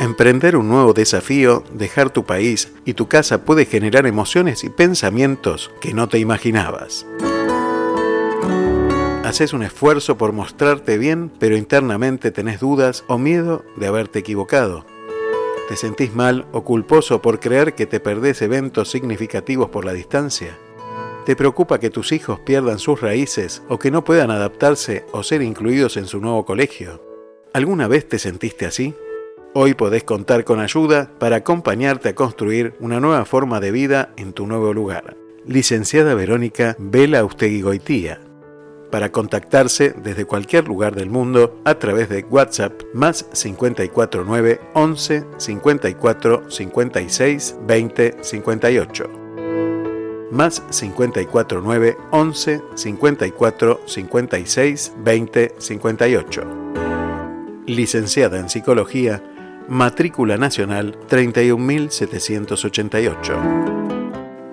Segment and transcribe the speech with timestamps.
[0.00, 5.70] Emprender un nuevo desafío, dejar tu país y tu casa puede generar emociones y pensamientos
[5.82, 7.04] que no te imaginabas.
[9.24, 14.86] Haces un esfuerzo por mostrarte bien, pero internamente tenés dudas o miedo de haberte equivocado.
[15.68, 20.56] ¿Te sentís mal o culposo por creer que te perdés eventos significativos por la distancia?
[21.26, 25.42] ¿Te preocupa que tus hijos pierdan sus raíces o que no puedan adaptarse o ser
[25.42, 27.02] incluidos en su nuevo colegio?
[27.52, 28.94] ¿Alguna vez te sentiste así?
[29.52, 34.32] Hoy podés contar con ayuda para acompañarte a construir una nueva forma de vida en
[34.32, 35.16] tu nuevo lugar.
[35.44, 38.20] Licenciada Verónica Vela Ustegui Goitía.
[38.92, 46.48] Para contactarse desde cualquier lugar del mundo a través de WhatsApp más 549 11 54
[46.48, 49.10] 56 20 58
[50.30, 56.42] más 549 11 54 56 20 58.
[57.66, 59.20] Licenciada en Psicología
[59.70, 63.40] matrícula nacional 31788.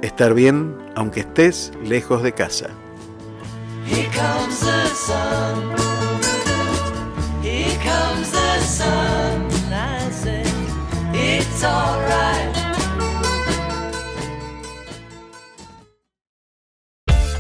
[0.02, 2.70] Estar bien aunque estés lejos de casa.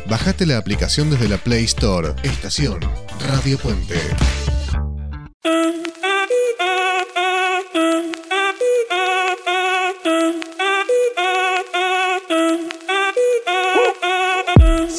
[0.09, 2.15] Bajate la aplicación desde la Play Store.
[2.23, 2.79] Estación
[3.19, 3.99] Radio Puente.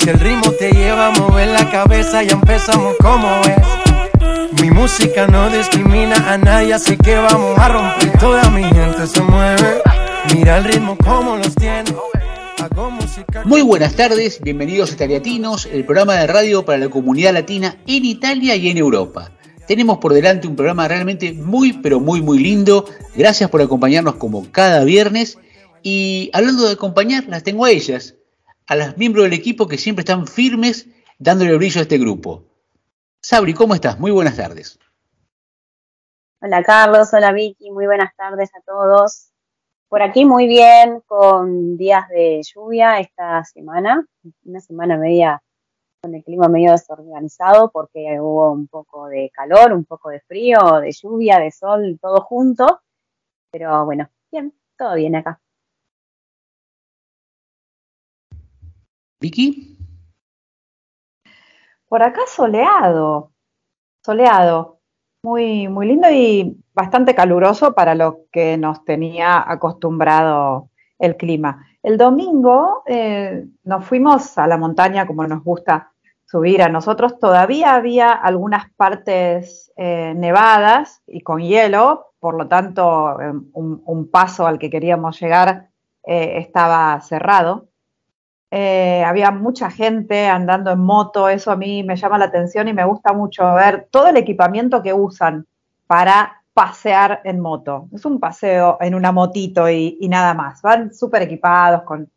[0.08, 4.62] El ritmo te lleva a mover la cabeza, ya empezamos como es.
[4.62, 8.18] Mi música no discrimina a nadie, así que vamos a romper.
[8.18, 9.82] Toda mi gente se mueve.
[10.34, 11.94] Mira el ritmo como los tiene.
[13.44, 18.04] Muy buenas tardes, bienvenidos a Italiatinos, el programa de radio para la comunidad latina en
[18.06, 19.32] Italia y en Europa.
[19.66, 22.86] Tenemos por delante un programa realmente muy, pero muy, muy lindo.
[23.14, 25.36] Gracias por acompañarnos como cada viernes.
[25.82, 28.14] Y hablando de acompañar, las tengo a ellas
[28.68, 30.86] a los miembros del equipo que siempre están firmes
[31.18, 32.44] dándole brillo a este grupo.
[33.20, 33.98] Sabri, ¿cómo estás?
[33.98, 34.78] Muy buenas tardes.
[36.40, 39.30] Hola Carlos, hola Vicky, muy buenas tardes a todos.
[39.88, 44.06] Por aquí muy bien, con días de lluvia esta semana,
[44.44, 45.42] una semana media
[46.02, 50.78] con el clima medio desorganizado porque hubo un poco de calor, un poco de frío,
[50.80, 52.82] de lluvia, de sol, todo junto.
[53.50, 55.40] Pero bueno, bien, todo bien acá.
[59.20, 59.76] Vicky.
[61.88, 63.32] Por acá soleado,
[64.04, 64.80] soleado,
[65.22, 71.66] muy, muy lindo y bastante caluroso para lo que nos tenía acostumbrado el clima.
[71.82, 75.92] El domingo eh, nos fuimos a la montaña como nos gusta
[76.24, 77.18] subir a nosotros.
[77.18, 84.46] Todavía había algunas partes eh, nevadas y con hielo, por lo tanto eh, un, paso
[84.46, 85.70] al que queríamos llegar
[86.04, 87.68] estaba cerrado.
[88.50, 92.72] Eh, había mucha gente andando en moto, eso a mí me llama la atención y
[92.72, 95.46] me gusta mucho ver todo el equipamiento que usan
[95.86, 97.88] para pasear en moto.
[97.92, 100.62] Es un paseo en una motito y, nada más.
[100.62, 102.10] Van súper equipados con,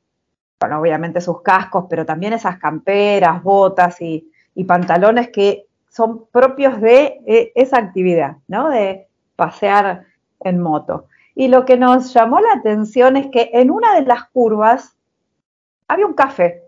[0.59, 4.27] obviamente sus cascos, pero también esas camperas, botas y,
[4.67, 8.69] pantalones que son propios de eh, esa actividad, ¿no?
[8.69, 10.05] De pasear
[10.39, 11.07] en moto.
[11.35, 14.95] Y lo que nos llamó la atención es que en una de las curvas
[15.91, 16.63] había un café,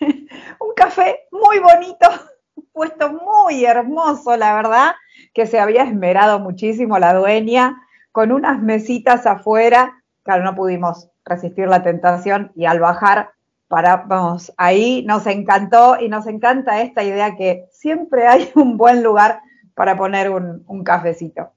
[0.00, 2.08] un café muy bonito,
[2.72, 4.94] puesto muy hermoso, la verdad,
[5.32, 11.68] que se había esmerado muchísimo la dueña, con unas mesitas afuera, claro, no pudimos resistir
[11.68, 13.30] la tentación y al bajar
[13.68, 19.40] paramos ahí, nos encantó y nos encanta esta idea que siempre hay un buen lugar
[19.74, 21.52] para poner un, un cafecito.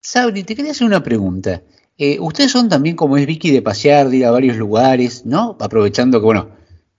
[0.00, 1.62] Sabri, te quería hacer una pregunta.
[1.98, 5.56] Eh, ustedes son también como es Vicky de pasear, de ir a varios lugares, ¿no?
[5.60, 6.48] Aprovechando que, bueno,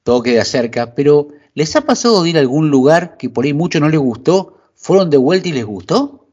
[0.03, 3.53] todo queda cerca, pero ¿les ha pasado de ir a algún lugar que por ahí
[3.53, 4.59] mucho no les gustó?
[4.75, 6.27] ¿Fueron de vuelta y les gustó?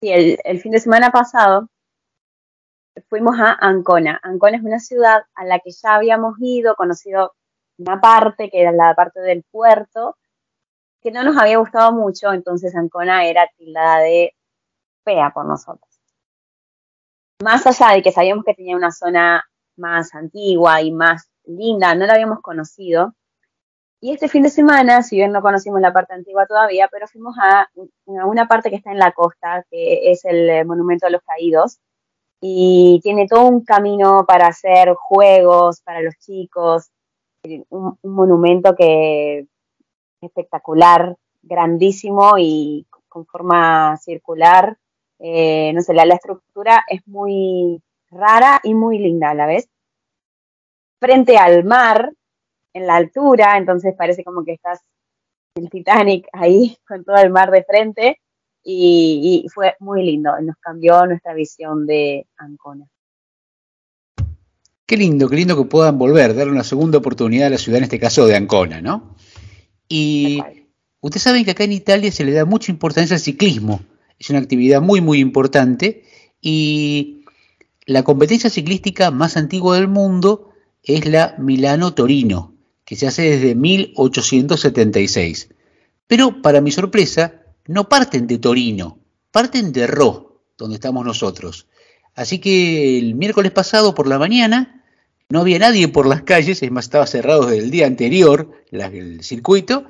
[0.00, 1.68] Sí, el, fin de semana pasado
[3.08, 4.20] fuimos a Ancona.
[4.22, 7.34] Ancona es una ciudad a la que ya habíamos ido, conocido
[7.78, 10.16] una parte, que era la parte del puerto,
[11.02, 14.34] que no nos había gustado mucho, entonces Ancona era tildada de
[15.04, 15.95] fea por nosotros
[17.42, 19.44] más allá de que sabíamos que tenía una zona
[19.76, 23.14] más antigua y más linda, no la habíamos conocido.
[24.00, 27.34] Y este fin de semana, si bien no conocimos la parte antigua todavía, pero fuimos
[27.40, 27.68] a,
[28.04, 31.78] una parte que está en la costa, que es el eh, Monumento a los Caídos,
[32.40, 36.90] y tiene todo un camino para hacer juegos para los chicos,
[37.70, 39.46] un, un monumento que es
[40.20, 44.76] espectacular, grandísimo y con forma circular.
[45.18, 49.68] Eh, no sé, la, estructura es muy rara y muy linda a la vez.
[50.98, 52.12] Frente al mar,
[52.72, 54.80] en la altura, entonces parece como que estás
[55.54, 58.20] en el Titanic ahí con todo el mar de frente
[58.62, 62.86] y, y fue muy lindo, nos cambió nuestra visión de Ancona.
[64.86, 67.84] Qué lindo, qué lindo que puedan volver, darle una segunda oportunidad a la ciudad, en
[67.84, 69.16] este caso de Ancona, ¿no?
[69.88, 70.40] Y
[71.00, 73.80] ustedes saben que acá en Italia se le da mucha importancia al ciclismo.
[74.18, 76.04] Es una actividad muy, muy importante.
[76.40, 77.24] Y
[77.84, 80.50] la competencia ciclística más antigua del mundo
[80.82, 82.54] es la Milano-Torino,
[82.84, 85.48] que se hace desde 1876.
[86.06, 88.98] Pero, para mi sorpresa, no parten de Torino,
[89.32, 91.66] parten de Ro, donde estamos nosotros.
[92.14, 94.84] Así que el miércoles pasado por la mañana
[95.28, 99.22] no había nadie por las calles, es más, estaba cerrado desde el día anterior el
[99.22, 99.84] circuito,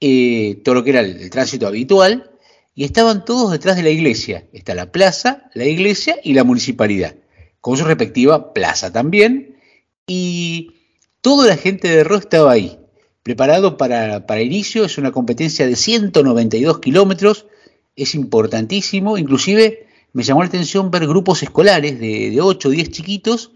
[0.00, 2.30] eh, todo lo que era el, tránsito habitual,
[2.78, 4.46] y estaban todos detrás de la iglesia.
[4.52, 7.16] Está la plaza, la iglesia y la municipalidad,
[7.60, 9.56] con su respectiva plaza también,
[10.06, 10.74] y
[11.20, 12.78] toda la gente de Ro estaba ahí,
[13.24, 17.46] preparado para, para inicio, es una competencia de 192 kilómetros,
[17.96, 22.90] es importantísimo, inclusive me llamó la atención ver grupos escolares de, de 8 o 10
[22.92, 23.50] chiquitos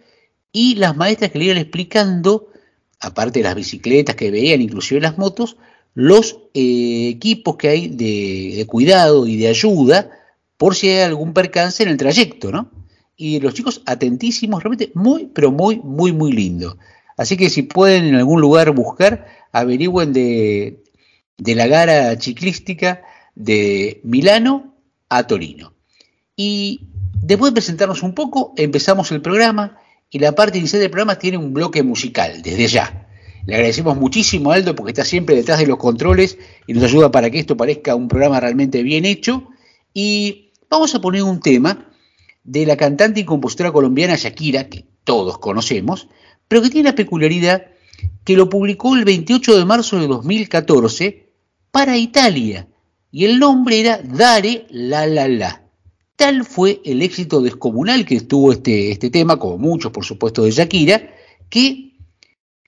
[0.50, 2.48] y las maestras que le iban explicando,
[2.98, 5.58] aparte de las bicicletas que veían, inclusive las motos,
[5.94, 10.10] los eh, equipos que hay de, cuidado y de ayuda
[10.56, 12.70] por si hay algún percance en el trayecto, ¿no?
[13.16, 16.78] Y los chicos atentísimos, realmente muy, pero muy, muy, muy lindo.
[17.16, 20.82] Así que si pueden en algún lugar buscar, averigüen de,
[21.36, 23.02] de la gara ciclística
[23.34, 24.74] de Milano
[25.08, 25.74] a Torino.
[26.36, 26.88] Y
[27.20, 29.78] después de presentarnos un poco, empezamos el programa
[30.10, 33.01] y la parte inicial del programa tiene un bloque musical, desde ya.
[33.46, 37.10] Le agradecemos muchísimo a Aldo porque está siempre detrás de los controles y nos ayuda
[37.10, 39.48] para que esto parezca un programa realmente bien hecho.
[39.92, 41.88] Y vamos a poner un tema
[42.44, 46.08] de la cantante y compositora colombiana Shakira, que todos conocemos,
[46.46, 47.66] pero que tiene la peculiaridad
[48.24, 51.28] que lo publicó el 28 de marzo de 2014
[51.70, 52.68] para Italia.
[53.10, 55.62] Y el nombre era Dare La La La.
[56.16, 60.52] Tal fue el éxito descomunal que tuvo este, este tema, como muchos por supuesto de
[60.52, 61.10] Shakira,
[61.50, 61.91] que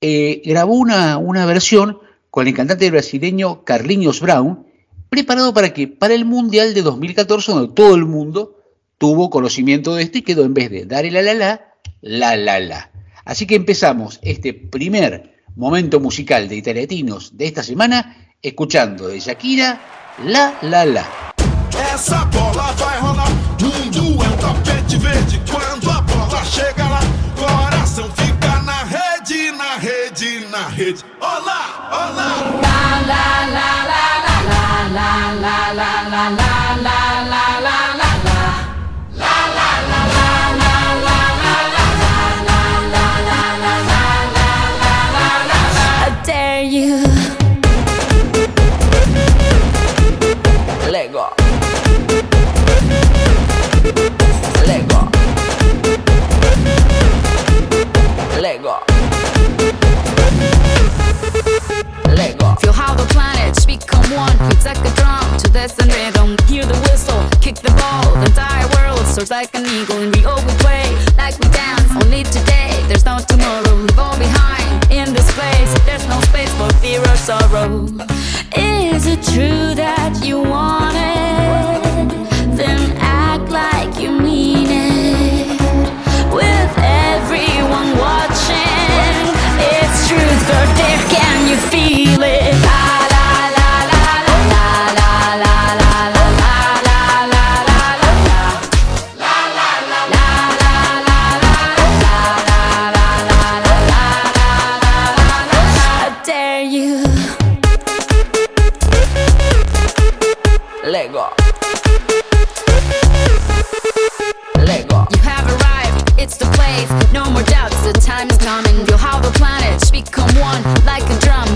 [0.00, 1.99] eh, grabó una, una versión
[2.31, 4.67] con el cantante brasileño Carlinhos Brown,
[5.08, 8.61] preparado para que para el Mundial de 2014, donde todo el mundo
[8.99, 11.61] tuvo conocimiento de esto y quedó en vez de dar el la la
[12.00, 12.91] la, la la.
[13.25, 19.81] Así que empezamos este primer momento musical de Italiatinos de esta semana escuchando de Shakira
[20.25, 21.06] La La La.
[21.94, 25.44] Essa bola vai um tapete verde.
[64.25, 64.53] One.
[64.53, 65.49] It's like a drum to
[65.82, 66.37] and rhythm.
[66.49, 68.04] Hear the whistle, kick the ball.
[68.21, 71.90] The entire world soars like an eagle, and we all we play like we dance.
[72.02, 73.75] Only today, there's no tomorrow.
[73.75, 75.71] Leave all behind in this place.
[75.87, 77.87] There's no space for fear or sorrow.
[78.57, 80.84] Is it true that you want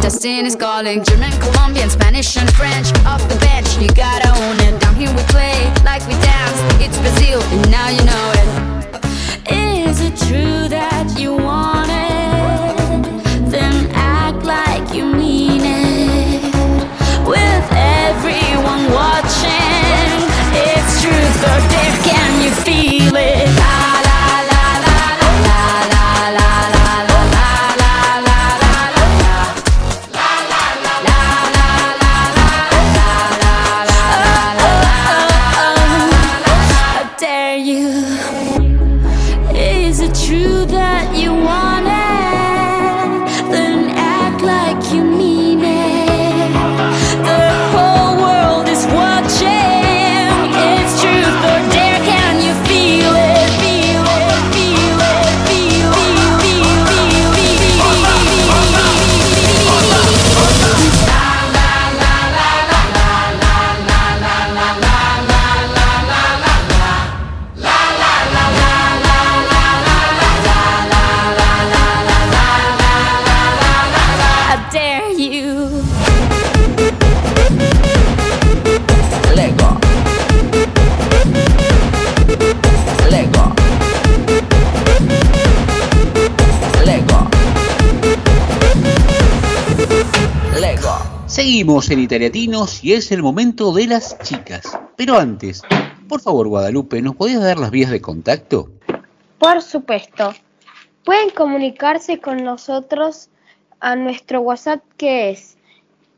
[0.08, 2.88] Destiny is calling German, Colombian, Spanish, and French.
[3.04, 4.80] Off the bench, you gotta own it.
[4.80, 6.58] Down here we play like we dance.
[6.80, 9.86] It's Brazil, and now you know it.
[9.86, 11.67] Is it true that you want
[91.38, 94.76] Seguimos en Italiatinos y es el momento de las chicas.
[94.96, 95.62] Pero antes,
[96.08, 98.72] por favor, Guadalupe, ¿nos podías dar las vías de contacto?
[99.38, 100.34] Por supuesto.
[101.04, 103.30] Pueden comunicarse con nosotros
[103.78, 105.56] a nuestro WhatsApp que es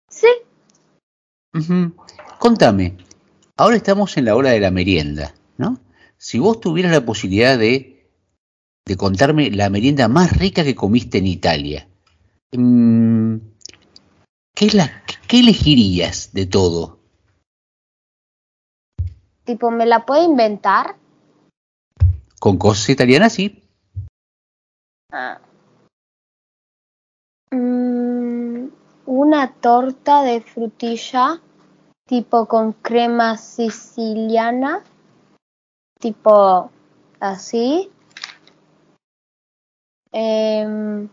[0.09, 0.27] Sí.
[2.39, 2.97] Contame,
[3.57, 5.79] ahora estamos en la hora de la merienda, ¿no?
[6.17, 8.09] Si vos tuvieras la posibilidad de,
[8.85, 11.87] de contarme la merienda más rica que comiste en Italia,
[12.51, 13.35] mm,
[14.55, 16.99] ¿qué, la, ¿qué elegirías de todo?
[19.43, 20.95] Tipo, ¿me la puedo inventar?
[22.39, 23.61] Con cosas italianas, sí.
[25.11, 25.39] Ah.
[27.51, 28.69] Mm,
[29.05, 31.41] una torta de frutilla
[32.07, 34.83] tipo con crema siciliana,
[35.99, 36.69] tipo
[37.19, 37.91] así.
[40.11, 41.09] Em,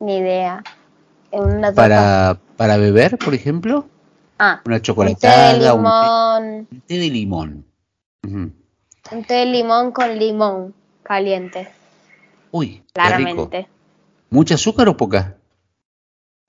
[0.00, 0.62] ni idea.
[1.30, 3.86] Una para, para beber, por ejemplo.
[4.38, 5.74] Ah, una chocolatada.
[5.74, 7.64] Un té de limón.
[8.22, 8.54] Un té de limón.
[9.12, 11.68] Un té de limón con limón caliente.
[12.50, 13.58] Uy, claramente.
[13.58, 13.70] Rico.
[14.30, 15.36] ¿Mucha azúcar o poca?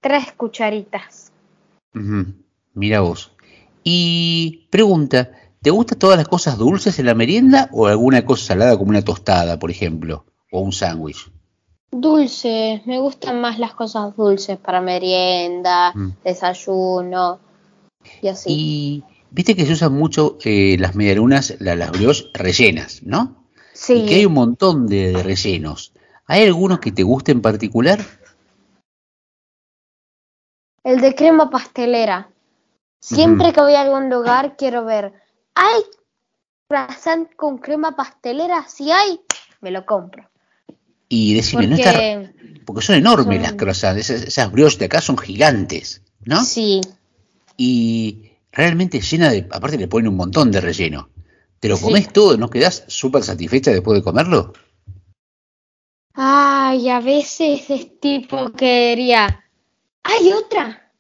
[0.02, 1.32] Tres cucharitas.
[2.74, 3.32] Mira vos.
[3.84, 8.78] Y pregunta, ¿te gustan todas las cosas dulces en la merienda o alguna cosa salada
[8.78, 11.32] como una tostada, por ejemplo, o un sándwich?
[11.92, 16.10] Dulces, me gustan más las cosas dulces para merienda, mm.
[16.24, 17.40] desayuno
[18.22, 18.50] y así.
[18.50, 23.36] Y viste que se usan mucho eh, las medialunas, la, las brioches rellenas, ¿no?
[23.74, 23.94] Sí.
[23.94, 25.94] Y que hay un montón de, de rellenos.
[26.26, 28.00] ¿Hay algunos que te gusten en particular?
[30.84, 32.30] El de crema pastelera.
[33.00, 33.54] Siempre uh -huh.
[33.56, 35.14] que voy a algún lugar quiero ver,
[35.56, 35.82] ¿hay
[36.68, 38.66] croissant con crema pastelera?
[38.68, 39.22] Si hay,
[39.62, 40.30] me lo compro.
[41.10, 42.34] Y decime, porque, no está,
[42.66, 43.44] porque son enormes son...
[43.44, 46.44] las croissants, esas, esas brioches de acá son gigantes, ¿no?
[46.44, 46.82] Sí.
[47.58, 51.10] Y realmente llena de, aparte le ponen un montón de relleno.
[51.60, 52.12] ¿Te lo comes sí.
[52.14, 52.38] todo?
[52.38, 54.54] ¿No quedás súper satisfecha después de comerlo?
[56.14, 59.46] Ay, a veces es tipo que diría,
[60.04, 60.92] hay otra.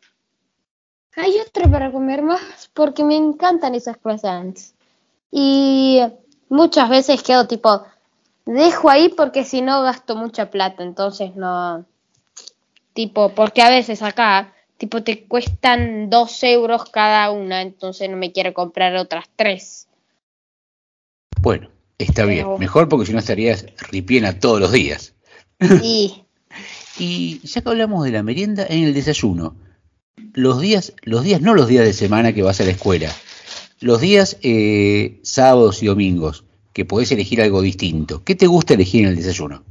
[1.16, 4.74] Hay otra para comer más porque me encantan esas croissants.
[5.32, 6.02] Y
[6.50, 7.84] muchas veces quedo tipo,
[8.46, 11.86] dejo ahí porque si no gasto mucha plata, entonces no.
[12.94, 18.32] Tipo, porque a veces acá, tipo, te cuestan dos euros cada una, entonces no me
[18.32, 19.88] quiero comprar otras tres.
[21.42, 22.28] Bueno, está Pero...
[22.28, 22.60] bien.
[22.60, 25.14] Mejor porque si no estarías ripiena todos los días.
[25.60, 26.24] Sí.
[27.00, 29.56] Y ya que hablamos de la merienda, en el desayuno,
[30.34, 33.10] los días, los días, no los días de semana que vas a la escuela,
[33.80, 36.44] los días eh, sábados y domingos,
[36.80, 39.64] que podés elegir algo distinto, ¿qué te gusta elegir en el desayuno?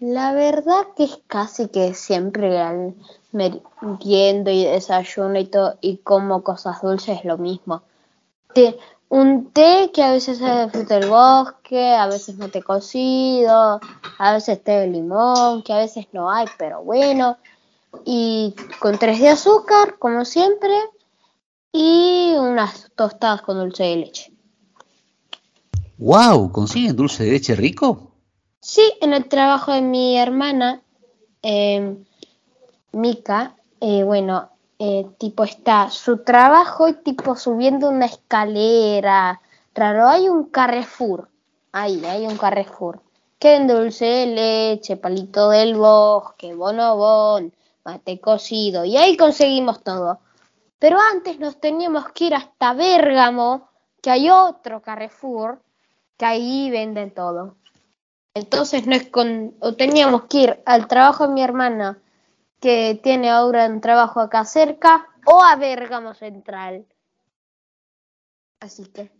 [0.00, 2.94] La verdad que es casi que siempre al
[3.32, 7.84] y desayuno y todo y como cosas dulces es lo mismo.
[8.52, 8.76] Te,
[9.08, 13.80] un té que a veces es de fruta del bosque, a veces mate cocido,
[14.18, 17.38] a veces té de limón, que a veces no hay, pero bueno.
[18.04, 20.74] Y con tres de azúcar, como siempre,
[21.76, 24.32] y unas tostadas con dulce de leche.
[25.98, 26.52] ¡Wow!
[26.52, 28.12] ¿Consiguen dulce de leche rico?
[28.60, 30.82] Sí, en el trabajo de mi hermana,
[31.42, 31.96] eh,
[32.92, 39.40] Mica, eh, bueno, eh, tipo está su trabajo y tipo subiendo una escalera.
[39.74, 41.28] Raro, hay un Carrefour.
[41.72, 43.00] Ahí, hay un Carrefour.
[43.40, 47.52] Que vende dulce de leche, palito del bosque, bonobón,
[47.84, 48.84] mate cocido.
[48.84, 50.20] Y ahí conseguimos todo.
[50.84, 53.70] Pero antes nos teníamos que ir hasta Bérgamo,
[54.02, 55.62] que hay otro Carrefour,
[56.18, 57.56] que ahí venden todo.
[58.34, 62.02] Entonces no es con, o teníamos que ir al trabajo de mi hermana
[62.60, 66.84] que tiene ahora un trabajo acá cerca o a Bergamo Central.
[68.60, 69.10] Así que.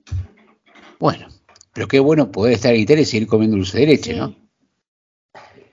[1.01, 1.29] Bueno,
[1.73, 4.19] pero qué bueno poder estar en Italia y seguir comiendo dulce de leche, Sí.
[4.19, 4.35] ¿no?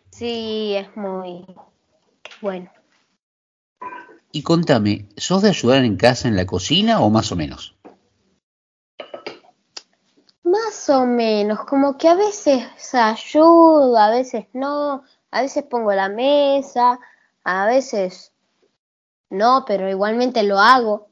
[0.10, 1.46] Sí, es muy
[2.40, 2.72] bueno.
[4.32, 7.76] Y contame, ¿sos de ayudar en casa en la cocina o más o menos?
[10.44, 16.10] Más o menos, como que a veces ayudo, a veces no, a veces pongo la
[16.10, 17.00] mesa,
[17.44, 18.32] a veces
[19.30, 21.08] no, pero igualmente lo hago.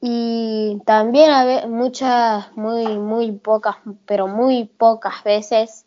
[0.00, 3.76] Y también a ve- muchas, muy, muy pocas,
[4.06, 5.83] pero muy pocas veces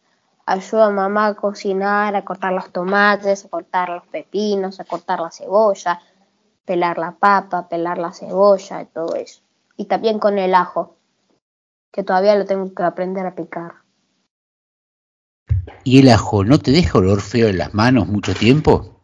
[0.48, 5.20] ayudo a mamá a cocinar, a cortar los tomates, a cortar los pepinos, a cortar
[5.20, 6.00] la cebolla,
[6.66, 9.42] pelar la papa, pelar la cebolla y todo eso.
[9.76, 10.96] Y también con el ajo
[11.92, 13.74] que todavía lo tengo que aprender a picar.
[15.84, 19.00] ¿Y el ajo no te deja olor feo en las manos mucho tiempo?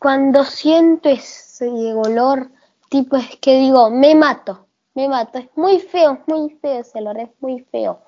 [0.00, 2.50] Cuando siento ese olor,
[2.88, 5.38] tipo es que digo, me mato, me mato.
[5.38, 8.02] Es muy feo, muy feo ese olor, es muy feo.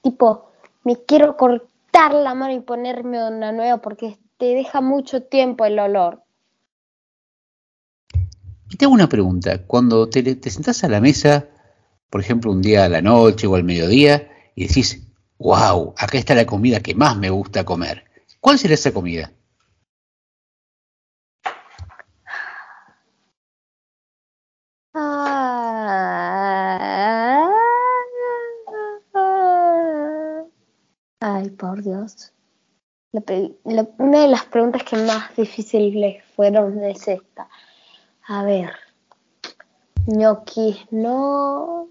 [0.00, 0.51] Tipo,
[0.84, 5.78] me quiero cortar la mano y ponerme una nueva porque te deja mucho tiempo el
[5.78, 6.22] olor.
[8.68, 11.46] Y te hago una pregunta, cuando te, te sentás a la mesa,
[12.10, 15.06] por ejemplo un día a la noche o al mediodía, y decís,
[15.38, 18.04] wow, acá está la comida que más me gusta comer.
[18.40, 19.32] ¿Cuál será esa comida?
[24.94, 25.82] Ah.
[31.24, 32.32] Ay, por Dios.
[33.12, 37.48] La pre- la- una de las preguntas que más difíciles fueron es esta.
[38.26, 38.72] A ver.
[40.06, 41.88] Ñoquis, no.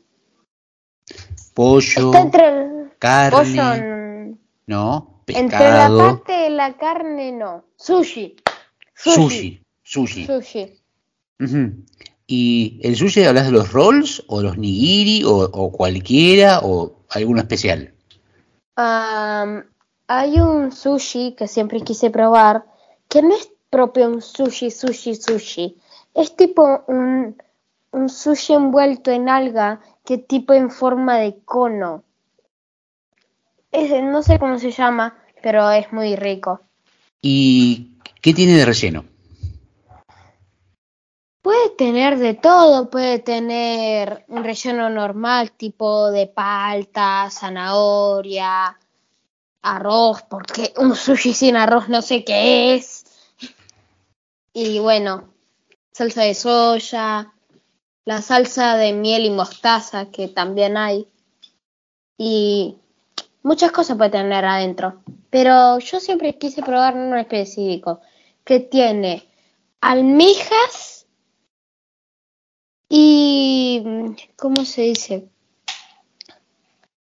[1.54, 5.22] Pollo, Está entre carne, pollo, n- ¿no?
[5.28, 7.64] entre la parte de la carne, no.
[7.78, 8.36] Sushi.
[8.94, 10.26] sushi, sushi.
[10.26, 10.84] Sushi.
[12.28, 17.40] ¿Y el sushi hablas de los rolls o los nigiri o, o cualquiera o alguno
[17.40, 17.94] especial?
[18.84, 19.66] Am,
[20.08, 22.66] hay un sushi que siempre quise probar,
[23.08, 25.78] que no es propio un sushi, sushi, sushi.
[26.16, 27.36] Es tipo un,
[27.92, 32.04] un sushi envuelto en alga, que tipo en forma de cono.
[33.72, 36.62] Es- no sé cómo se llama, pero es muy rico.
[37.22, 39.06] ¿Y qué tiene de relleno?
[41.42, 48.78] Puede tener de todo, puede tener un relleno normal, tipo de palta, zanahoria,
[49.64, 53.06] arroz, porque un sushi sin arroz no sé qué es.
[54.54, 55.34] Y bueno,
[55.92, 57.34] salsa de soya,
[58.06, 61.08] la salsa de miel y mostaza que también hay.
[62.18, 62.78] Y
[63.42, 65.02] muchas cosas puede tener adentro.
[65.32, 68.02] Pero yo siempre quise probar uno específico
[68.44, 69.28] que tiene
[69.80, 70.91] almejas
[72.94, 73.82] y
[74.36, 75.30] ¿cómo se dice?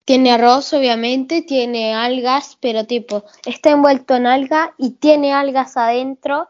[0.05, 6.49] Tiene arroz, obviamente, tiene algas, pero tipo, está envuelto en alga y tiene algas adentro.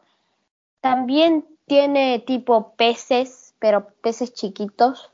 [0.80, 5.10] También tiene tipo peces, pero peces chiquitos.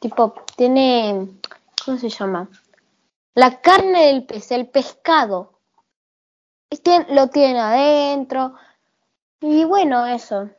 [0.00, 1.28] Tipo, tiene,
[1.84, 2.48] ¿cómo se llama?
[3.34, 5.52] La carne del pez, el pescado.
[6.82, 8.54] Tien- lo tiene adentro.
[9.40, 10.50] Y bueno, eso.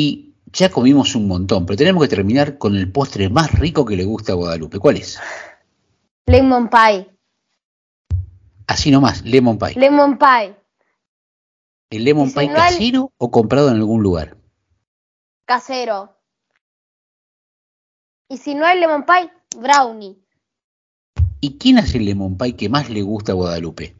[0.00, 3.96] Y ya comimos un montón, pero tenemos que terminar con el postre más rico que
[3.96, 4.78] le gusta a Guadalupe.
[4.78, 5.18] ¿Cuál es?
[6.26, 7.10] Lemon pie.
[8.68, 9.74] Así nomás, lemon pie.
[9.74, 10.54] Lemon pie.
[11.90, 14.36] ¿El lemon pie casero o comprado en algún lugar?
[15.44, 16.16] Casero.
[18.28, 20.16] Y si no hay lemon pie, brownie.
[21.40, 23.96] ¿Y quién hace el lemon pie que más le gusta a Guadalupe?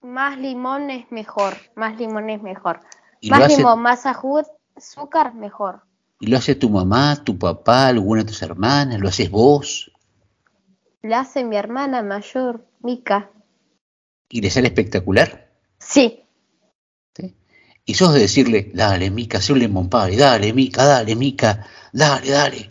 [0.00, 1.56] Más limón es mejor.
[1.74, 2.82] Más limón es mejor.
[3.22, 4.04] ¿Y lo, Más hace, más
[4.74, 5.82] azúcar, mejor.
[6.18, 8.98] ¿Y lo hace tu mamá, tu papá, alguna de tus hermanas?
[8.98, 9.92] ¿Lo haces vos?
[11.02, 13.30] La hace mi hermana mayor, Mica.
[14.28, 15.48] ¿Y le sale espectacular?
[15.78, 16.18] Sí.
[17.84, 22.28] Y sos de decirle, dale, Mica, haz un lemon pie, dale, Mica, dale, Mica, dale,
[22.28, 22.68] dale.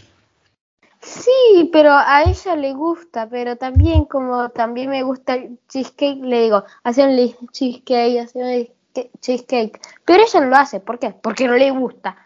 [1.02, 6.44] Sí, pero a ella le gusta, pero también como también me gusta el cheesecake, le
[6.44, 8.81] digo, hace un cheesecake, hace un
[9.20, 9.80] cheesecake.
[10.06, 11.12] Pero ella no lo hace, ¿por qué?
[11.12, 12.18] Porque no le gusta.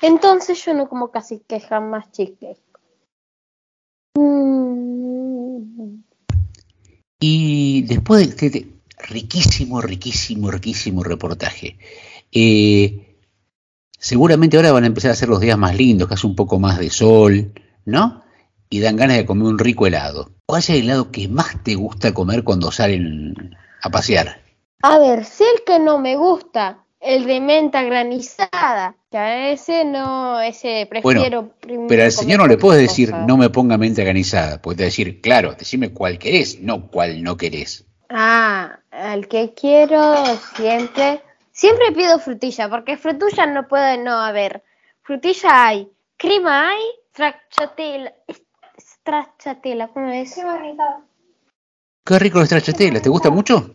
[0.00, 2.60] Entonces yo no como casi que jamás cheesecake.
[4.16, 6.02] Mm.
[7.20, 11.78] Y después de este riquísimo, riquísimo, riquísimo reportaje,
[12.32, 13.16] eh,
[13.98, 16.58] seguramente ahora van a empezar a ser los días más lindos, que hace un poco
[16.58, 17.52] más de sol,
[17.84, 18.22] ¿no?
[18.70, 20.30] y dan ganas de comer un rico helado.
[20.46, 24.42] ¿Cuál es el helado que más te gusta comer cuando salen a pasear?
[24.82, 29.84] A ver, si el que no me gusta, el de menta granizada, que a ese
[29.84, 34.02] no, ese prefiero primero Pero al señor no le puedes decir no me ponga menta
[34.02, 37.86] granizada, puedes decir, claro, decime cuál querés, no cuál no querés.
[38.08, 40.14] Ah, el que quiero
[40.54, 44.62] siempre, siempre pido frutilla, porque frutilla no puede no haber.
[45.02, 48.14] Frutilla hay, crema hay, stracciatella,
[48.78, 50.38] stracciatella, ¿cómo es?
[52.04, 53.74] Qué rico la stracciatella, ¿te gusta mucho?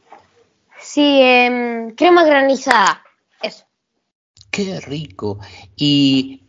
[0.93, 3.01] Sí, em, crema granizada.
[3.41, 3.65] Eso.
[4.51, 5.39] Qué rico.
[5.75, 6.43] ¿Y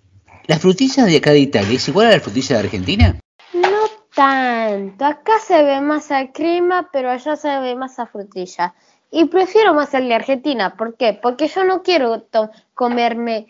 [0.46, 3.18] la frutilla de acá de Italia es igual a la frutilla de Argentina?
[3.54, 5.02] No tanto.
[5.02, 8.74] Acá se ve más a crema, pero allá se ve más a frutilla.
[9.10, 10.76] Y prefiero más el de Argentina.
[10.76, 11.14] ¿Por qué?
[11.14, 12.26] Porque yo no quiero
[12.74, 13.46] comerme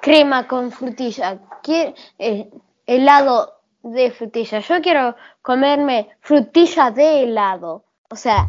[0.00, 1.40] crema con frutilla.
[1.64, 2.48] Quiero, eh,
[2.86, 4.60] helado de frutilla.
[4.60, 7.82] Yo quiero comerme frutilla de helado.
[8.08, 8.46] O sea,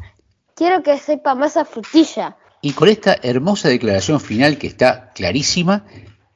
[0.59, 2.35] quiero que sepa más a frutilla.
[2.61, 5.85] Y con esta hermosa declaración final que está clarísima,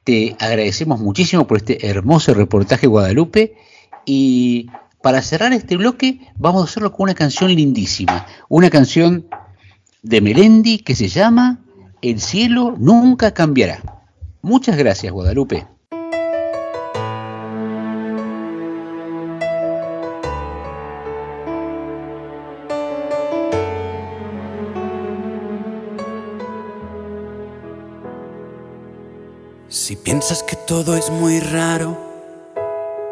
[0.02, 3.54] te agradecemos muchísimo por este hermoso reportaje Guadalupe
[4.06, 4.70] y
[5.02, 9.26] para cerrar este bloque vamos a hacerlo con una canción lindísima, una canción
[10.02, 11.58] de Melendi que se llama
[12.00, 13.82] El cielo nunca cambiará.
[14.40, 15.66] Muchas gracias Guadalupe.
[29.86, 31.94] Si piensas que todo es muy raro,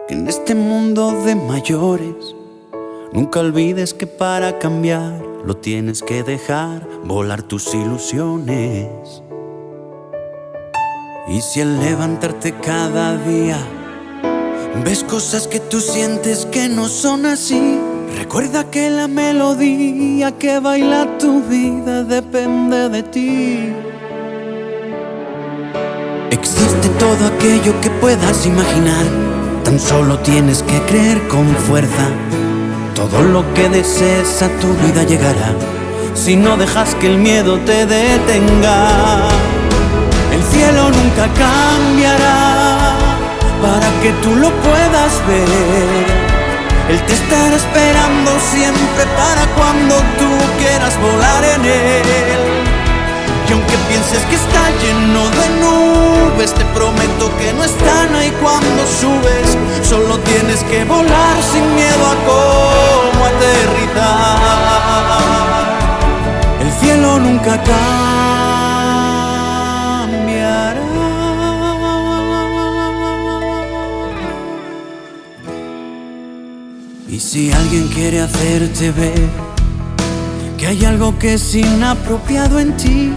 [0.09, 2.35] que en este mundo de mayores,
[3.13, 8.89] nunca olvides que para cambiar lo tienes que dejar volar tus ilusiones.
[11.29, 13.59] Y si al levantarte cada día
[14.83, 17.79] ves cosas que tú sientes que no son así,
[18.17, 23.92] recuerda que la melodía que baila tu vida depende de ti.
[26.33, 29.05] Existe todo aquello que puedas imaginar,
[29.65, 32.09] tan solo tienes que creer con fuerza.
[32.95, 35.53] Todo lo que desees a tu vida llegará,
[36.15, 39.29] si no dejas que el miedo te detenga.
[40.33, 42.97] El cielo nunca cambiará
[43.61, 46.07] para que tú lo puedas ver.
[46.89, 52.52] Él te estará esperando siempre para cuando tú quieras volar en él.
[53.53, 59.59] Aunque pienses que está lleno de nubes, te prometo que no están ahí cuando subes.
[59.87, 64.39] Solo tienes que volar sin miedo a cómo aterrizar.
[66.63, 67.93] El cielo nunca cambiará.
[77.07, 79.29] Y si alguien quiere hacerte ver
[80.57, 83.13] que hay algo que es inapropiado en ti,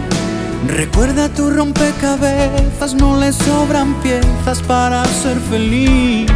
[0.68, 6.28] Recuerda tu rompecabezas, no le sobran piezas para ser feliz.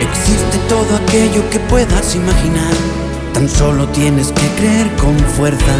[0.00, 2.72] Existe todo aquello que puedas imaginar,
[3.34, 5.74] tan solo tienes que creer con fuerza.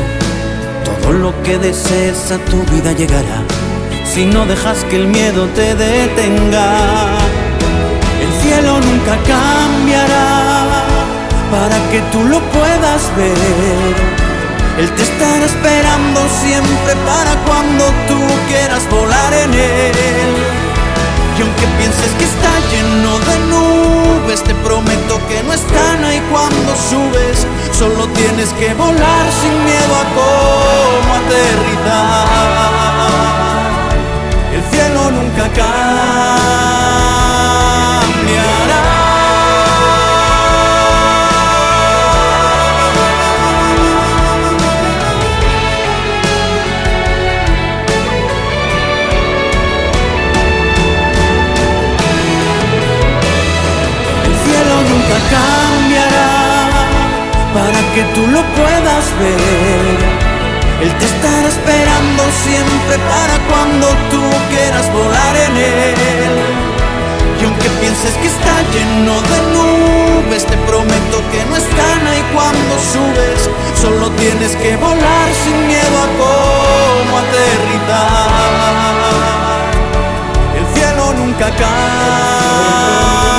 [0.84, 3.42] Todo lo que desees a tu vida llegará,
[4.04, 7.18] si no dejas que el miedo te detenga.
[8.20, 10.84] El cielo nunca cambiará
[11.50, 14.15] para que tú lo puedas ver
[14.78, 20.36] él te estará esperando siempre para cuando tú quieras volar en él.
[21.38, 26.76] Y aunque pienses que está lleno de nubes, te prometo que no están ahí cuando
[26.76, 27.46] subes.
[27.72, 32.26] Solo tienes que volar sin miedo a cómo aterrizar.
[34.54, 36.85] El cielo nunca cambiará.
[57.96, 59.96] Que tú lo puedas ver.
[60.82, 66.36] Él te estará esperando siempre para cuando tú quieras volar en él.
[67.40, 72.72] Y aunque pienses que está lleno de nubes, te prometo que no están ahí cuando
[72.92, 73.48] subes.
[73.80, 78.30] Solo tienes que volar sin miedo a cómo aterrizar.
[80.58, 83.35] El cielo nunca cambiará.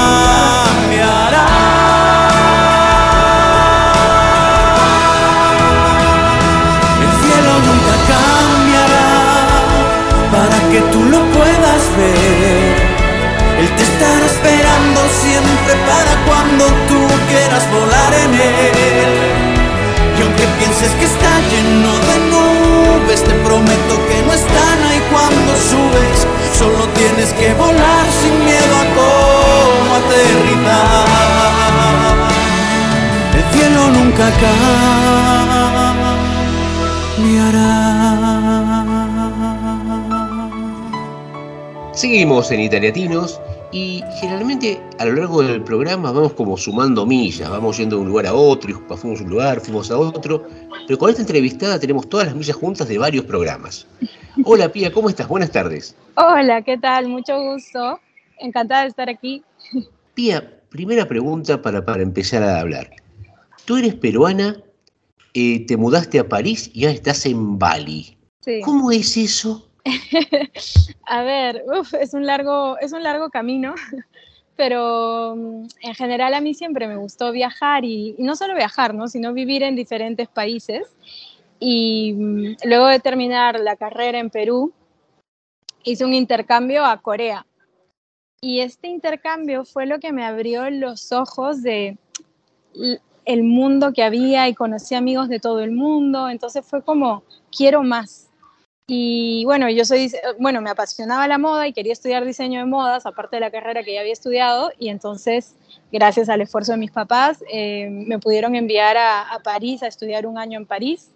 [23.58, 26.28] Prometo que no están ahí cuando subes.
[26.54, 31.06] Solo tienes que volar sin miedo a cómo aterrizar.
[33.38, 34.28] El cielo nunca
[37.16, 37.74] cambiará.
[41.94, 43.42] Seguimos en Italiatinos
[44.98, 48.34] a lo largo del programa vamos como sumando millas, vamos yendo de un lugar a
[48.34, 50.48] otro, y fuimos a un lugar, fuimos a otro,
[50.88, 53.86] pero con esta entrevistada tenemos todas las millas juntas de varios programas.
[54.46, 55.28] Hola Pía, ¿cómo estás?
[55.28, 55.96] Buenas tardes.
[56.16, 57.08] Hola, ¿qué tal?
[57.08, 58.00] Mucho gusto.
[58.40, 59.44] Encantada de estar aquí.
[60.16, 62.90] Pía, primera pregunta para, para empezar a hablar.
[63.66, 64.58] Tú eres peruana,
[65.36, 68.18] eh, te mudaste a París y ahora estás en Bali.
[68.40, 68.62] Sí.
[68.62, 69.70] ¿Cómo es eso?
[71.06, 73.76] a ver, uf, es, un largo, es un largo camino,
[74.58, 79.08] pero mm, en general a mí siempre me gustó viajar y, no solo viajar, ¿no?
[79.08, 80.88] sino vivir en diferentes países.
[81.60, 84.74] Y mm, luego de terminar la carrera en Perú,
[85.84, 87.46] hice un intercambio a Corea.
[88.42, 91.98] Y este intercambio fue lo que me abrió los ojos de
[93.26, 96.30] el mundo que había y conocí amigos de todo el mundo.
[96.30, 97.24] Entonces fue como,
[97.56, 98.27] quiero más.
[98.90, 103.06] Y bueno, yo soy, bueno, me apasionaba la moda y quería estudiar diseño de modas,
[103.06, 104.72] aparte de la carrera que ya había estudiado.
[104.80, 105.56] Y entonces,
[105.92, 110.26] gracias al esfuerzo de mis papás, eh, me pudieron enviar a, a París a estudiar
[110.26, 111.12] un año en París.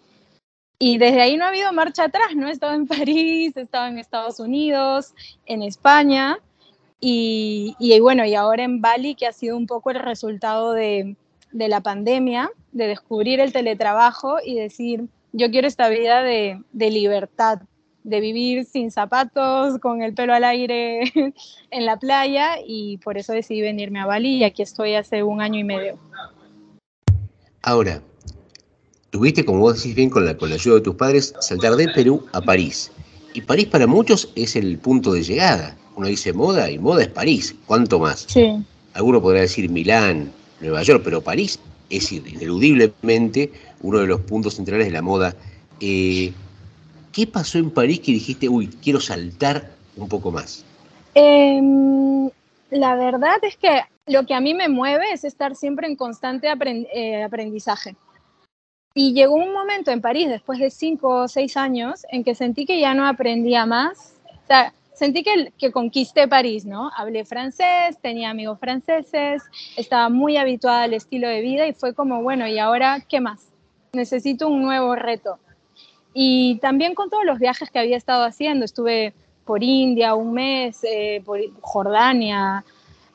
[0.79, 2.49] Y desde ahí no ha habido marcha atrás, ¿no?
[2.49, 5.13] He estado en París, he estado en Estados Unidos,
[5.45, 6.39] en España
[7.01, 11.15] y, y, bueno, y ahora en Bali, que ha sido un poco el resultado de,
[11.51, 16.89] de, la pandemia, de descubrir el teletrabajo y decir, yo quiero esta vida de, de
[16.89, 17.61] libertad,
[18.03, 21.01] de vivir sin zapatos, con el pelo al aire
[21.71, 25.41] en la playa y por eso decidí venirme a Bali y aquí estoy hace un
[25.41, 25.99] año y medio.
[27.63, 28.01] Ahora,
[29.11, 31.87] tuviste, como vos decís bien, con la, con la ayuda de tus padres, saltar de
[31.89, 32.91] Perú a París.
[33.33, 35.77] Y París para muchos es el punto de llegada.
[35.95, 37.55] Uno dice moda y moda es París.
[37.65, 38.25] ¿Cuánto más?
[38.27, 38.57] Sí.
[38.93, 43.51] Alguno podrá decir Milán, Nueva York, pero París es ineludiblemente
[43.83, 45.35] uno de los puntos centrales de la moda.
[45.79, 46.33] Eh,
[47.11, 50.63] ¿Qué pasó en París que dijiste, uy, quiero saltar un poco más?
[51.13, 51.61] Eh,
[52.69, 56.49] la verdad es que lo que a mí me mueve es estar siempre en constante
[56.49, 57.95] aprend eh, aprendizaje.
[58.93, 62.65] Y llegó un momento en París, después de cinco o seis años, en que sentí
[62.65, 64.15] que ya no aprendía más.
[64.25, 66.91] O sea, sentí que, que conquisté París, ¿no?
[66.95, 69.43] Hablé francés, tenía amigos franceses,
[69.77, 73.50] estaba muy habituada al estilo de vida y fue como, bueno, ¿y ahora qué más?
[73.93, 75.37] Necesito un nuevo reto.
[76.13, 80.79] Y también con todos los viajes que había estado haciendo, estuve por India un mes,
[80.83, 82.63] eh, por Jordania,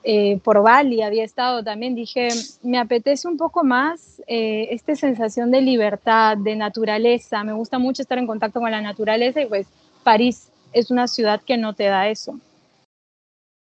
[0.04, 2.28] eh, por Bali había estado también, dije,
[2.62, 8.02] me apetece un poco más eh, esta sensación de libertad, de naturaleza, me gusta mucho
[8.02, 9.66] estar en contacto con la naturaleza y pues
[10.04, 12.38] París es una ciudad que no te da eso.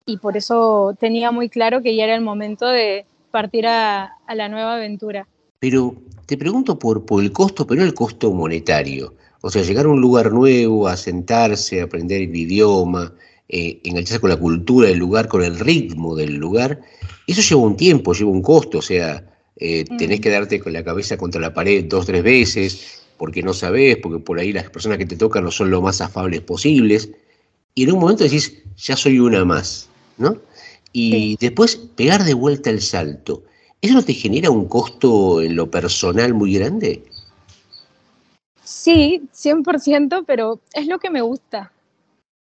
[0.05, 4.35] Y por eso tenía muy claro que ya era el momento de partir a, a
[4.35, 5.27] la nueva aventura.
[5.59, 5.95] Pero
[6.25, 9.13] te pregunto por, por el costo, pero no el costo monetario.
[9.41, 13.13] O sea, llegar a un lugar nuevo, a sentarse, a aprender el idioma,
[13.47, 16.81] eh, engancharse con la cultura del lugar, con el ritmo del lugar,
[17.25, 19.97] eso lleva un tiempo, lleva un costo, o sea, eh, mm.
[19.97, 23.97] tenés que darte con la cabeza contra la pared dos, tres veces, porque no sabés,
[23.97, 27.09] porque por ahí las personas que te tocan no son lo más afables posibles,
[27.73, 30.37] y en un momento decís, ya soy una más, ¿no?
[30.93, 31.37] Y sí.
[31.39, 33.43] después pegar de vuelta el salto,
[33.81, 37.03] ¿eso no te genera un costo en lo personal muy grande?
[38.63, 41.71] Sí, 100%, pero es lo que me gusta.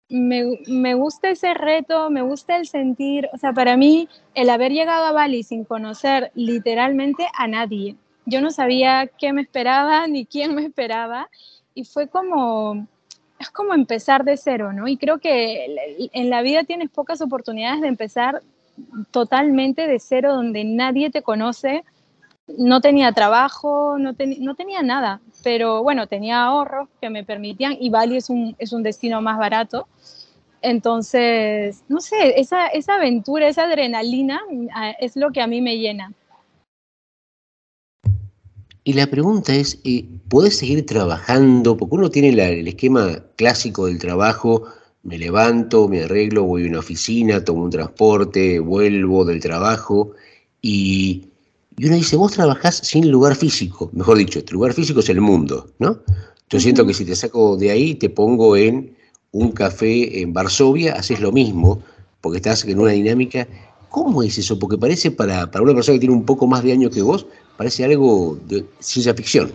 [0.09, 4.71] Me, me, gusta ese reto, me gusta el sentir, o sea, para mí el haber
[4.71, 7.95] llegado a Bali sin conocer literalmente a nadie,
[8.29, 11.29] yo no sabía qué me esperaba ni quién me esperaba
[11.73, 12.87] y fue como,
[13.39, 14.87] es como empezar de cero, ¿no?
[14.87, 18.41] Y creo que en la vida tienes pocas oportunidades de empezar
[19.11, 21.83] totalmente de cero, donde nadie te conoce,
[22.57, 27.77] no tenía trabajo, no, ten, no, tenía nada, pero bueno, tenía ahorros que me permitían
[27.79, 29.87] y Bali es un, es un destino más barato.
[30.61, 34.41] Entonces, no sé, esa, esa aventura, esa adrenalina
[34.99, 36.11] es lo que a mí me llena.
[38.83, 41.77] Y la pregunta es, eh, ¿podés seguir trabajando?
[41.77, 44.63] Porque uno tiene el esquema clásico del trabajo,
[45.03, 50.11] me levanto, me arreglo, voy a una oficina, tomo un transporte, vuelvo del trabajo
[50.61, 51.25] y
[51.77, 55.21] y uno dice, vos trabajás sin lugar físico, mejor dicho, tu lugar físico es el
[55.21, 55.99] mundo, ¿no?
[56.49, 58.97] Yo siento que si te saco de ahí, te pongo en
[59.31, 61.81] un café en Varsovia, haces lo mismo,
[62.19, 63.47] porque estás en una dinámica
[63.89, 64.57] ¿Cómo es eso?
[64.59, 67.25] Porque parece para, para una persona que tiene un poco más de años que vos,
[67.57, 69.51] parece algo de ciencia ficción.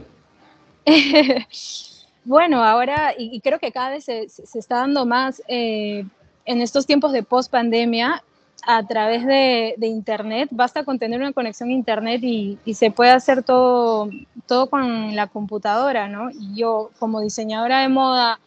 [2.24, 6.04] bueno, ahora, y, creo que cada vez se, se está dando más eh,
[6.44, 8.22] en estos tiempos de post pandemia,
[8.66, 12.90] a través de, de, Internet, basta con tener una conexión a Internet y, y, se
[12.90, 14.08] puede hacer todo,
[14.46, 16.30] todo con la computadora, ¿no?
[16.30, 18.40] Y yo, como diseñadora de moda,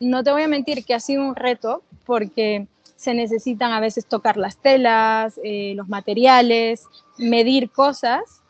[0.00, 4.06] no te voy a mentir que ha sido un reto porque se necesitan a veces
[4.06, 6.84] tocar las telas, eh, los materiales,
[7.18, 8.42] medir cosas,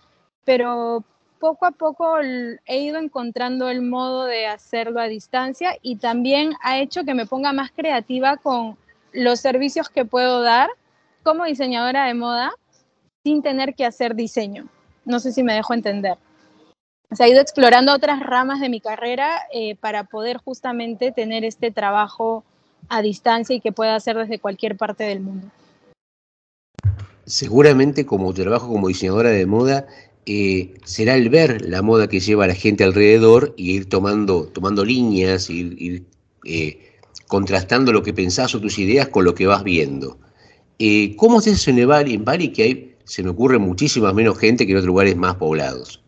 [0.45, 1.05] pero
[1.45, 2.17] poco a poco
[2.65, 7.27] he ido encontrando el modo de hacerlo a distancia y también ha hecho que me
[7.27, 8.79] ponga más creativa con
[9.13, 10.71] los servicios que puedo dar
[11.23, 12.55] como diseñadora de moda
[13.23, 14.69] sin tener que hacer diseño.
[15.05, 16.17] No sé si me dejo entender.
[17.11, 21.45] O sea, he ido explorando otras ramas de mi carrera eh, para poder justamente tener
[21.45, 22.43] este trabajo
[22.89, 25.49] a distancia y que pueda hacer desde cualquier parte del mundo.
[27.27, 29.87] Seguramente como trabajo como diseñadora de moda,
[30.27, 34.85] eh, será el ver la moda que lleva la gente alrededor y ir tomando, tomando
[34.85, 36.05] líneas, ir, ir
[36.45, 36.79] eh,
[37.27, 40.19] contrastando lo que pensás o tus ideas con lo que vas viendo.
[40.79, 42.15] Eh, ¿Cómo es eso en Bali?
[42.15, 45.37] En Bali que hay, se me ocurre muchísima menos gente que en otros lugares más
[45.37, 46.01] poblados.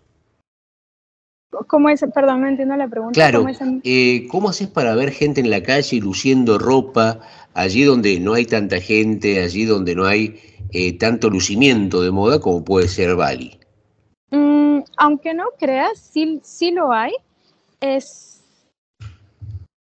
[1.68, 2.05] ¿Cómo es?
[2.14, 3.14] Perdón, no entiendo la pregunta.
[3.14, 7.20] Claro, ¿cómo, eh, ¿cómo haces para ver gente en la calle luciendo ropa,
[7.55, 10.38] allí donde no hay tanta gente, allí donde no hay
[10.72, 13.59] eh, tanto lucimiento de moda como puede ser Bali?
[14.31, 17.12] Mm, aunque no creas, sí, sí lo hay.
[17.81, 18.37] Es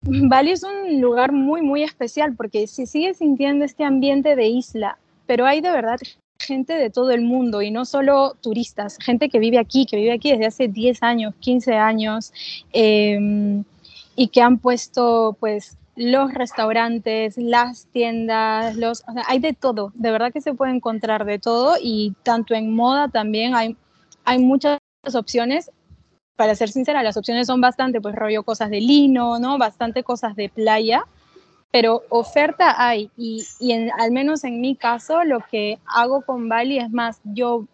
[0.05, 4.98] Bali es un lugar muy, muy especial porque se sigue sintiendo este ambiente de isla,
[5.26, 6.00] pero hay de verdad
[6.40, 10.12] gente de todo el mundo y no solo turistas, gente que vive aquí, que vive
[10.12, 12.33] aquí desde hace 10 años, 15 años
[12.72, 13.62] em,
[14.16, 20.33] y que han puesto pues los restaurantes, las tiendas, los, hay de todo, de verdad
[20.33, 23.76] que se puede encontrar de todo y tanto en moda también hay,
[24.24, 24.78] hay muchas
[25.14, 25.70] opciones
[26.37, 29.58] para ser sincera, las opciones son bastante, pues rollo cosas de lino, ¿no?
[29.58, 31.04] Bastante cosas de playa,
[31.70, 33.44] pero oferta hay y,
[33.98, 37.66] al menos en mi caso lo que hago con Bali es más yo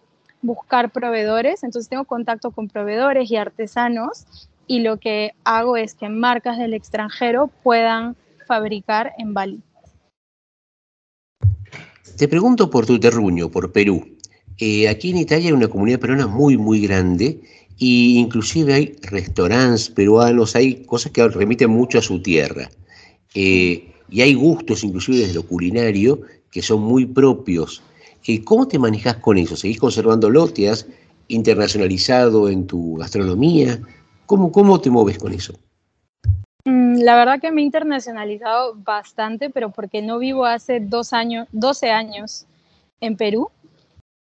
[0.42, 6.08] buscar proveedores, entonces tengo contacto con proveedores y artesanos y lo que hago es que
[6.08, 9.62] marcas del extranjero puedan fabricar en Bali.
[12.18, 14.17] Te pregunto por tu terruño, por Perú.
[14.58, 17.40] Eh, aquí en Italia hay una comunidad peruana muy, muy grande
[17.78, 22.68] y inclusive hay restaurantes peruanos, hay cosas que remiten mucho a su tierra.
[23.34, 27.82] Eh, y hay gustos, inclusive desde lo culinario, que son muy propios.
[28.26, 29.54] Eh, ¿Cómo te manejas con eso?
[29.54, 30.48] ¿Seguís conservándolo?
[30.48, 30.86] ¿Te has
[31.28, 33.78] internacionalizado en tu gastronomía?
[34.26, 35.54] ¿Cómo, cómo te mueves con eso?
[36.64, 41.46] Mm, la verdad que me he internacionalizado bastante, pero porque no vivo hace dos años,
[41.52, 42.46] 12 años
[43.00, 43.50] en Perú.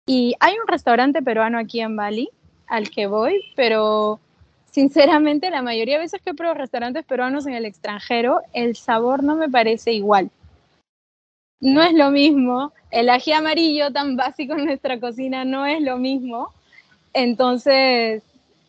[0.08, 2.30] Y hay un restaurante peruano aquí en Bali
[2.68, 4.20] al que voy, pero
[4.70, 9.36] sinceramente la mayoría de veces que pruebo restaurantes peruanos en el extranjero, el sabor no
[9.36, 10.30] me parece igual.
[11.60, 15.98] No es lo mismo, el ají amarillo tan básico en nuestra cocina no es lo
[15.98, 16.54] mismo,
[17.14, 18.22] entonces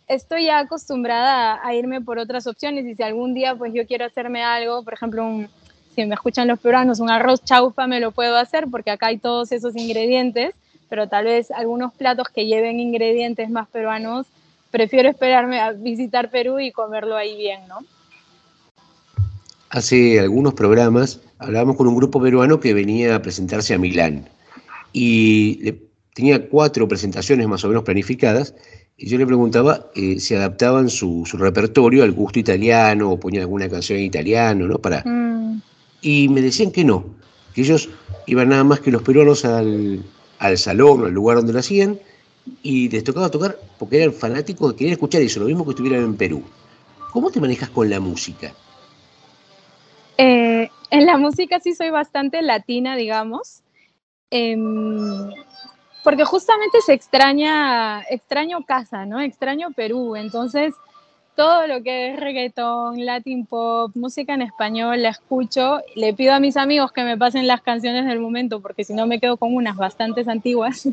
[0.08, 4.06] estoy ya acostumbrada a irme por otras opciones y si algún día pues yo quiero
[4.06, 5.46] hacerme algo, por ejemplo,
[5.94, 9.18] si me escuchan los peruanos, un arroz chaufa me lo puedo hacer porque acá hay
[9.18, 10.54] todos esos ingredientes,
[10.88, 14.26] pero tal vez algunos platos que lleven ingredientes más peruanos,
[14.70, 17.78] prefiero esperarme a visitar Perú y comerlo ahí bien, ¿no?
[19.70, 24.28] Hace algunos programas hablábamos con un grupo peruano que venía a presentarse a Milán
[24.92, 25.72] y
[26.14, 28.54] tenía cuatro presentaciones más o menos planificadas
[28.96, 33.68] y yo le preguntaba eh, si adaptaban su, repertorio al gusto italiano o ponían alguna
[33.68, 34.78] canción en italiano, ¿no?
[34.78, 35.02] Para...
[35.04, 35.60] Mm.
[36.00, 37.04] Y me decían que no,
[37.54, 37.90] que ellos
[38.26, 40.02] iban nada más que los peruanos al,
[40.38, 41.98] al salón, al lugar donde lo hacían,
[42.62, 46.04] y les tocaba tocar porque eran fanáticos que querían escuchar eso, lo mismo que estuvieran
[46.04, 46.42] en Perú.
[47.12, 48.52] ¿Cómo te manejas con la música?
[50.18, 53.62] Eh, en la música sí soy bastante latina, digamos,
[54.30, 55.30] em,
[56.04, 59.20] porque justamente se extraña, extraño casa, ¿no?
[59.20, 60.74] Extraño Perú, entonces
[61.36, 65.80] todo lo que es reggaetón, latin pop, música en español, la escucho.
[65.94, 69.06] Le pido a mis amigos que me pasen las canciones del momento, porque si no
[69.06, 70.88] me quedo con unas bastantes antiguas.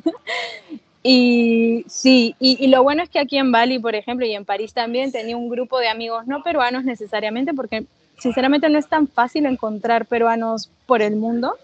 [1.03, 4.73] y sí, y, lo bueno es que aquí en Bali, por ejemplo, y en París
[4.73, 7.85] también, tenía un grupo de amigos no peruanos necesariamente, porque
[8.19, 11.55] sinceramente no es tan fácil encontrar peruanos por el mundo.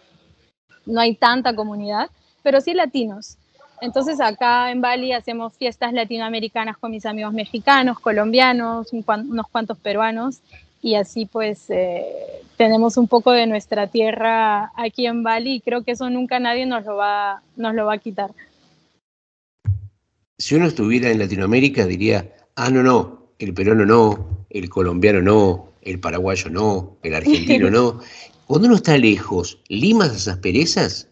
[0.86, 2.10] No hay tanta comunidad,
[2.44, 3.38] pero sí latinos.
[3.82, 10.42] Entonces acá en Bali hacemos fiestas latinoamericanas con mis amigos mexicanos, colombianos, unos cuantos peruanos
[10.82, 12.06] y así pues eh,
[12.58, 16.66] tenemos un poco de nuestra tierra aquí en Bali y creo que eso nunca nadie
[16.66, 18.32] nos lo va, nos lo va a quitar.
[20.38, 25.74] Si uno estuviera en Latinoamérica diría, ah, no, no, el peruano no, el colombiano no,
[25.82, 28.00] el paraguayo no, el argentino no.
[28.48, 31.09] Cuando uno está lejos, ¿limas esas perezas?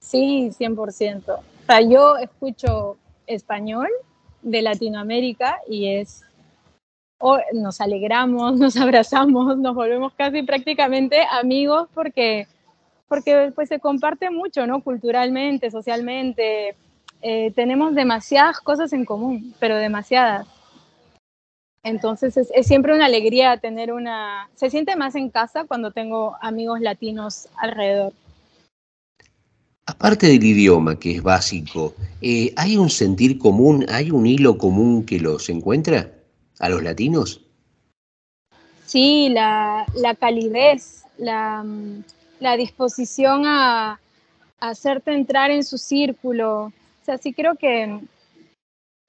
[0.00, 1.28] Sí, 100%.
[1.28, 2.96] O sea, yo escucho
[3.26, 3.88] español
[4.42, 6.24] de Latinoamérica y es,
[7.52, 12.48] nos alegramos, nos abrazamos, nos volvemos casi prácticamente amigos porque,
[13.08, 14.82] porque pues se comparte mucho, ¿no?
[14.82, 16.74] Culturalmente, socialmente,
[17.22, 20.46] eh, tenemos demasiadas cosas en común, pero demasiadas.
[21.82, 24.50] Entonces es, es, siempre una alegría tener una...
[24.54, 28.12] Se siente más en casa cuando tengo amigos latinos alrededor.
[29.90, 35.04] Aparte del idioma, que es básico, eh, ¿hay un sentir común, hay un hilo común
[35.04, 36.12] que los encuentra
[36.60, 37.40] a los latinos?
[38.86, 39.84] Sí, la,
[40.20, 41.64] calidez, la,
[42.38, 43.98] la disposición a,
[44.60, 46.66] hacerte entrar en su círculo.
[46.66, 46.72] O
[47.04, 47.98] sea, sí creo que,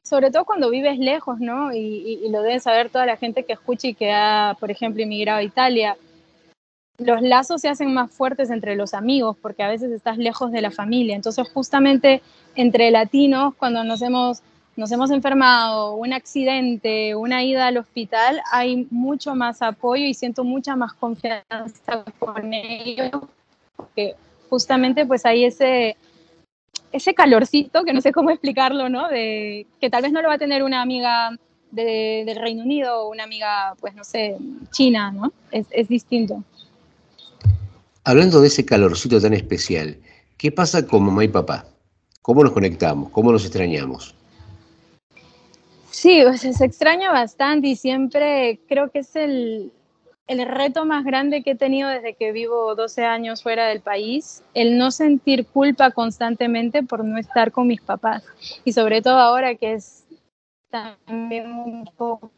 [0.03, 1.71] sobre todo cuando vives lejos, ¿no?
[1.71, 4.71] Y, y, y lo deben saber toda la gente que escucha y que ha, por
[4.71, 5.95] ejemplo, inmigrado a Italia
[7.01, 10.61] los lazos se hacen más fuertes entre los amigos porque a veces estás lejos de
[10.61, 11.15] la familia.
[11.15, 12.21] Entonces, justamente
[12.55, 14.41] entre latinos, cuando nos hemos,
[14.75, 20.43] nos hemos enfermado, un accidente, una ida al hospital, hay mucho más apoyo y siento
[20.43, 23.11] mucha más confianza con ellos
[23.75, 24.15] porque
[24.49, 25.95] justamente pues hay ese,
[26.91, 29.07] ese calorcito, que no sé cómo explicarlo, ¿no?
[29.07, 31.31] De, que tal vez no lo va a tener una amiga
[31.71, 34.37] de, del Reino Unido o una amiga, pues no sé,
[34.71, 35.31] china, ¿no?
[35.51, 36.43] Es, es distinto.
[38.03, 39.97] Hablando de ese calorcito tan especial,
[40.37, 41.65] ¿qué pasa con mamá y papá?
[42.23, 43.11] ¿Cómo nos conectamos?
[43.11, 44.15] ¿Cómo nos extrañamos?
[45.91, 49.71] Sí, sea, se extraña bastante y siempre creo que es el,
[50.25, 54.41] el reto más grande que he tenido desde que vivo 12 años fuera del país,
[54.55, 58.23] el no sentir culpa constantemente por no estar con mis papás.
[58.65, 60.05] Y sobre todo ahora que es
[60.71, 62.31] también un poco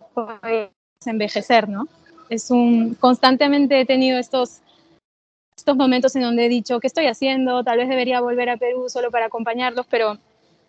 [1.05, 1.88] envejecer, ¿no?
[2.30, 4.59] Es un, constantemente he tenido estos
[5.56, 7.64] estos momentos en donde he dicho, ¿qué estoy haciendo?
[7.64, 10.18] Tal vez debería volver a Perú solo para acompañarlos, pero...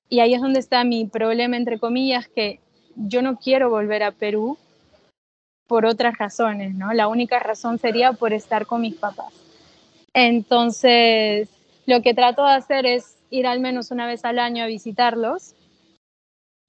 [0.08, 2.60] Y ahí es donde está mi problema, entre comillas, que
[2.94, 4.58] yo no quiero volver a Perú
[5.66, 6.92] por otras razones, ¿no?
[6.92, 9.32] La única razón sería por estar con mis papás.
[10.12, 11.48] Entonces,
[11.86, 15.54] lo que trato de hacer es ir al menos una vez al año a visitarlos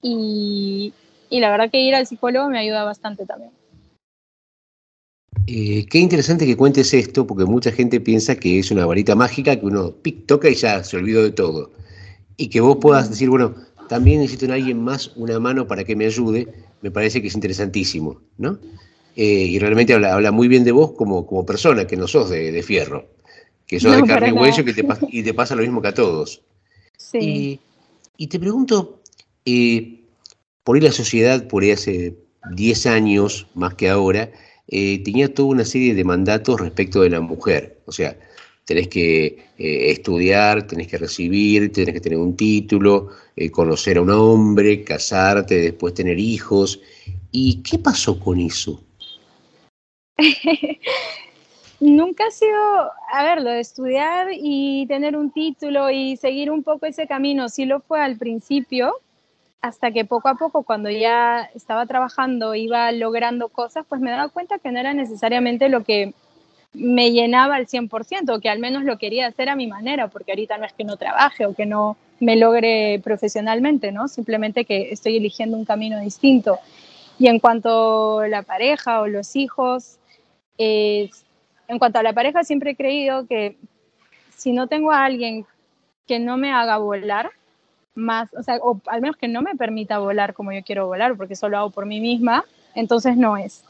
[0.02, 0.92] y,
[1.30, 3.52] y la verdad que ir al psicólogo me ayuda bastante también.
[5.46, 9.58] Eh, qué interesante que cuentes esto, porque mucha gente piensa que es una varita mágica
[9.58, 11.70] que uno pic, toca y ya se olvidó de todo.
[12.36, 13.54] Y que vos puedas decir, bueno,
[13.88, 16.48] también necesito en alguien más una mano para que me ayude,
[16.82, 18.58] me parece que es interesantísimo, ¿no?
[19.14, 22.28] Eh, y realmente habla, habla, muy bien de vos como, como persona, que no sos
[22.28, 23.08] de, de fierro,
[23.66, 25.88] que sos no, de carne y hueso que te, y te pasa lo mismo que
[25.88, 26.42] a todos.
[26.98, 27.18] Sí.
[27.18, 27.60] Y,
[28.16, 29.00] y te pregunto,
[29.44, 30.00] eh,
[30.64, 32.16] por ahí la sociedad, por ahí hace
[32.52, 34.30] 10 años más que ahora,
[34.68, 37.78] eh, tenía toda una serie de mandatos respecto de la mujer.
[37.86, 38.16] O sea,
[38.64, 39.26] tenés que
[39.58, 44.82] eh, estudiar, tenés que recibir, tenés que tener un título, eh, conocer a un hombre,
[44.82, 46.80] casarte, después tener hijos.
[47.30, 48.82] ¿Y qué pasó con eso?
[51.78, 56.62] Nunca ha sido, a ver, lo de estudiar y tener un título y seguir un
[56.62, 58.94] poco ese camino, sí lo fue al principio,
[59.66, 64.28] hasta que poco a poco, cuando ya estaba trabajando, iba logrando cosas, pues me daba
[64.28, 66.14] cuenta que no era necesariamente lo que
[66.72, 70.32] me llenaba al 100%, o que al menos lo quería hacer a mi manera, porque
[70.32, 74.08] ahorita no es que no trabaje o que no me logre profesionalmente, ¿no?
[74.08, 76.58] Simplemente que estoy eligiendo un camino distinto.
[77.18, 79.98] Y en cuanto a la pareja o los hijos,
[80.58, 81.10] en
[81.78, 83.56] cuanto a la pareja, siempre he creído que
[84.36, 85.46] si no tengo a alguien
[86.06, 87.30] que no me haga volar,
[87.96, 91.16] más, o sea, o al menos que no me permita volar como yo quiero volar,
[91.16, 92.44] porque eso lo hago por mí misma,
[92.74, 93.64] entonces no es.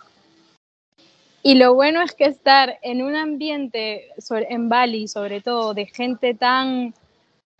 [1.42, 6.34] Y lo bueno es que estar en un ambiente, en Bali sobre todo, de gente
[6.34, 6.92] tan,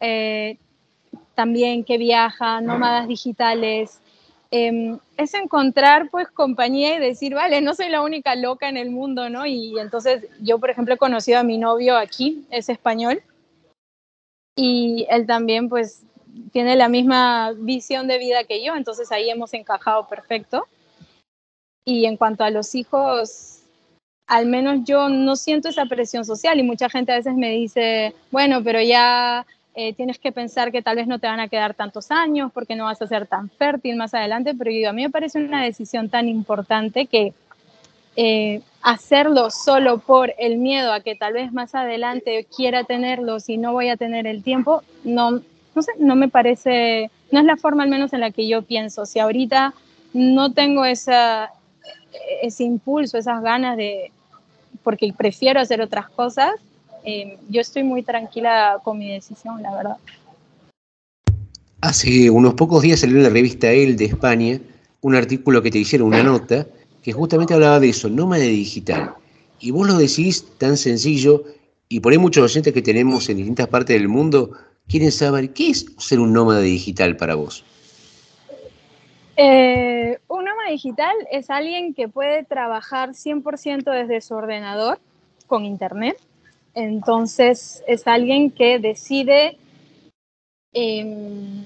[0.01, 0.59] eh,
[1.35, 4.01] también que viaja, nómadas digitales,
[4.51, 8.91] eh, es encontrar pues compañía y decir, vale, no soy la única loca en el
[8.91, 9.47] mundo, ¿no?
[9.47, 13.23] Y entonces yo, por ejemplo, he conocido a mi novio aquí, es español,
[14.57, 16.03] y él también pues
[16.53, 20.67] tiene la misma visión de vida que yo, entonces ahí hemos encajado perfecto.
[21.85, 23.63] Y en cuanto a los hijos,
[24.27, 28.15] al menos yo no siento esa presión social y mucha gente a veces me dice,
[28.31, 31.75] bueno, pero ya eh, tienes que pensar que tal vez no te van a quedar
[31.75, 35.03] tantos años porque no vas a ser tan fértil más adelante, pero yo, a mí
[35.03, 37.35] me parece una decisión tan importante que
[38.17, 43.59] eh, hacerlo solo por el miedo a que tal vez más adelante quiera tenerlo si
[43.59, 45.43] no voy a tener el tiempo, no,
[45.77, 48.63] no sé, no me parece, no es la forma al menos en la que yo
[48.63, 49.05] pienso.
[49.05, 49.75] Si ahorita
[50.15, 51.51] no tengo ese
[52.59, 54.11] impulso, esas ganas de,
[54.83, 56.55] porque prefiero hacer otras cosas,
[57.05, 59.97] eh, yo estoy muy tranquila con mi decisión, la verdad.
[61.83, 64.59] Hace unos pocos días salió en la revista El de España
[65.03, 66.67] un artículo que te hicieron una nota
[67.03, 69.13] que justamente hablaba de eso, nómada digital.
[69.61, 71.45] Y vos lo decís tan sencillo,
[71.89, 74.51] y por ahí muchos oyentes que tenemos en distintas partes del mundo
[74.89, 77.65] quieren saber qué es ser un nómada digital para vos.
[79.37, 84.99] Eh, un nómada digital es alguien que puede trabajar 100% desde su ordenador
[85.47, 86.19] con internet.
[86.75, 89.57] Entonces es alguien que decide
[90.73, 91.65] em,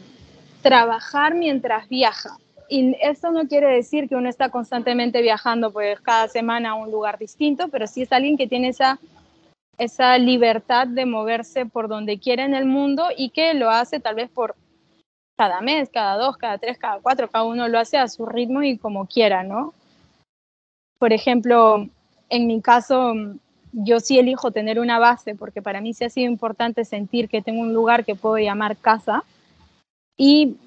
[0.63, 2.37] trabajar mientras viaja.
[2.69, 6.93] Y esto no quiere decir que uno está constantemente viajando pues cada semana a un
[6.93, 9.01] lugar distinto, pero sí es alguien que tiene esa,
[9.81, 14.15] esa libertad de moverse por donde quiera en el mundo y que lo hace tal
[14.15, 14.55] vez por
[15.39, 18.63] cada mes, cada dos, cada tres, cada cuatro, cada uno lo hace a su ritmo
[18.63, 19.73] y como quiera, ¿no?
[20.99, 21.89] Por ejemplo,
[22.29, 23.15] en mi caso,
[23.73, 27.41] yo sí elijo tener una base porque para mí sí ha sido importante sentir que
[27.41, 29.25] tengo un lugar que puedo llamar casa
[30.15, 30.59] y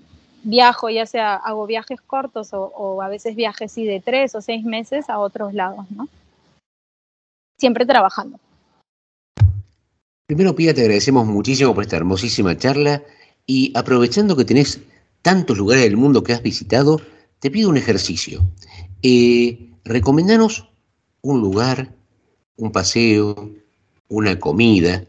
[0.42, 4.66] viajo, ya sea hago viajes cortos o, a veces viajes sí de tres o seis
[4.66, 6.08] meses a otros lados, ¿no?
[7.60, 8.40] Siempre trabajando.
[10.26, 13.04] Primero, Pía, te agradecemos muchísimo por esta hermosísima charla
[13.46, 14.80] y aprovechando que tenés
[15.22, 17.02] tantos lugares del mundo que has visitado,
[17.40, 18.42] te pido un ejercicio.
[19.02, 20.70] Eh, recomendanos
[21.22, 21.94] un lugar,
[22.56, 23.52] un paseo,
[24.08, 25.04] una comida,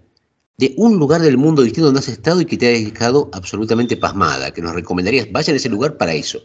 [0.56, 3.96] de un lugar del mundo distinto donde has estado y que te ha dejado absolutamente
[3.96, 6.40] pasmada, que nos recomendarías, vayan a ese lugar para eso.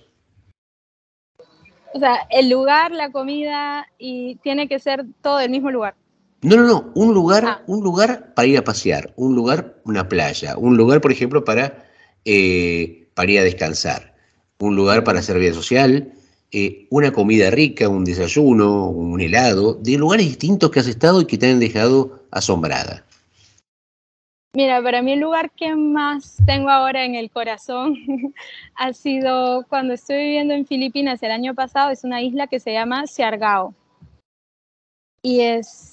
[1.93, 5.95] O sea, el lugar, la comida y tiene que ser todo el mismo lugar.
[6.41, 7.63] No, no, no, un lugar, ah.
[7.67, 11.85] un lugar para ir a pasear, un lugar, una playa, un lugar, por ejemplo, para,
[12.23, 14.15] eh, para ir a descansar,
[14.59, 16.13] un lugar para hacer vida social,
[16.51, 21.25] eh, una comida rica, un desayuno, un helado, de lugares distintos que has estado y
[21.25, 23.05] que te han dejado asombrada.
[24.55, 27.95] Mira, para mí el lugar que más tengo ahora en el corazón
[28.75, 32.73] ha sido cuando estoy viviendo en Filipinas el año pasado, es una isla que se
[32.73, 33.75] llama Siargao.
[35.21, 35.88] Y es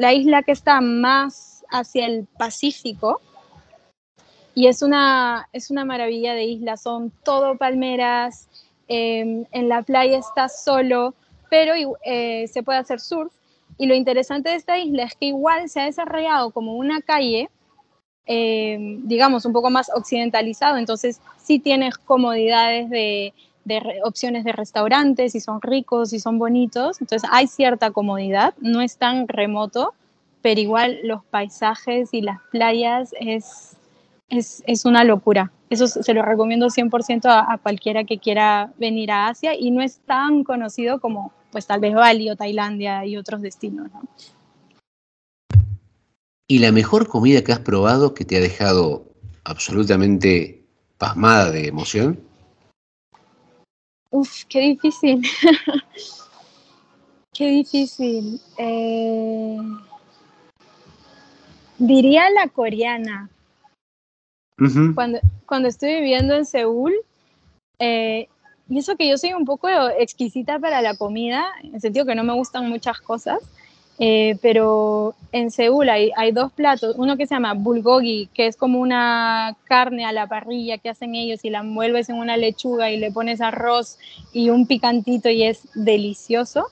[0.00, 3.20] la isla que está más hacia el Pacífico
[4.54, 8.48] y es una, es una maravilla de isla, son todo palmeras,
[8.88, 11.14] em, en la playa está solo,
[11.50, 13.30] pero eh, se puede hacer surf.
[13.76, 17.50] Y lo interesante de esta isla es que igual se ha desarrollado como una calle,
[18.24, 23.34] em, digamos, un poco más occidentalizado, entonces sí tienes comodidades de,
[23.64, 28.80] de opciones de restaurantes, si son ricos, si son bonitos, entonces hay cierta comodidad, no
[28.80, 29.94] es tan remoto,
[30.42, 33.76] pero igual los paisajes y las playas es,
[34.28, 35.52] es, es una locura.
[35.68, 39.82] Eso se lo recomiendo 100% a, a, cualquiera que quiera venir a Asia y no
[39.82, 43.88] es tan conocido como pues tal vez Bali o Tailandia y otros destinos.
[43.92, 44.02] ¿no?
[46.48, 49.04] ¿Y la mejor comida que has probado que te ha dejado
[49.44, 50.64] absolutamente
[50.98, 52.29] pasmada de emoción?
[54.10, 55.22] Uf, qué difícil.
[57.32, 58.40] qué difícil.
[58.58, 59.58] Eh,
[61.78, 63.30] diría la coreana.
[64.94, 66.94] cuando, cuando estoy viviendo en Seúl,
[67.78, 68.28] eh,
[68.68, 72.14] y eso que yo soy un poco exquisita para la comida, en el sentido que
[72.14, 73.40] no me gustan muchas cosas,
[74.02, 78.56] eh, pero en Seúl hay, hay, dos platos, uno que se llama bulgogi, que es
[78.56, 82.90] como una carne a la parrilla que hacen ellos y la envuelves en una lechuga
[82.90, 83.98] y le pones arroz
[84.32, 86.68] y un picantito y es delicioso.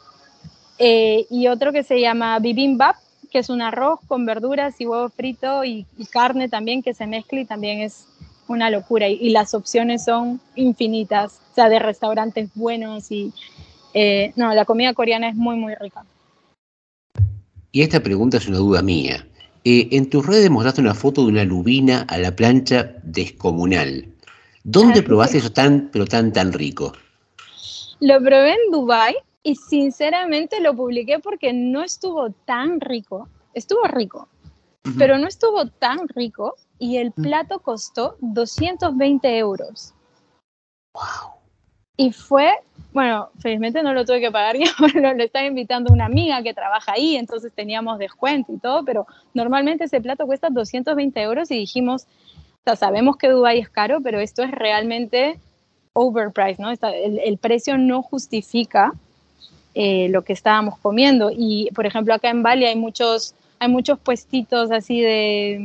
[0.78, 2.96] Eh, y otro que se llama bibimbap,
[3.30, 7.06] que es un arroz con verduras y huevo frito y, y carne también que se
[7.06, 8.06] mezcla y también es
[8.46, 9.06] una locura.
[9.06, 13.34] Y, y, las opciones son infinitas, o sea, de restaurantes buenos y...
[13.92, 16.04] Eh, no, la comida coreana es muy, muy rica.
[17.72, 19.26] Y esta pregunta es una duda mía.
[19.64, 24.06] Eh, en tus redes mostraste una foto de una lubina a la plancha descomunal.
[24.64, 26.92] ¿Dónde probaste eso tan, pero tan, tan rico?
[28.00, 33.28] Lo probé en Dubai y sinceramente lo publiqué porque no estuvo tan rico.
[33.54, 34.28] Estuvo rico,
[34.84, 34.94] uh -huh.
[34.98, 39.94] pero no estuvo tan rico y el plato costó 220 euros.
[40.94, 41.32] ¡Wow!
[41.96, 42.52] Y fue
[42.98, 44.66] bueno, felizmente no lo tuve que pagar yo,
[45.00, 49.06] lo, le estaba invitando una amiga que trabaja ahí, entonces teníamos descuento y todo, pero
[49.34, 52.08] normalmente ese plato cuesta 220 euros y dijimos,
[52.66, 55.38] o sabemos que Dubái es caro, pero esto es realmente
[55.92, 56.72] overpriced, ¿no?
[56.72, 58.92] El, precio no justifica
[59.76, 61.30] eh, lo que estábamos comiendo.
[61.32, 65.64] Y, por ejemplo, acá en Bali hay muchos, hay muchos puestitos así de,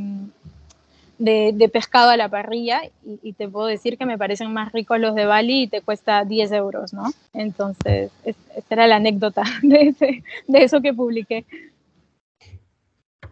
[1.23, 2.81] de, pescado a la parrilla
[3.21, 6.25] y, te puedo decir que me parecen más ricos los de Bali y te cuesta
[6.25, 7.13] 10 euros, ¿no?
[7.33, 9.95] Entonces, esa era la anécdota de,
[10.47, 11.45] de eso que publiqué.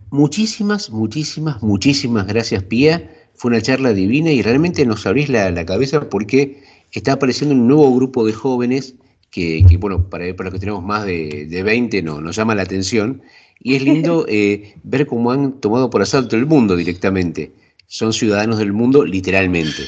[0.10, 3.10] Muchísimas, muchísimas, muchísimas gracias, Pía.
[3.34, 7.94] Fue una charla divina y realmente nos abrís la, cabeza porque está apareciendo un nuevo
[7.96, 8.96] grupo de jóvenes
[9.30, 12.64] que, bueno, para, para, los que tenemos más de, de 20 no, nos llama la
[12.64, 13.22] atención.
[13.60, 17.52] Y es lindo eh, ver cómo han tomado por asalto el mundo directamente.
[17.92, 19.84] Son ciudadanos del mundo literalmente.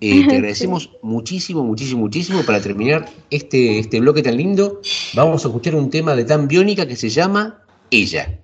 [0.00, 2.42] Eh, te agradecemos muchísimo, muchísimo, muchísimo.
[2.44, 4.80] Para terminar este, este bloque tan lindo,
[5.12, 8.40] vamos a escuchar un tema de Tan Biónica que se llama Ella.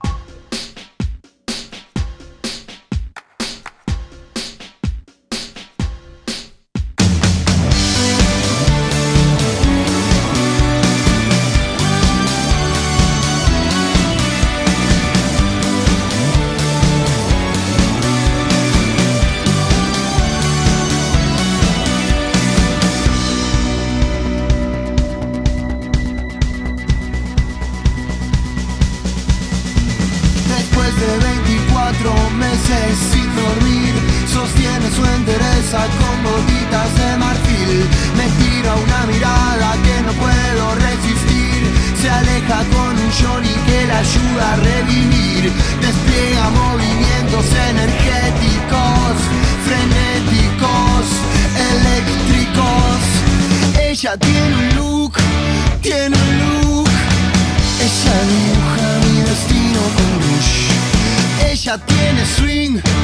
[61.79, 63.02] Momento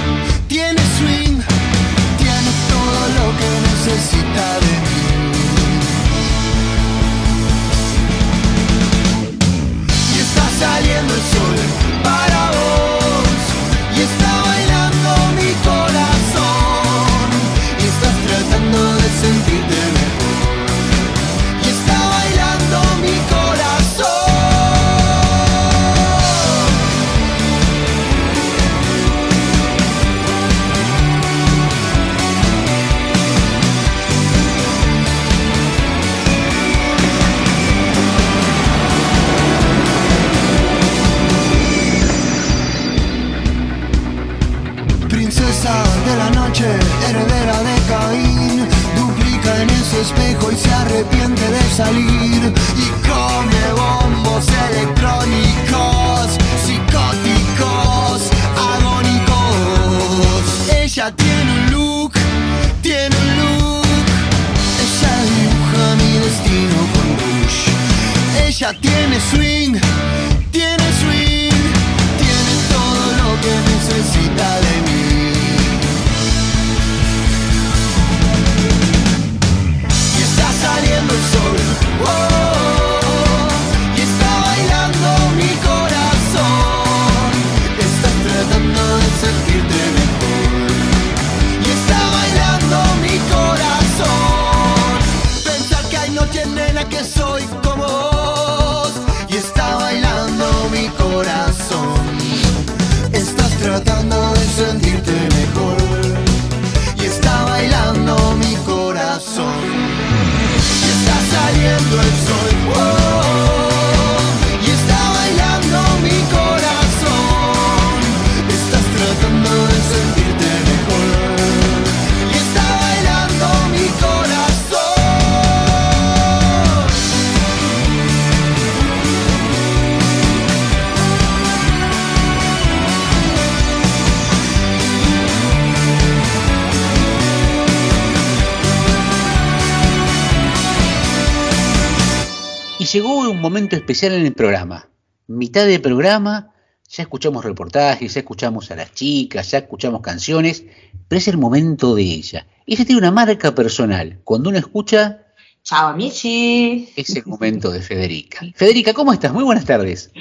[143.98, 144.88] especial en el programa.
[145.26, 146.52] Mitad del programa,
[146.88, 150.64] ya escuchamos reportajes, ya escuchamos a las chicas, ya escuchamos canciones,
[151.08, 152.46] pero es el momento de ella.
[152.64, 154.20] Ella tiene una marca personal.
[154.22, 155.24] Cuando uno escucha...
[155.64, 156.90] Chao, Michi.
[156.94, 158.46] Es el momento de Federica.
[158.54, 159.32] Federica, ¿cómo estás?
[159.32, 160.12] Muy buenas tardes.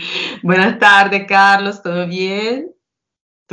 [0.41, 1.83] Buenas tardes, Carlos.
[1.83, 2.71] ¿Todo bien?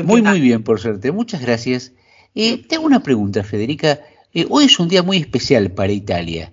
[0.02, 1.12] Muy, muy bien, por suerte.
[1.12, 1.92] Muchas gracias.
[2.34, 4.00] Eh, tengo una pregunta, Federica.
[4.32, 6.50] Eh, hoy es un día muy especial para Italia.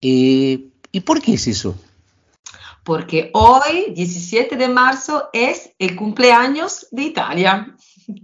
[0.00, 1.76] Eh, ¿Y por qué es eso?
[2.84, 7.74] Porque hoy, 17 de marzo, es el cumpleaños de Italia.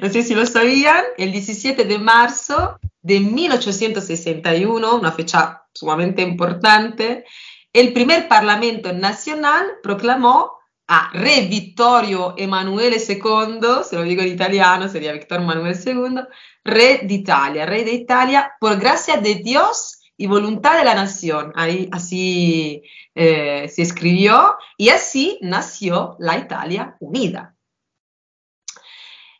[0.00, 7.24] No sé si lo sabían, el 17 de marzo de 1861, una fecha sumamente importante,
[7.72, 10.52] el primer Parlamento Nacional proclamó
[10.86, 16.20] a Re Vittorio Emanuele II, se lo digo en italiano, sería Vittorio Emanuele II,
[16.64, 21.52] Re d'Italia, Rey de Italia, por gracia de Dios y voluntad de la nación.
[21.56, 22.82] Ahí, así
[23.14, 27.56] eh, se escribió y así nació la Italia unida.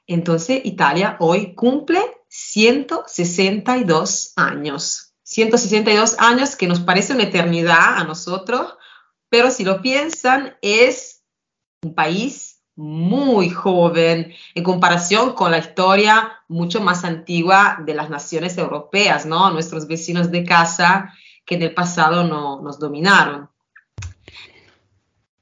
[0.06, 5.14] Entonces Italia hoy cumple 162 años.
[5.22, 8.74] 162 años que nos parece una eternidad a nosotros,
[9.28, 11.22] pero si lo piensan es
[11.82, 18.58] un país muy joven en comparación con la historia mucho más antigua de las naciones
[18.58, 19.50] europeas, ¿no?
[19.50, 21.14] Nuestros vecinos de casa
[21.44, 23.48] que en el pasado no, nos dominaron.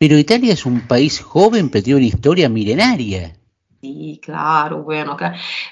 [0.02, 3.36] Pero Italia es un país joven, pero tiene una historia milenaria.
[3.80, 5.16] Sí, claro, bueno,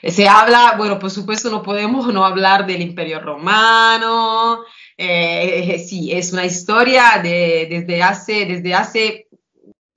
[0.04, 4.60] se habla, bueno, por supuesto no podemos no hablar del Imperio Romano,
[4.96, 9.26] eh, sí, es una historia de, desde, hace, desde hace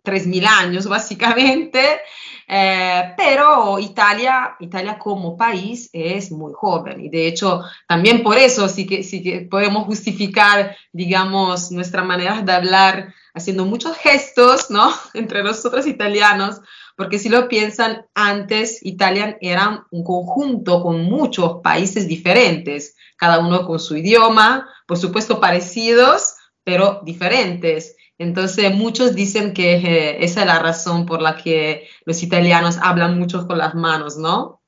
[0.03, 2.01] 3.000 años básicamente,
[2.47, 7.01] eh, pero Italia, Italia como país es muy joven.
[7.05, 12.41] Y de hecho también por eso sí que, sí que podemos justificar, digamos, nuestra manera
[12.41, 14.93] de hablar haciendo muchos gestos, ¿no?
[15.13, 16.61] Entre nosotros italianos,
[16.95, 23.65] porque si lo piensan, antes Italia era un conjunto con muchos países diferentes, cada uno
[23.65, 27.95] con su idioma, por supuesto parecidos, pero diferentes.
[28.19, 33.17] Entonces muchos dicen que eh, esa es la razón por la que los italianos hablan
[33.17, 34.61] mucho con las manos, ¿no?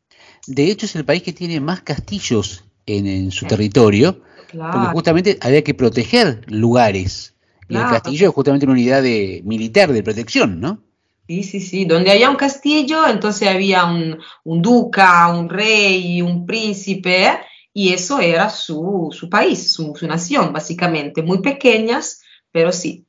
[0.47, 5.63] De hecho es el país que tiene más castillos en, su territorio, porque justamente había
[5.63, 7.35] que proteger lugares.
[7.68, 10.80] Y el castillo es justamente una unidad de, militar de protección, ¿no?
[11.28, 11.86] Sí, sí, sí.
[11.86, 17.39] Donde había un castillo, entonces había un, duca, un rey, un príncipe,
[17.74, 21.24] y eso era su, país, su, nación, básicamente.
[21.24, 23.07] Muy pequeñas, pero sí.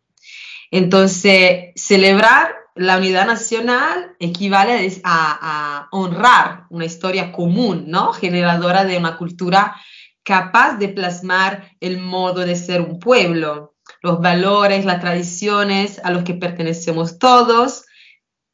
[0.71, 5.39] Entonces, celebrar la unidad nacional equivale a,
[5.85, 8.13] a, honrar una historia común, ¿no?
[8.15, 9.77] Generadora de una cultura
[10.23, 16.25] capaz de plasmar el modo de ser un pueblo, los valores, las tradiciones a los
[16.25, 17.85] que pertenecemos todos,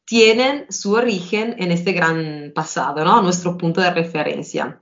[0.05, 3.21] tienen su origen en este gran pasado, ¿no?
[3.21, 4.79] Nuestro punto de referencia.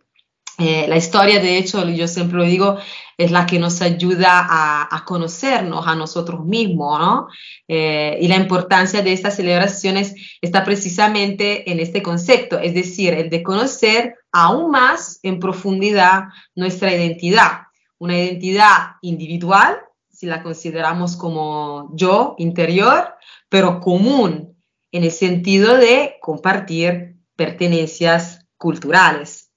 [0.58, 2.78] Eh, la historia, de hecho, yo siempre lo digo,
[3.18, 7.28] es la que nos ayuda a, conocernos a nosotros mismos, ¿no?
[7.68, 13.30] Eh, y la importancia de estas celebraciones está precisamente en este concepto, es decir, el
[13.30, 17.62] de conocer aún más en profundidad nuestra identidad,
[17.98, 19.80] una identidad individual,
[20.22, 23.16] si la consideramos como yo interior,
[23.50, 24.56] pero común
[24.92, 29.50] en el sentido de compartir pertenencias culturales.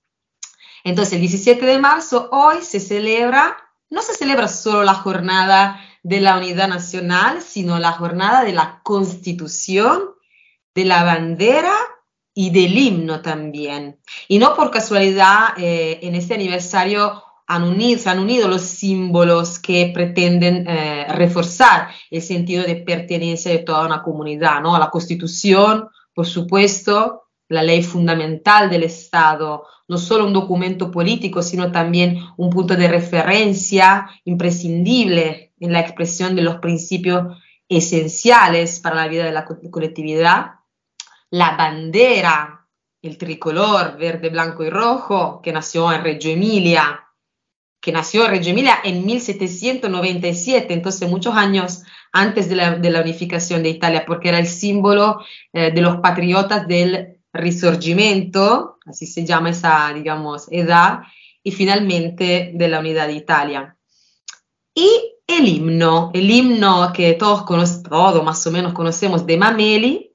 [0.82, 3.58] Entonces, el 17 de marzo hoy se celebra,
[3.90, 8.80] no se celebra solo la jornada de la unidad nacional, sino la jornada de la
[8.82, 10.14] constitución,
[10.74, 11.74] de la bandera
[12.32, 14.00] y del himno también.
[14.28, 19.58] Y no por casualidad, eh, en este aniversario han unido, se han unido los símbolos
[19.58, 24.78] que pretenden eh, reforzar el sentido de pertenencia de toda una comunidad, ¿no?
[24.78, 31.70] La constitución, por supuesto, la ley fundamental del Estado, no solo un documento político, sino
[31.70, 37.36] también un punto de referencia imprescindible en la expresión de los principios
[37.68, 40.52] esenciales para la vida de la colectividad,
[41.30, 42.66] la bandera,
[43.02, 47.03] el tricolor verde, blanco y rojo, que nació en Reggio Emilia,
[47.84, 51.82] que nació Reggio Emilia en 1797, entonces muchos años
[52.12, 55.18] antes de la, unificación de Italia, porque era el símbolo
[55.52, 61.00] eh, de los patriotas del Risorgimento, así se llama esa, digamos, edad,
[61.42, 63.76] y finalmente de la unidad de Italia.
[64.74, 64.88] Y
[65.26, 70.10] el himno, el himno que todos todos más o menos conocemos de Mameli,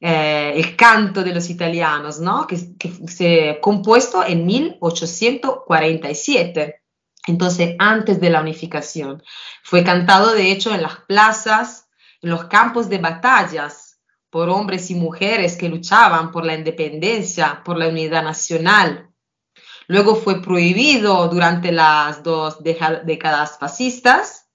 [0.00, 2.46] eh, el canto de los italianos, ¿no?
[2.46, 6.80] que, que se compuesto en 1847
[7.26, 9.22] entonces antes de la unificación.
[9.62, 11.88] Fue cantado de hecho en las plazas,
[12.20, 14.00] en los campos de batallas,
[14.30, 19.10] por hombres y mujeres que luchaban por la independencia, por la unidad nacional.
[19.86, 24.48] Luego fue prohibido durante las dos décadas fascistas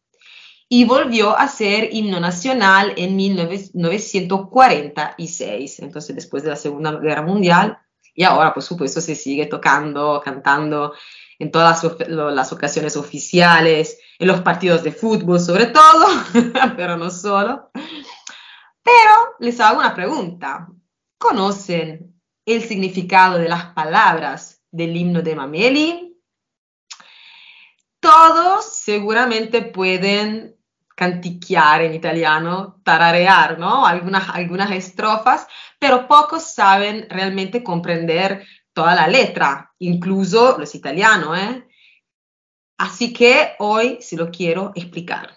[0.67, 7.77] y volvió a ser himno nacional en 1946, entonces después de la Segunda Guerra Mundial,
[8.13, 10.93] y ahora por supuesto se sigue tocando, cantando
[11.39, 16.05] en todas las, ocasiones oficiales, en los partidos de fútbol sobre todo,
[16.75, 17.71] pero no solo.
[18.83, 20.67] Pero les hago una pregunta.
[21.17, 26.17] ¿Conocen el significado de las palabras del himno de Mameli?
[28.01, 30.59] Todos seguramente pueden
[30.95, 33.85] canticchiare in italiano, tararear, ¿no?
[33.85, 35.47] Algunas, algunas estrofas,
[35.79, 38.45] pero pocos saben realmente comprender
[38.79, 41.67] toda la letra, incluso los italianos, ¿eh?
[42.77, 45.35] Así que hoy se lo quiero explicar.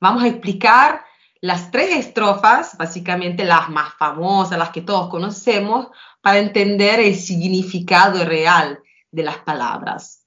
[0.00, 1.04] Vamos a explicar
[1.42, 5.88] las tres estrofas, básicamente las más famosas, las que todos conocemos,
[6.22, 10.26] para entender el significado real de las palabras.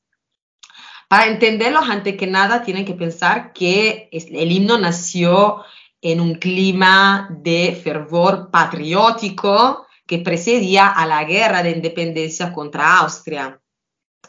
[1.07, 5.63] Para entenderlos, antes que nada, tienen que pensar que el himno nació
[5.99, 13.59] en un clima de fervor patriótico que precedía a la guerra de independencia contra Austria.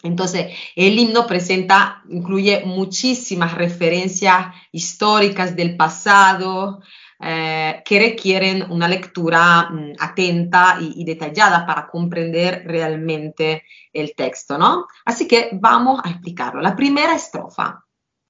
[0.03, 6.81] Entonces, el himno presenta, incluye muchísimas referencias históricas del pasado,
[7.21, 14.57] eh, que requieren una lectura mh, atenta y, y, detallada para comprender realmente el texto,
[14.57, 14.87] ¿no?
[15.05, 16.61] Así que vamos a explicarlo.
[16.61, 17.85] La primera estrofa,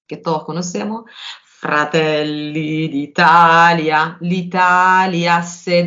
[0.07, 1.05] que todos conocemos,
[1.61, 5.83] Fratelli d'Italia, l'Italia se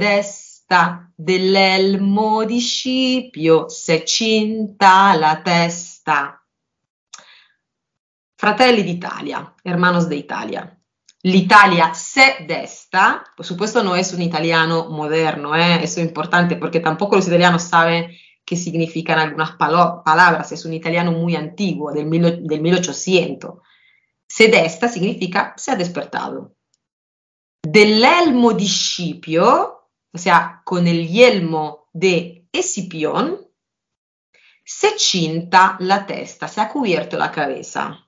[0.72, 6.42] desta dell'elmo di Scipio, se cinta la testa.
[8.36, 10.82] Fratelli d'Italia, hermanos de Italia.
[11.24, 15.84] L'Italia se desta, por supuesto no es un italiano moderno, ¿eh?
[15.84, 18.10] eso es importante porque tampoco los italianos saben
[18.44, 23.60] qué significan algunas palabras, es un italiano muy antiguo, del, del 1800.
[24.26, 26.56] Se desta significa se ha despertado.
[27.62, 29.81] Dell'elmo di Scipio,
[30.14, 33.40] o sea, con el yelmo de Escipión,
[34.64, 38.08] se cinta la testa, se ha cubierto la cabeza.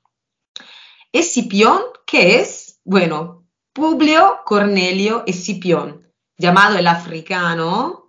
[1.11, 2.79] Escipión, ¿qué es?
[2.83, 8.03] Bueno, Publio Cornelio Escipión, llamado el africano,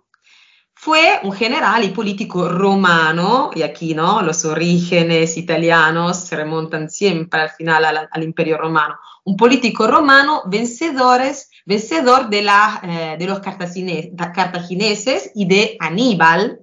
[0.73, 7.41] fue un general y político romano, y aquí no, los orígenes italianos se remontan siempre
[7.41, 12.47] al final al, al imperio romano, un político romano vencedores, vencedor de,
[12.83, 16.61] eh, los cartagineses y de Aníbal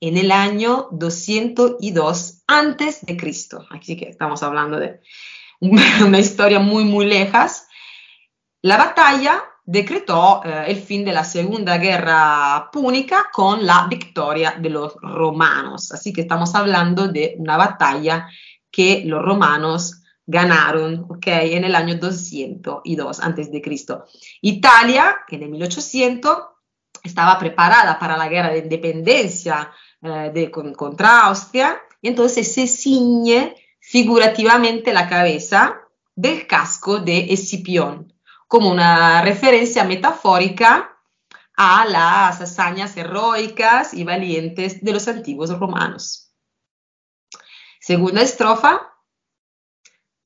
[0.00, 3.66] en el año 202 antes de Cristo.
[3.70, 5.00] Así que estamos hablando de
[5.60, 7.66] una historia muy, muy lejas,
[8.62, 14.70] la batalla decretó eh, el fin de la Segunda Guerra Púnica con la victoria de
[14.70, 15.92] los romanos.
[15.92, 18.28] Así que estamos hablando de una batalla
[18.70, 23.62] que los romanos ganaron okay, en el año 202 a.C.
[24.40, 26.38] Italia, en el 1800,
[27.02, 29.70] estaba preparada para la guerra de independencia
[30.02, 35.80] eh, contra Austria y entonces se ciñe figurativamente la cabeza
[36.14, 38.12] del casco de Escipión,
[38.48, 40.90] como una referencia metafórica
[41.56, 46.32] a las hazañas heroicas y valientes de los antiguos romanos.
[47.80, 48.93] Segunda estrofa.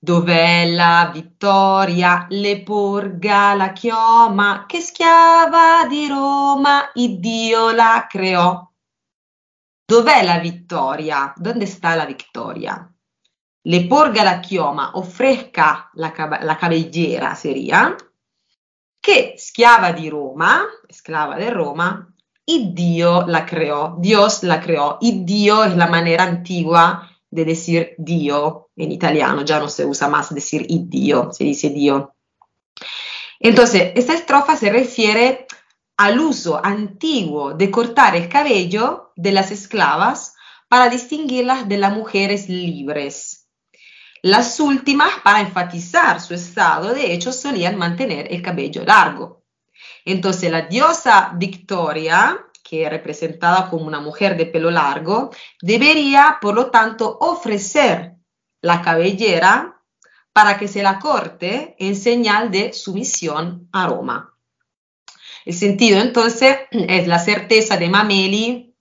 [0.00, 8.70] Dov'è la vittoria, le porga la chioma, che schiava di Roma, il Dio la creò.
[9.84, 11.32] Dov'è la vittoria?
[11.36, 12.92] Dove sta la vittoria?
[13.68, 17.94] le porga la chioma, ofrezca la, la cabellera sería,
[19.00, 25.24] que schiava di Roma, esclava de Roma, y Dio la creó, Dios la creó, y
[25.24, 30.34] Dio es la manera antigua de decir Dio en italiano, ya no se usa más
[30.34, 32.14] decir y Dio, se dice Dio.
[33.40, 35.46] Entonces, esta estrofa se refiere
[35.96, 40.34] al uso antiguo de cortar el cabello de las esclavas
[40.68, 43.48] para distinguirlas de las mujeres libres.
[44.22, 49.44] Las últimas, para enfatizar su estado, de hecho, solían mantener el cabello largo.
[50.04, 55.30] Entonces, la diosa Victoria, que es representada como una mujer de pelo largo,
[55.62, 58.14] debería, por lo tanto, ofrecer
[58.60, 59.80] la cabellera
[60.32, 64.34] para que se la corte en señal de sumisión a Roma.
[65.44, 68.74] El sentido entonces es la certeza de Mameli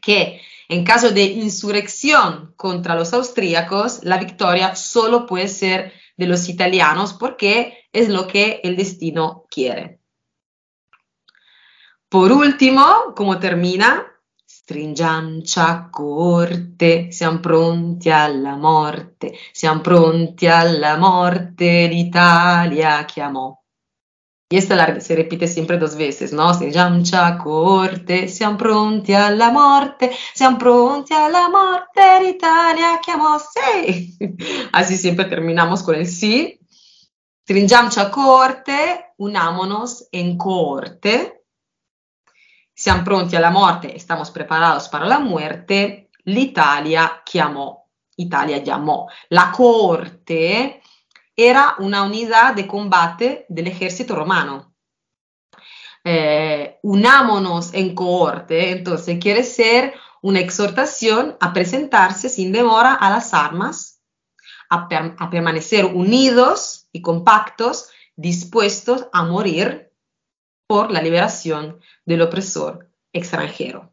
[0.00, 6.48] que en caso de insurrección contra los austríacos, la victoria solo puede ser de los
[6.48, 10.00] italianos porque es lo que el destino quiere.
[12.14, 14.06] Por último, como termina,
[14.46, 23.52] stringiancia corte, siamo pronti alla morte, siamo pronti alla morte, l'Italia chiamò.
[24.48, 26.56] Y esta la, se repite siempre dos veces, ¿no?
[26.60, 34.16] Llama corte, siamo pronti alla morte, siamo pronti alla morte, l'Italia chiamò, sí.
[34.70, 36.60] Así siempre terminamos con el sí.
[37.42, 41.43] Stringiamoci corte, unámonos en corte.
[42.84, 46.10] Siamo pronti alla morte, estamos preparados para la muerte.
[46.24, 47.82] L'Italia chiamò,
[48.16, 49.08] Italia llamó.
[49.30, 50.82] La corte
[51.34, 54.74] era una unidad de combate del ejército romano.
[56.04, 63.32] Eh, unámonos en cohorte, entonces quiere ser una exhortación a presentarse sin demora a las
[63.32, 64.02] armas,
[64.68, 64.88] a,
[65.20, 69.90] a permanecer unidos y compactos, dispuestos a morir
[70.66, 73.90] por la liberación del opresor extranjero.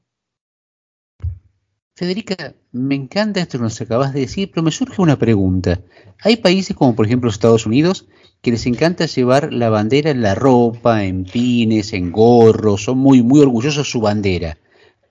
[1.96, 5.82] Federica, me encanta esto que nos acabas de decir, pero me surge una pregunta.
[6.24, 8.08] Hay países como por ejemplo Estados Unidos
[8.42, 13.22] que les encanta llevar la bandera en la ropa, en pines, en gorros, son muy,
[13.22, 14.58] muy orgullosos de su bandera.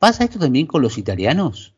[0.00, 1.74] ¿Pasa esto también con los italianos?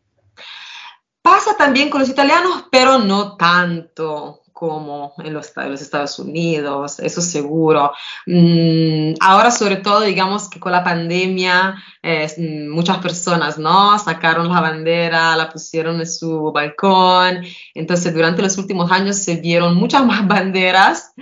[1.20, 7.90] Pasa también con los italianos, pero no tanto como en los, Estados Unidos, eso seguro.
[8.26, 13.98] Mm, ahora sobre todo, digamos que con la pandemia, eh, muchas personas, ¿no?
[13.98, 17.42] Sacaron la bandera, la pusieron en su balcón,
[17.74, 21.12] entonces durante los últimos años se vieron muchas más banderas,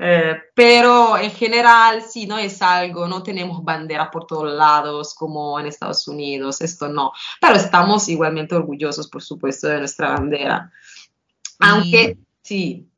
[0.00, 5.60] eh, pero en general sí, no es algo, no tenemos banderas por todos lados como
[5.60, 10.72] en Estados Unidos, esto no, pero estamos igualmente orgullosos, por supuesto, de nuestra bandera.
[11.60, 12.18] Aunque
[12.48, 12.88] Sí,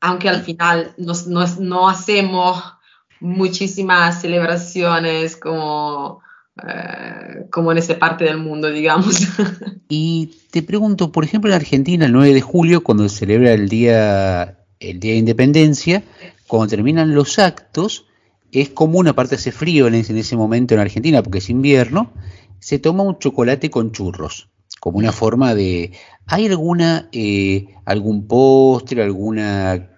[0.00, 2.64] aunque al final no hacemos
[3.20, 6.22] muchísimas celebraciones como,
[6.66, 9.28] eh, como en esa parte del mundo, digamos.
[9.90, 13.68] Y te pregunto, por ejemplo, en Argentina, el 9 de julio, cuando se celebra el
[13.68, 16.02] día, el día de Independencia,
[16.46, 18.06] cuando terminan los actos,
[18.52, 22.10] es común, aparte hace frío en ese momento en Argentina, porque es invierno,
[22.58, 24.48] se toma un chocolate con churros
[24.84, 25.92] como una forma de...
[26.26, 29.88] ¿Hay alguna, eh, algún postre, alguna,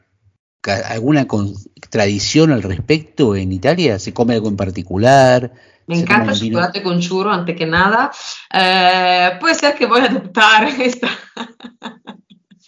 [0.63, 1.27] alguna
[1.91, 3.99] tradición al respecto en Italia?
[3.99, 5.53] ¿Se come algo en particular?
[5.89, 8.13] Me encanta el chocolate con churro, antes que nada.
[8.55, 11.09] Eh, puede ser que voy a adoptar esta,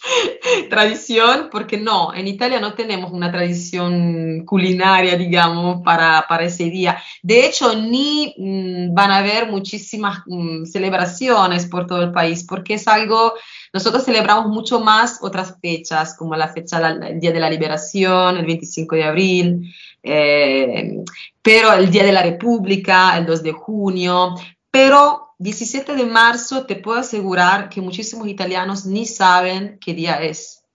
[0.69, 7.01] tradición, porque no, en Italia no tenemos una tradición culinaria, digamos, para, para ese día.
[7.21, 12.75] De hecho, ni mm, van a haber muchísimas mm, celebraciones por todo el país, porque
[12.75, 13.33] es algo,
[13.73, 18.45] nosotros celebramos mucho más otras fechas, como la fecha, el Día de la Liberación, el
[18.45, 21.03] 25 de abril, eh,
[21.41, 24.35] pero el Día de la República, el 2 de junio,
[24.71, 30.65] pero 17 de marzo te puedo asegurar que muchísimos italianos ni saben qué día es.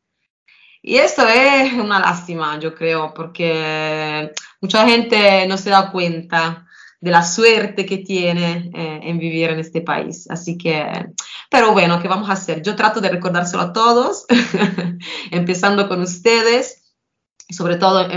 [0.82, 6.66] Y esto es una lástima, yo creo, porque mucha gente no se da cuenta
[6.98, 10.26] de la suerte que tiene eh, en vivir en este país.
[10.30, 10.86] Así que,
[11.50, 12.62] pero bueno, ¿qué vamos a hacer?
[12.62, 14.24] Yo trato de recordárselo a todos,
[15.30, 16.94] empezando con ustedes,
[17.50, 18.08] sobre todo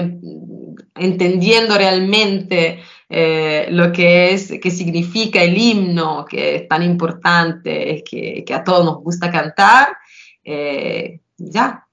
[0.96, 8.44] entendiendo realmente eh, lo que es, que significa el himno, que es tan importante, que,
[8.46, 9.96] que a todos nos gusta cantar,
[10.44, 11.88] eh, ya.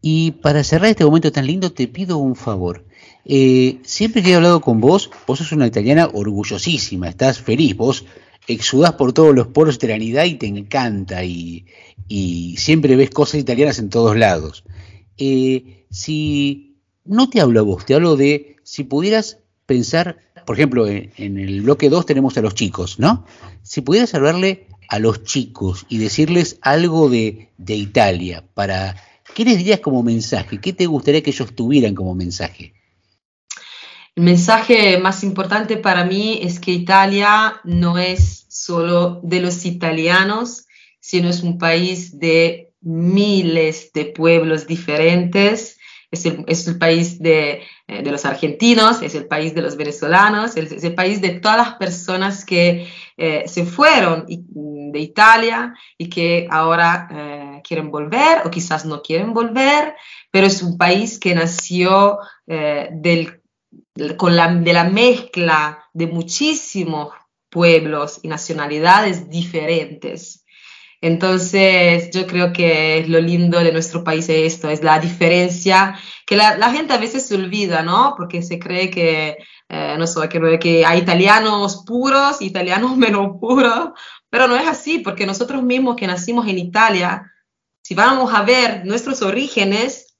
[0.00, 2.84] Y para cerrar este momento tan lindo, te pido un favor.
[3.24, 8.04] Eh, siempre que he hablado con vos, vos sos una italiana orgullosísima, estás feliz, vos
[8.48, 11.66] exudás por todos los poros de italianidad y te encanta y,
[12.08, 14.64] y siempre ves cosas italianas en todos lados.
[15.16, 21.10] si no te hablo a vos, te hablo de si pudieras pensar, por ejemplo, en,
[21.16, 23.24] el bloque 2 tenemos a los chicos, ¿no?
[23.62, 28.96] Si pudieras hablarle a los chicos y decirles algo de, Italia, para,
[29.34, 30.60] ¿qué les dirías como mensaje?
[30.60, 32.74] ¿Qué te gustaría que ellos tuvieran como mensaje?
[34.14, 40.66] El mensaje más importante para mí es que Italia no es solo de los italianos,
[41.00, 45.78] sino es un país de miles de pueblos diferentes
[46.12, 46.26] es
[46.68, 51.22] el, país eh, de, los argentinos, es el país de los venezolanos, es, el país
[51.22, 52.86] de todas las personas que
[53.16, 59.32] eh, se fueron de Italia y que ahora eh, quieren volver o quizás no quieren
[59.32, 59.94] volver,
[60.30, 63.40] pero es un país que nació del,
[64.18, 67.14] con la, de la mezcla de muchísimos
[67.48, 70.41] pueblos y nacionalidades diferentes.
[71.02, 76.36] Entonces, yo creo que lo lindo de nuestro país es esto, es la diferencia, que
[76.36, 78.14] la, gente a veces se olvida, ¿no?
[78.16, 79.36] Porque se cree que,
[79.68, 83.90] eh, no sé, que, que hay italianos puros, italianos menos puros,
[84.30, 87.32] pero no es así, porque nosotros mismos que nacimos en Italia,
[87.82, 90.14] si vamos a ver nuestros orígenes,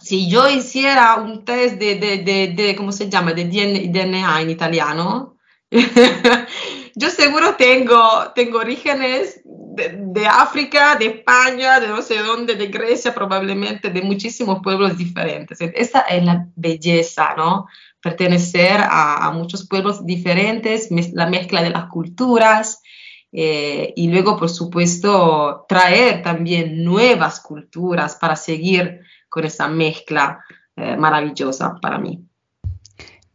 [0.00, 4.50] si yo hiciera un test de, de, de, de ¿cómo se llama?, de DNA en
[4.50, 5.36] italiano,
[6.96, 9.40] yo seguro tengo, tengo orígenes
[9.74, 15.60] de, África, de España, de no sé dónde, de Grecia probablemente, de muchísimos pueblos diferentes.
[15.60, 17.66] Esa es la belleza, ¿no?
[18.00, 22.82] Pertenecer a, muchos pueblos diferentes, la mezcla de las culturas.
[23.32, 30.44] Eh, y luego, por supuesto, traer también nuevas culturas para seguir con esa mezcla
[30.76, 32.23] eh, maravillosa para mí.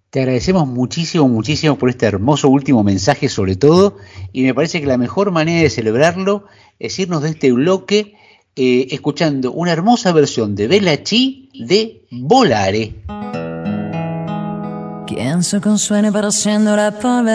[0.09, 3.97] Te agradecemos muchísimo, muchísimo por este hermoso último mensaje sobre todo
[4.33, 6.45] y me parece que la mejor manera de celebrarlo
[6.79, 8.15] es irnos de este bloque
[8.55, 12.95] eh, escuchando una hermosa versión de Bella Chi de Volare.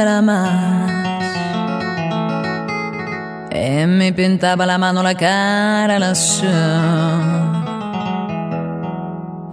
[0.05, 1.05] La más
[3.87, 5.99] mi pintaba la mano, la cara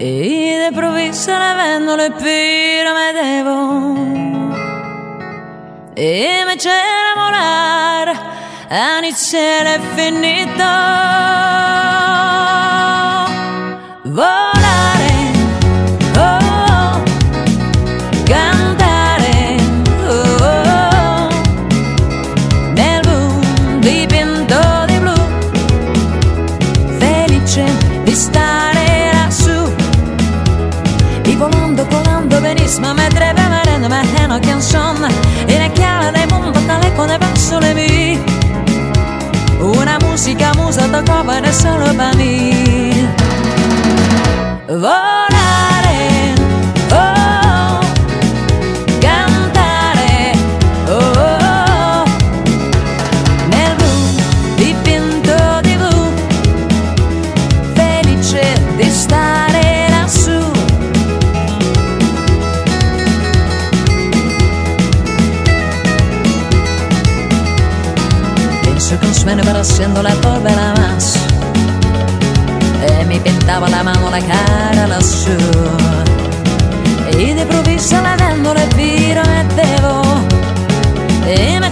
[0.04, 3.60] E de improvviso la vendo le piro me devo.
[5.96, 8.08] E me c'era volar
[8.98, 10.64] iniziare è finito
[32.72, 35.14] benissimo Mentre beverendo me una canzone
[35.46, 38.20] E la chiara dei mondo tale con le persone mie
[39.60, 43.14] una musica musa covere solo per me.
[44.66, 45.21] Volare,
[69.22, 71.16] Sueño para haciendo la polvera más.
[72.82, 75.38] E mi pintava la mano, la cara lassù
[77.12, 79.22] E di improvviso la dando le viro
[79.56, 80.02] devo
[81.28, 81.70] E me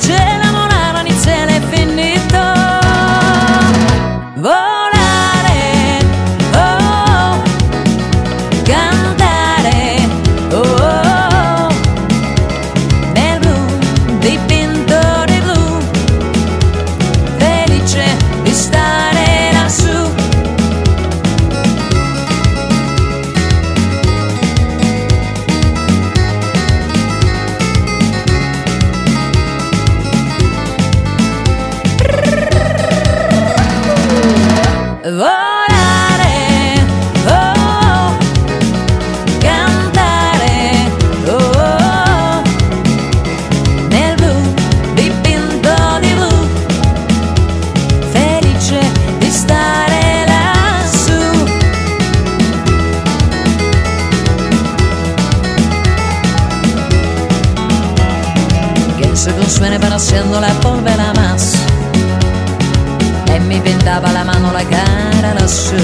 [65.50, 65.76] cara lassù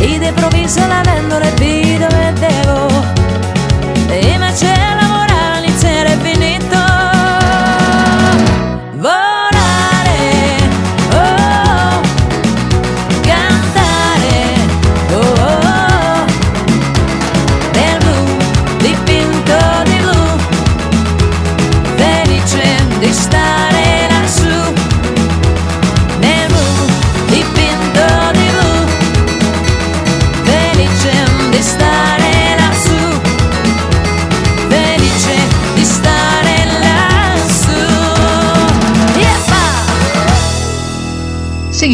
[0.00, 2.85] E de improvviso la vendo le video e devo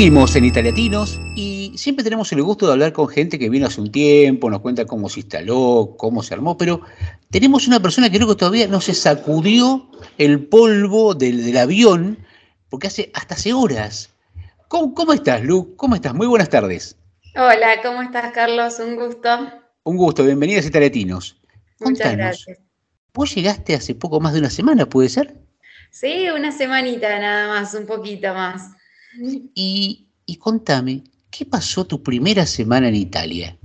[0.02, 3.80] Seguimos en Italiatinos y siempre tenemos el gusto de hablar con gente que vino hace
[3.80, 6.80] un tiempo, nos cuenta cómo se instaló, cómo se armó, pero
[7.30, 9.88] tenemos una persona que creo que todavía no se sacudió
[10.18, 12.18] el polvo del, del avión,
[12.68, 14.10] porque hace hasta hace horas.
[14.66, 15.76] ¿Cómo, cómo estás, Lu?
[15.76, 16.14] ¿Cómo estás?
[16.14, 16.96] Muy buenas tardes.
[17.36, 18.80] Hola, ¿cómo estás, Carlos?
[18.80, 19.28] Un gusto.
[19.84, 21.40] Un gusto, bienvenidos a Italiatinos.
[21.78, 22.58] Muchas Contanos, gracias.
[23.14, 25.36] Vos llegaste hace poco más de una semana, ¿puede ser?
[25.92, 28.81] Sí, una semanita nada más, un poquito más.
[29.54, 33.56] Y, y contame, ¿qué pasó tu primera semana en Italia?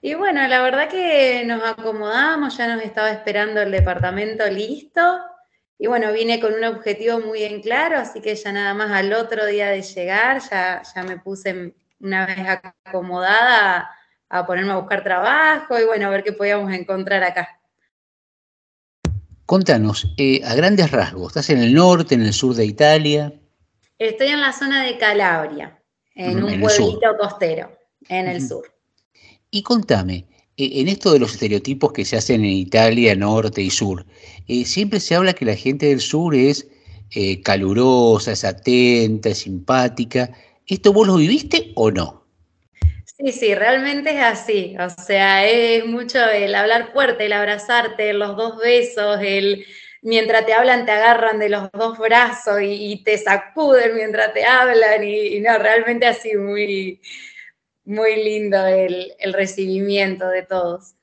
[0.00, 5.00] Y bueno, la verdad que nos acomodamos, ya nos estaba esperando el departamento listo.
[5.78, 9.12] Y bueno, vine con un objetivo muy en claro, así que ya nada más al
[9.12, 12.38] otro día de llegar, ya, ya me puse una vez
[12.84, 13.78] acomodada
[14.28, 17.60] a, a ponerme a buscar trabajo y bueno, a ver qué podíamos encontrar acá.
[19.46, 23.32] Contanos, eh, a grandes rasgos, ¿estás en el norte, en el sur de Italia?
[23.98, 25.80] Estoy en la zona de Calabria,
[26.14, 28.74] en Ujú, un en pueblito costero, en el sur.
[29.50, 30.26] Y contame,
[30.56, 34.04] eh, en esto de los estereotipos que se hacen en Italia, norte y sur,
[34.48, 36.66] eh, siempre se habla que la gente del sur es
[37.12, 40.30] eh, calurosa, es atenta, es simpática.
[40.66, 42.24] ¿Esto vos lo viviste o no?
[43.04, 44.76] Sí, sí, realmente es así.
[44.78, 49.64] O sea, es mucho el hablar fuerte, el abrazarte, los dos besos, el
[50.04, 55.02] mientras te hablan te agarran de los dos brazos y, te sacuden mientras te hablan
[55.02, 57.00] y, no, realmente así muy,
[57.84, 60.94] muy lindo el, el recibimiento de todos.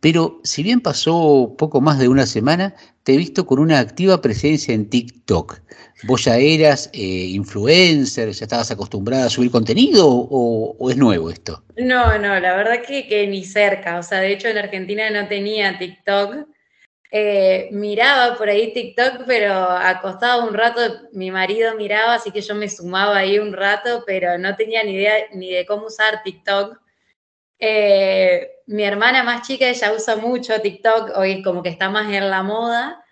[0.00, 4.20] Pero si bien pasó poco más de una semana, te he visto con una activa
[4.20, 5.60] presencia en TikTok.
[6.04, 11.64] ¿Vos ya eras eh, influencer, ya estabas acostumbrada a subir contenido o, es nuevo esto?
[11.76, 13.98] No, no, la verdad que, que, ni cerca.
[13.98, 16.46] O sea, de hecho en Argentina no tenía TikTok.
[17.18, 20.82] Eh, miraba por ahí TikTok, pero acostaba un rato,
[21.12, 24.96] mi marido miraba, así que yo me sumaba ahí un rato, pero no tenía ni
[24.96, 26.78] idea ni de cómo usar TikTok.
[27.58, 32.28] Eh, mi hermana más chica, ella usa mucho TikTok, hoy como que está más en
[32.28, 33.02] la moda,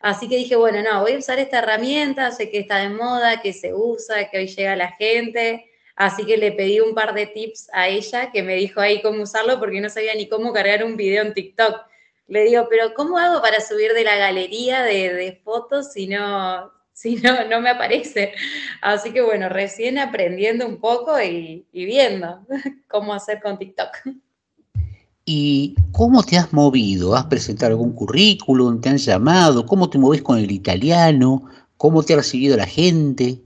[0.00, 3.40] así que dije, bueno, no, voy a usar esta herramienta, sé que está de moda,
[3.40, 7.28] que se usa, que hoy llega la gente, así que le pedí un par de
[7.28, 10.84] tips a ella que me dijo ahí cómo usarlo porque no sabía ni cómo cargar
[10.84, 11.93] un video en TikTok.
[12.26, 17.16] Le digo, pero ¿cómo hago para subir de la galería de, fotos si no, si
[17.16, 18.32] no, no me aparece.
[18.80, 22.40] Así que bueno, recién aprendiendo un poco y, y, viendo
[22.88, 23.88] cómo hacer con TikTok.
[25.26, 27.14] ¿Y cómo te has movido?
[27.14, 28.80] ¿Has presentado algún currículum?
[28.80, 29.64] ¿Te han llamado?
[29.64, 31.44] ¿Cómo te mueves con el italiano?
[31.76, 33.43] ¿Cómo te ha recibido la gente?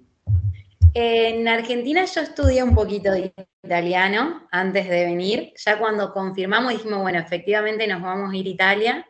[0.95, 3.33] En Argentina yo estudié un poquito de
[3.63, 5.53] italiano antes de venir.
[5.57, 9.07] Ya cuando confirmamos dijimos, bueno, efectivamente nos vamos a ir a Italia.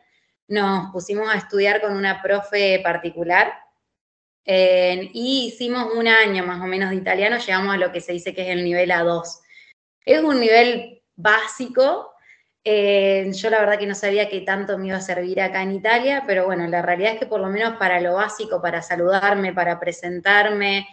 [0.47, 3.53] Nos pusimos a estudiar con una profe particular
[4.45, 7.37] y hicimos un año más o menos de italiano.
[7.37, 9.23] Llegamos a lo que se dice que es el nivel A2.
[10.05, 12.09] Es un nivel básico,
[12.63, 15.71] eh, yo la verdad que no sabía que tanto me iba a servir acá en
[15.71, 19.53] Italia, pero bueno, la realidad es que por lo menos para lo básico, para saludarme,
[19.53, 20.87] para presentarme,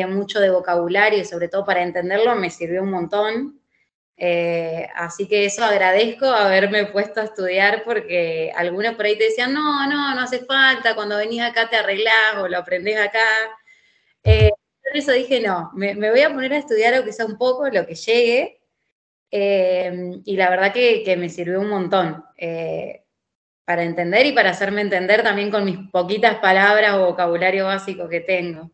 [0.00, 3.60] eh, mucho de vocabulario y sobre todo para entenderlo, me sirvió un montón.
[4.16, 9.52] Eh, así que eso agradezco haberme puesto a estudiar porque algunos por ahí te decían,
[9.52, 13.20] no, no, no hace falta, cuando venís acá te arreglás o lo aprendés acá.
[14.22, 17.86] por eso dije, no, me, voy a poner a estudiar aunque sea un poco, lo
[17.86, 18.62] que llegue,
[19.34, 23.02] Em, y la verdad que, me sirvió un montón eh,
[23.64, 28.20] para entender y para hacerme entender también con mis poquitas palabras o vocabulario básico que
[28.20, 28.70] tengo.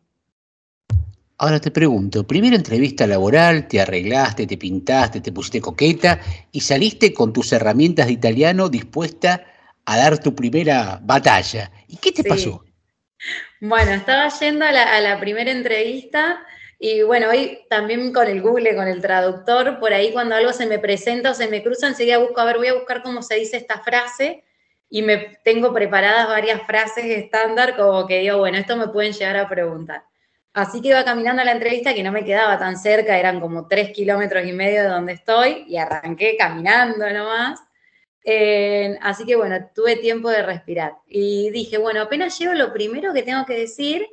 [1.41, 6.19] Ahora te pregunto, primera entrevista laboral, te arreglaste, te pintaste, te pusiste coqueta
[6.51, 9.45] y saliste con tus herramientas de italiano dispuesta
[9.85, 11.71] a dar tu primera batalla.
[11.87, 12.65] ¿Y qué te pasó?
[13.61, 16.45] Bueno, estaba yendo a la, a la primera entrevista
[16.77, 20.65] y bueno, hoy también con el Google, con el traductor, por ahí cuando algo se
[20.65, 23.35] me presenta o se me cruza, enseguida busco, a ver, voy a buscar cómo se
[23.35, 24.43] dice esta frase
[24.89, 29.37] y me tengo preparadas varias frases estándar como que digo, bueno, esto me pueden llegar
[29.37, 30.08] a preguntar.
[30.53, 33.67] Así que iba caminando a la entrevista que no me quedaba tan cerca, eran como
[33.67, 37.59] tres kilómetros y medio de donde estoy y arranqué caminando nomás.
[38.23, 43.13] Eh, así que bueno, tuve tiempo de respirar y dije, bueno, apenas llego, lo primero
[43.13, 44.07] que tengo que decir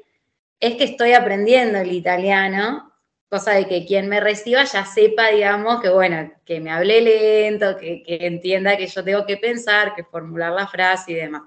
[0.61, 2.93] es que estoy aprendiendo el italiano,
[3.29, 7.77] cosa de que quien me reciba ya sepa, digamos, que bueno, que me hable lento,
[7.77, 11.43] que, entienda que yo tengo que pensar, que formular la frase y demás.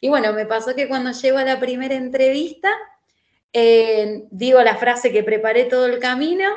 [0.00, 2.70] Y bueno, me pasó que cuando llego a la primera entrevista,
[3.52, 6.48] eh, digo la frase que preparé todo el camino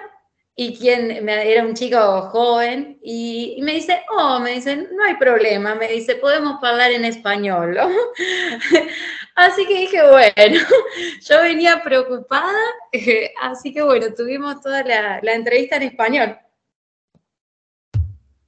[0.57, 5.75] y quien era un chico joven y, me dice, oh, me dice, no hay problema,
[5.75, 7.77] me dice, podemos hablar en español.
[9.35, 10.59] así que dije, bueno,
[11.21, 12.57] yo venía preocupada,
[13.41, 16.37] así que bueno, tuvimos toda la, entrevista en español.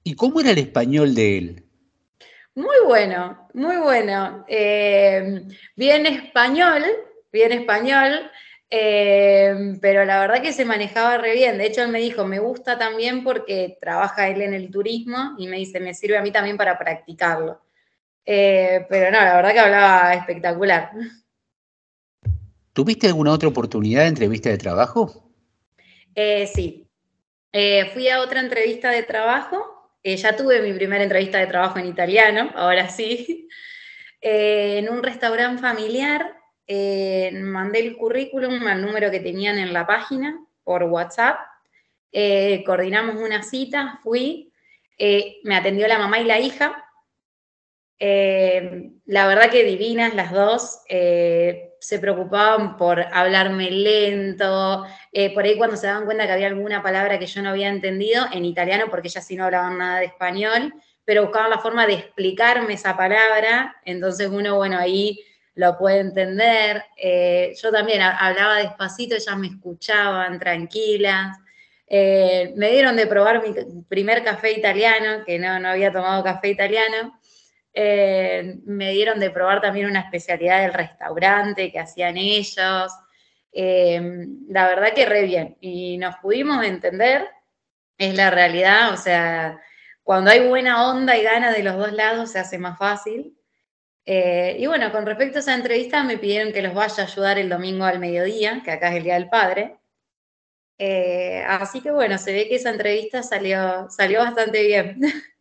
[0.03, 1.63] ¿Y cómo era el español de él?
[2.55, 4.45] Muy bueno, muy bueno.
[4.47, 5.43] Eh,
[5.75, 6.85] bien español,
[7.37, 8.29] bien español.
[8.69, 11.57] Eh, pero la verdad que se manejaba re bien.
[11.57, 15.47] De hecho, él me dijo, me gusta también porque trabaja él en el turismo y
[15.47, 17.61] me dice, me sirve a mí también para practicarlo.
[18.25, 20.91] Eh, pero no, la verdad que hablaba espectacular.
[22.73, 25.31] ¿Tuviste alguna otra oportunidad de entrevista de trabajo?
[26.13, 26.87] Eh, sí.
[27.93, 29.91] fui a otra entrevista de trabajo.
[30.03, 33.47] ya tuve mi primera entrevista de trabajo en italiano, ahora sí.
[34.21, 36.36] en un restaurante familiar
[36.67, 41.39] eh, mandé el currículum al número que tenían en la página por WhatsApp,
[42.11, 44.51] eh, coordinamos una cita, fui,
[44.97, 46.83] eh, me atendió la mamá y la hija,
[47.99, 54.85] la verdad que divinas las dos, se preocupaban por hablarme lento,
[55.33, 58.27] por ahí cuando se daban cuenta que había alguna palabra que yo no había entendido
[58.31, 60.73] en italiano, porque ellas sí no hablaban nada de español,
[61.05, 65.23] pero buscaban la forma de explicarme esa palabra, entonces uno, bueno, ahí
[65.57, 66.83] lo puede entender.
[66.95, 71.35] Eh, yo también hablaba despacito, ellas me escuchaban tranquilas.
[71.87, 76.49] Eh, me dieron de probar mi primer café italiano, que no, no había tomado café
[76.49, 77.19] italiano.
[77.73, 82.91] Eh, me dieron de probar también una especialidad del restaurante que hacían ellos.
[83.51, 85.57] La verdad que re bien.
[85.59, 87.27] Y nos pudimos entender,
[87.97, 89.59] es la realidad, o sea,
[90.03, 93.36] cuando hay buena onda y gana de los dos lados se hace más fácil.
[94.09, 97.49] Y bueno, con respecto a esa entrevista me pidieron que los vaya a ayudar el
[97.49, 99.77] domingo al mediodía, que acá es el Día del Padre.
[100.79, 104.99] Eh, así que bueno, se ve que esa entrevista salió, salió bastante bien.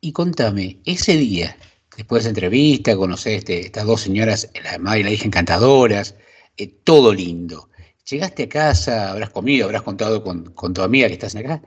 [0.00, 1.56] Y contame, ese día,
[1.96, 6.14] después de esa entrevista, conociste estas dos señoras, la madre y la hija encantadoras,
[6.56, 7.68] eh, todo lindo.
[8.08, 11.60] Llegaste a casa, habrás comido, habrás contado con, con, tu amiga que estás acá,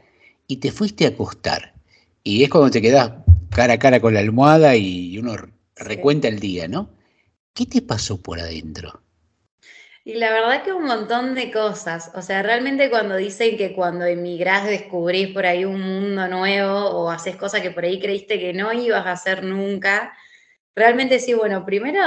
[0.48, 1.73] y te fuiste a acostar.
[2.23, 3.11] Y es cuando te quedas
[3.53, 5.36] cara a cara con la almohada y uno
[5.76, 6.90] recuenta el día, ¿no?
[7.53, 9.02] ¿Qué te pasó por adentro?
[10.03, 12.11] Y la verdad que un montón de cosas.
[12.15, 17.11] O sea, realmente cuando dicen que cuando emigrás descubrís por ahí un mundo nuevo o
[17.11, 20.18] haces cosas que por ahí creíste que no ibas a hacer nunca,
[20.76, 22.02] realmente sí, bueno, primero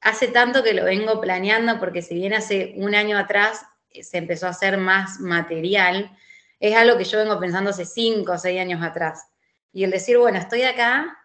[0.00, 4.18] hace tanto que lo vengo planeando porque si bien hace un año atrás eh, se
[4.18, 6.14] empezó a hacer más material,
[6.60, 9.28] es algo que yo vengo pensando hace cinco o seis años atrás.
[9.72, 11.16] Y el decir, bueno, estoy acá,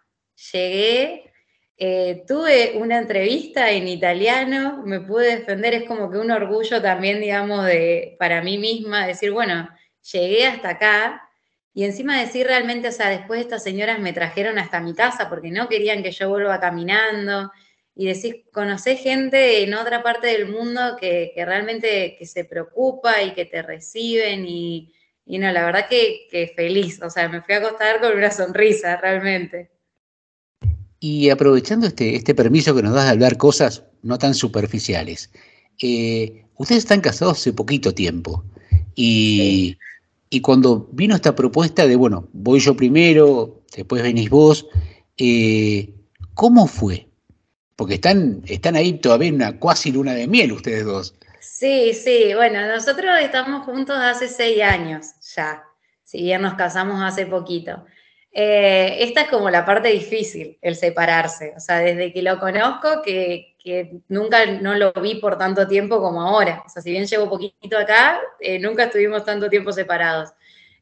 [0.52, 1.32] llegué,
[1.76, 7.20] eh, tuve una entrevista en italiano, me pude defender, es como que un orgullo también,
[7.20, 9.68] digamos, de, para mí misma, decir, bueno,
[10.12, 11.24] llegué hasta acá
[11.74, 15.50] y encima decir realmente, o sea, después estas señoras me trajeron hasta mi casa porque
[15.50, 17.50] no querían que yo vuelva caminando.
[17.96, 23.32] Y decir, conocé gente en otra parte del mundo que, realmente que se preocupa y
[23.34, 24.94] que te reciben y,
[25.26, 28.96] no, la verdad que, que feliz, o sea, me fui a acostar con una sonrisa
[28.96, 29.70] realmente.
[31.00, 35.30] Y aprovechando este, este permiso que nos das de hablar cosas no tan superficiales,
[35.82, 38.44] eh, ustedes están casados hace poquito tiempo
[38.94, 39.76] y,
[40.42, 44.66] cuando vino esta propuesta de, bueno, voy yo primero, después venís vos,
[45.16, 45.94] eh,
[46.34, 47.06] ¿cómo fue?
[47.76, 51.14] Porque están, están ahí todavía en una cuasi luna de miel ustedes dos.
[51.56, 55.06] Sí, sí, bueno, nosotros estamos juntos hace seis años
[55.36, 55.62] ya,
[56.02, 57.84] si bien nos casamos hace poquito.
[58.32, 61.54] Eh, esta es como la parte difícil, el separarse.
[61.56, 63.54] O sea, desde que lo conozco, que,
[64.08, 66.64] nunca no lo vi por tanto tiempo como ahora.
[66.66, 70.30] O sea, si bien llevo poquito acá, eh, nunca estuvimos tanto tiempo separados.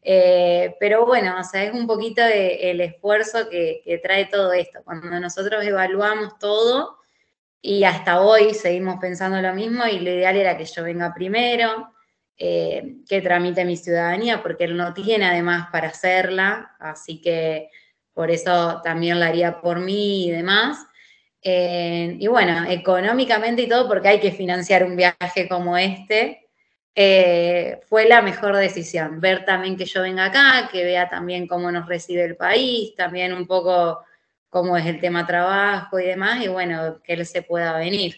[0.02, 4.80] Eh, pero bueno, o sea, es un poquito el esfuerzo que, que trae todo esto.
[4.84, 7.01] Cuando nosotros evaluamos todo
[7.62, 11.94] y hasta hoy seguimos pensando lo mismo y lo ideal era que yo venga primero,
[12.36, 17.70] eh, que tramite mi ciudadanía, porque él no tiene además para hacerla, así que
[18.12, 20.84] por eso también la haría por mí y demás.
[21.40, 26.48] Eh, y bueno, económicamente y todo, porque hay que financiar un viaje como este,
[26.96, 29.20] eh, fue la mejor decisión.
[29.20, 33.32] Ver también que yo venga acá, que vea también cómo nos recibe el país, también
[33.32, 34.04] un poco
[34.52, 38.16] cómo es el tema trabajo y demás, y bueno, que él se pueda venir.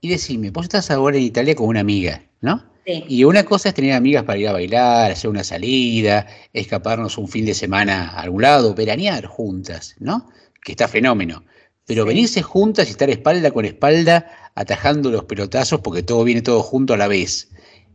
[0.00, 2.64] Y decime, vos estás ahora en Italia con una amiga, ¿no?
[2.86, 3.04] Sí.
[3.08, 7.28] Y una cosa es tener amigas para ir a bailar, hacer una salida, escaparnos un
[7.28, 10.30] fin de semana a algún lado, veranear juntas, ¿no?
[10.64, 11.44] Que está fenómeno.
[11.84, 16.62] Pero venirse juntas y estar espalda con espalda atajando los pelotazos porque todo viene todo
[16.62, 17.50] junto a la vez.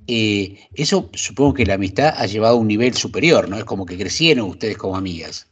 [0.06, 3.58] Eh, eso supongo que la amistad ha llevado a un nivel superior, ¿no?
[3.58, 5.48] Es como que crecieron ustedes como amigas.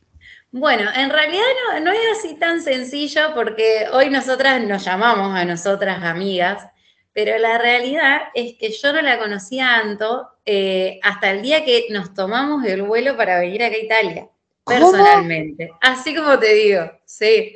[0.51, 1.43] Bueno, en realidad
[1.81, 6.67] no, es así tan sencillo porque hoy nosotras nos llamamos a nosotras amigas,
[7.13, 11.85] pero la realidad es que yo no la conocía Anto eh, hasta el día que
[11.89, 14.27] nos tomamos el vuelo para venir acá a Italia,
[14.65, 15.71] personalmente.
[15.79, 17.55] Así como te digo, sí.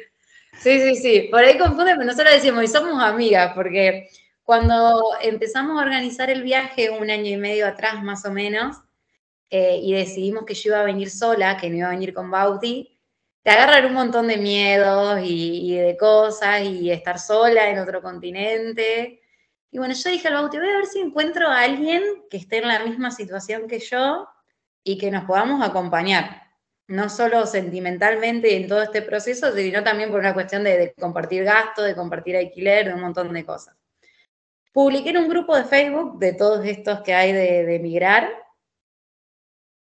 [0.57, 1.27] Sí, sí, sí.
[1.29, 4.09] Por ahí confunde, pero nosotros decimos, y somos amigas, porque
[4.45, 8.77] cuando empezamos a organizar el viaje un año y medio atrás más o menos,
[9.49, 12.31] eh, y decidimos que yo iba a venir sola, que no iba a venir con
[12.31, 12.95] Bauti,
[13.43, 19.21] te agarran un montón de miedos y, de cosas y estar sola en otro continente.
[19.69, 22.57] Y bueno, yo dije al Bauti, voy a ver si encuentro a alguien que esté
[22.57, 24.27] en la misma situación que yo
[24.83, 26.41] y que nos podamos acompañar.
[26.87, 31.83] No solo sentimentalmente en todo este proceso, sino también por una cuestión de, compartir gasto,
[31.83, 33.75] de compartir alquiler, de un montón de cosas.
[34.71, 38.44] Publiqué en un grupo de Facebook de todos estos que hay de, de migrar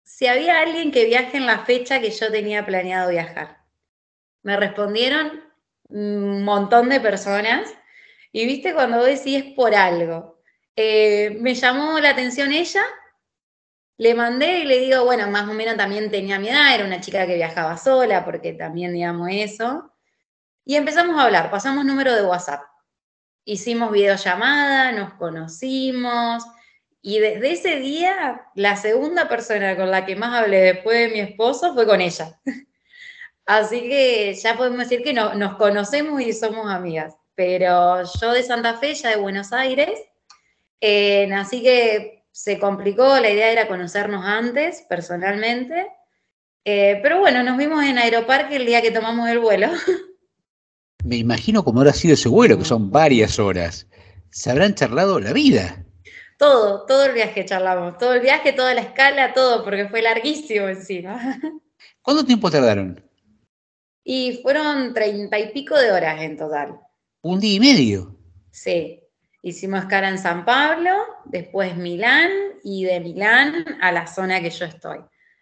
[0.06, 3.58] si había alguien que viaje en la fecha que yo tenía planeado viajar.
[4.44, 5.44] Me respondieron
[5.90, 7.74] un montón de personas
[8.32, 10.40] y viste cuando vos decís por algo.
[10.76, 12.84] Eh, me llamó la atención ella,
[13.98, 17.02] le mandé y le digo, bueno, más o menos también tenía mi edad, era una
[17.02, 19.92] chica que viajaba sola, porque también digamos eso.
[20.66, 22.62] Y empezamos a hablar, pasamos número de WhatsApp.
[23.44, 26.44] Hicimos videollamada, nos conocimos,
[27.08, 31.20] Y desde ese día, la segunda persona con la que más hablé después de mi
[31.20, 32.40] esposo fue con ella.
[33.46, 37.16] Así que ya podemos decir que no, nos conocemos y somos amigas.
[37.36, 39.92] Pero yo de Santa Fe, ya de Buenos Aires,
[40.82, 45.86] eh, así que se complicó, la idea era conocernos antes, personalmente.
[46.64, 49.68] Eh, pero bueno, nos vimos en Aeroparque el día que tomamos el vuelo.
[51.04, 53.86] Me imagino cómo habrá sido ese vuelo, que son varias horas.
[54.32, 55.85] Se habrán charlado la vida.
[56.38, 60.68] Todo, todo el viaje charlamos, todo el viaje, toda la escala, todo, porque fue larguísimo
[60.68, 61.40] encima.
[62.02, 63.02] ¿Cuánto tiempo tardaron?
[64.04, 66.80] Y fueron treinta y pico de horas en total.
[67.22, 68.16] ¿Un día y medio?
[68.52, 69.02] Sí.
[69.42, 70.92] Hicimos cara en San Pablo,
[71.26, 72.32] después Milán
[72.64, 75.00] y de Milán a la zona que yo estoy.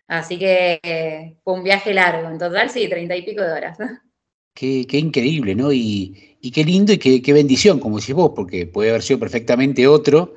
[0.07, 3.77] Así que eh, fue un viaje largo, en total sí, treinta y pico de horas.
[4.55, 5.73] Qué, qué increíble, ¿no?
[5.73, 9.19] Y, y, qué lindo y qué, qué bendición, como decís vos, porque puede haber sido
[9.19, 10.35] perfectamente otro,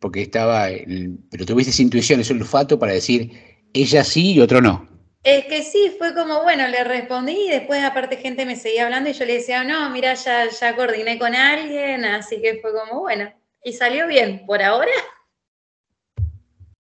[0.00, 3.32] porque estaba, el, pero tuviste esa intuición, ese olfato para decir,
[3.72, 4.88] ella sí y otro no.
[5.22, 9.10] Es que sí, fue como, bueno, le respondí y después aparte gente me seguía hablando
[9.10, 13.00] y yo le decía, no, mira, ya, ya coordiné con alguien, así que fue como,
[13.00, 13.32] bueno,
[13.64, 14.92] y salió bien, por ahora.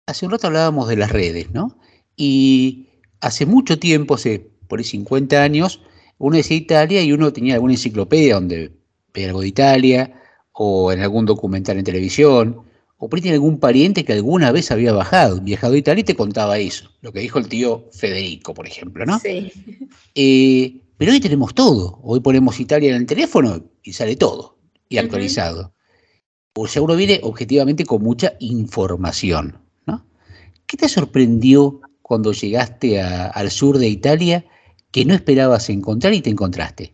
[0.05, 1.79] Hace un rato hablábamos de las redes, ¿no?
[2.15, 2.89] Y
[3.21, 5.81] hace mucho tiempo, hace por ahí 50 años,
[6.19, 8.71] uno decía Italia y uno tenía alguna enciclopedia donde
[9.11, 10.21] veía algo de Italia,
[10.51, 12.64] o en algún documental en televisión,
[12.97, 16.05] o por ahí tiene algún pariente que alguna vez había bajado, viajado a Italia y
[16.05, 19.19] te contaba eso, lo que dijo el tío Federico, por ejemplo, ¿no?
[19.19, 19.51] Sí.
[20.15, 21.99] Eh, pero hoy tenemos todo.
[22.03, 24.57] Hoy ponemos Italia en el teléfono y sale todo,
[24.87, 25.61] y actualizado.
[25.61, 25.71] Uh -huh.
[26.57, 30.05] O sea, uno viene objetivamente con mucha información, ¿no?
[30.65, 34.45] ¿Qué te sorprendió cuando llegaste a, al sur de Italia
[34.91, 36.93] que no esperabas encontrar y te encontraste?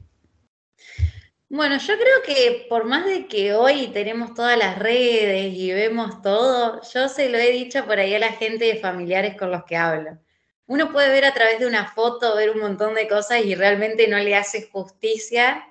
[1.53, 6.21] Bueno, yo creo que por más de que hoy tenemos todas las redes y vemos
[6.21, 9.65] todo, yo se lo he dicho por ahí a la gente de familiares con los
[9.65, 10.17] que hablo.
[10.65, 14.07] Uno puede ver a través de una foto, ver un montón de cosas y realmente
[14.07, 15.65] no le hace justicia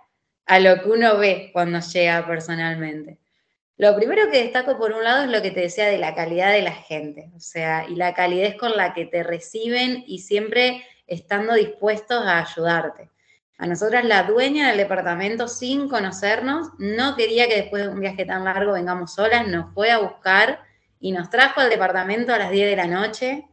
[0.45, 3.19] a lo que uno ve cuando llega personalmente.
[3.79, 6.53] Lo primero que destaco por un lado es lo que te decía de la calidad
[6.53, 10.85] de la gente, o sea, y la calidez con la que te reciben y siempre
[11.07, 13.09] estando dispuestos a ayudarte.
[13.61, 18.25] A nosotras la dueña del departamento, sin conocernos, no quería que después de un viaje
[18.25, 20.61] tan largo vengamos solas, nos fue a buscar
[20.99, 23.45] y nos trajo al departamento a las 10 de la noche,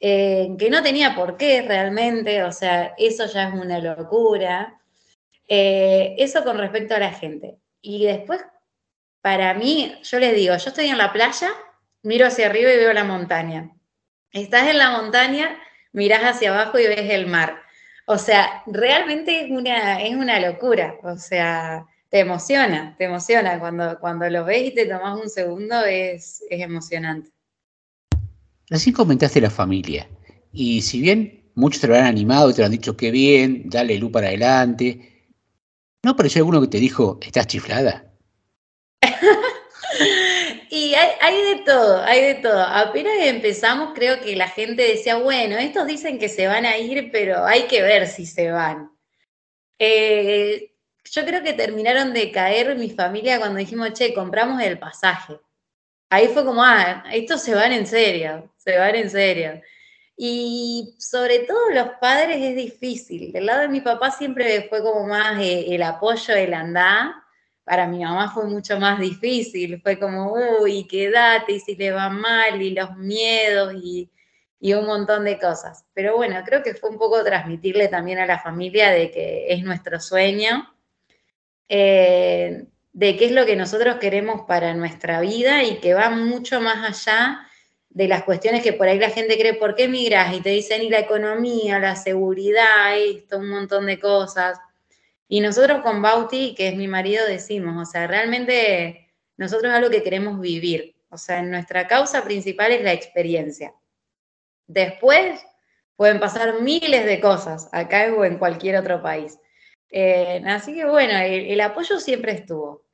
[0.00, 4.80] eh, que no tenía por qué realmente, o sea, eso ya es una locura.
[5.46, 7.58] Eh, eso con respecto a la gente.
[7.82, 8.40] Y después,
[9.20, 11.50] para mí, yo les digo, yo estoy en la playa,
[12.02, 13.76] miro hacia arriba y veo la montaña.
[14.32, 15.60] Estás en la montaña,
[15.92, 17.63] mirás hacia abajo y ves el mar
[18.06, 20.96] o sea, realmente es una, es una locura.
[21.02, 23.58] O sea, te emociona, te emociona.
[23.58, 27.30] Cuando, cuando lo ves y te tomas un segundo, es, es emocionante.
[28.70, 30.08] Así comentaste la familia.
[30.52, 33.68] Y si bien muchos te lo han animado y te lo han dicho que bien,
[33.68, 35.28] dale luz para adelante,
[36.02, 38.13] ¿no apareció alguno que te dijo, estás chiflada?
[41.20, 42.60] Hay, de todo, hay de todo.
[42.60, 47.10] Apenas empezamos, creo que la gente decía, bueno, estos dicen que se van a ir,
[47.12, 48.90] pero hay que ver si se van.
[49.78, 50.72] Eh,
[51.04, 55.38] yo creo que terminaron de caer mi familia cuando dijimos, che, compramos el pasaje.
[56.10, 59.60] Ahí fue como, ah, estos se van en serio, se van en serio.
[60.16, 63.32] Y sobre todo los padres es difícil.
[63.32, 67.23] Del lado de mi papá siempre fue como más eh, el apoyo, el andar
[67.64, 72.10] para mi mamá fue mucho más difícil, fue como, uy, quédate, y si le va
[72.10, 74.10] mal, y los miedos, y,
[74.60, 75.84] y, un montón de cosas.
[75.94, 79.62] Pero bueno, creo que fue un poco transmitirle también a la familia de que es
[79.64, 80.74] nuestro sueño,
[81.68, 86.60] eh, de qué es lo que nosotros queremos para nuestra vida y que va mucho
[86.60, 87.48] más allá
[87.88, 90.34] de las cuestiones que por ahí la gente cree, ¿por qué migras?
[90.34, 94.58] Y te dicen, y la economía, la seguridad, esto, un montón de cosas.
[95.28, 99.90] Y nosotros con Bauti, que es mi marido, decimos, o sea, realmente nosotros es algo
[99.90, 100.94] que queremos vivir.
[101.10, 103.72] O sea, nuestra causa principal es la experiencia.
[104.66, 105.40] Después
[105.96, 109.38] pueden pasar miles de cosas acá o en cualquier otro país.
[109.90, 112.84] Eh, así que bueno, el, el apoyo siempre estuvo.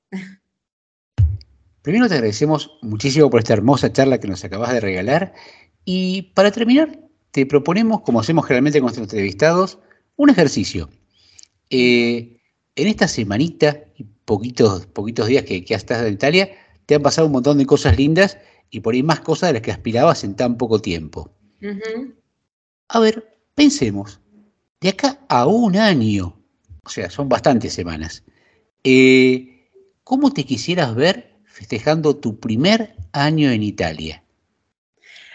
[1.83, 5.33] Primero te agradecemos muchísimo por esta hermosa charla que nos acabas de regalar.
[5.87, 6.99] Y para terminar,
[7.31, 9.79] te proponemos, como hacemos generalmente con nuestros entrevistados,
[10.17, 10.91] un ejercicio.
[11.71, 12.41] Eh,
[12.77, 16.51] en esta semanita y poquitos, poquitos días que, que has estado en Italia,
[16.87, 18.39] te han pasado un montón de cosas lindas
[18.71, 21.31] y por ahí más cosas de las que aspirabas en tan poco tiempo.
[22.89, 24.21] A ver, pensemos,
[24.81, 26.37] de acá a un año,
[26.85, 28.25] o sea, son bastantes semanas,
[28.83, 29.69] eh,
[30.05, 34.25] ¿cómo te quisieras ver festejando tu primer año en Italia?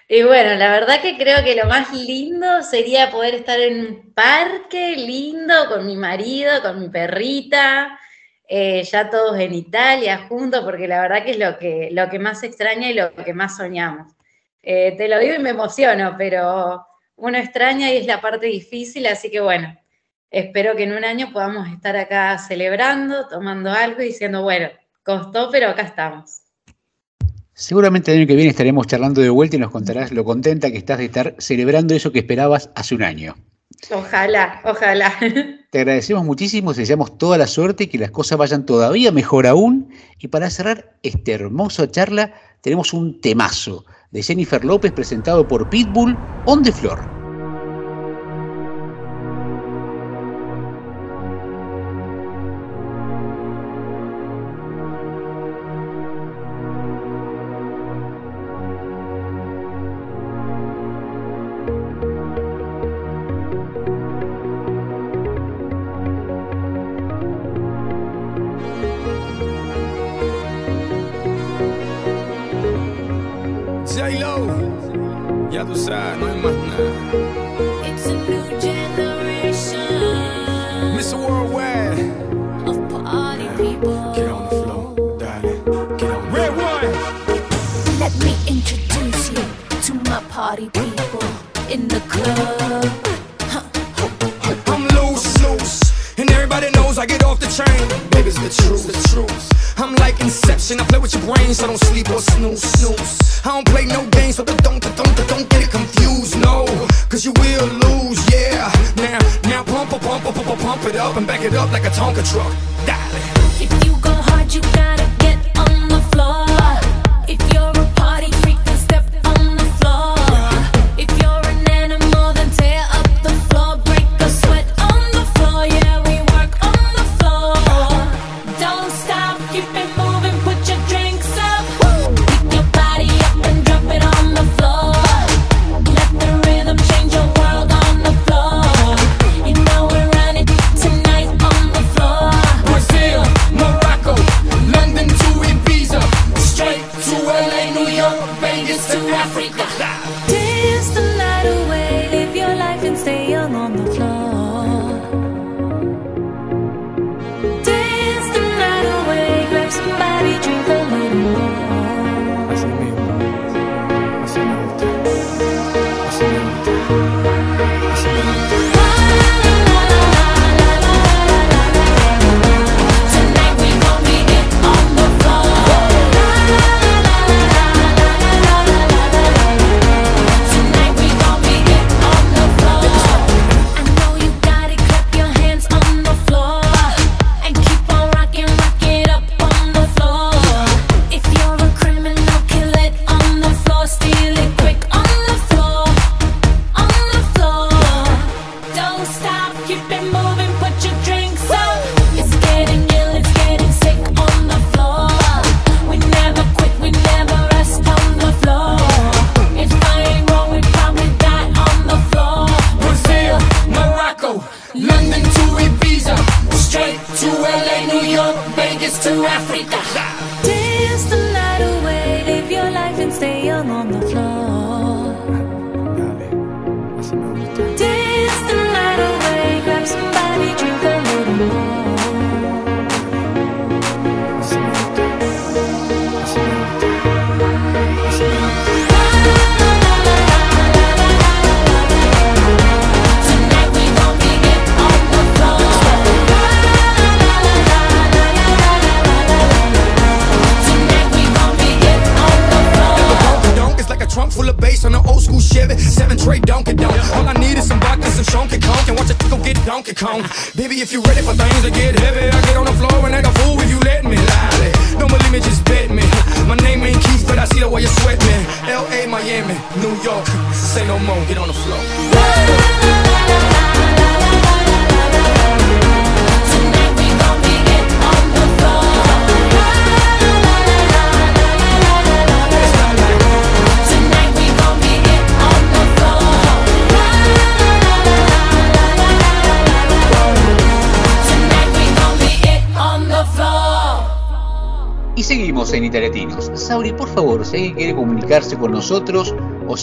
[0.07, 4.13] Y bueno, la verdad que creo que lo más lindo sería poder estar en un
[4.13, 7.99] parque lindo con mi marido, con mi perrita,
[8.47, 12.19] eh, ya todos en Italia juntos, porque la verdad que es lo que, lo que
[12.19, 14.13] más extraña y lo que más soñamos.
[14.61, 19.07] Eh, te lo digo y me emociono, pero uno extraña y es la parte difícil,
[19.07, 19.75] así que bueno,
[20.29, 24.69] espero que en un año podamos estar acá celebrando, tomando algo y diciendo, bueno,
[25.03, 26.44] costó, pero acá estamos.
[27.57, 30.77] Seguramente el año que viene estaremos charlando de vuelta y nos contarás lo contenta que
[30.77, 33.37] estás de estar celebrando eso que esperabas hace un año.
[33.91, 35.13] Ojalá, ojalá.
[35.71, 39.47] Te agradecemos muchísimo, te deseamos toda la suerte y que las cosas vayan todavía mejor
[39.47, 39.89] aún.
[40.19, 46.17] Y para cerrar esta hermosa charla, tenemos un temazo de Jennifer López presentado por Pitbull
[46.45, 47.24] On the Floor.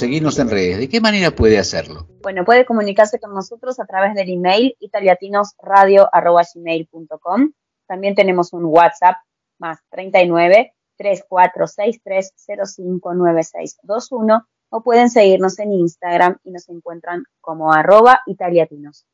[0.03, 2.09] Seguirnos en redes, ¿de qué manera puede hacerlo?
[2.23, 7.53] Bueno, puede comunicarse con nosotros a través del email italiatinosradio.gmail.com.
[7.87, 9.19] También tenemos un WhatsApp
[9.59, 19.07] más 39 3463 059621 o pueden seguirnos en Instagram y nos encuentran como arroba italiatinos.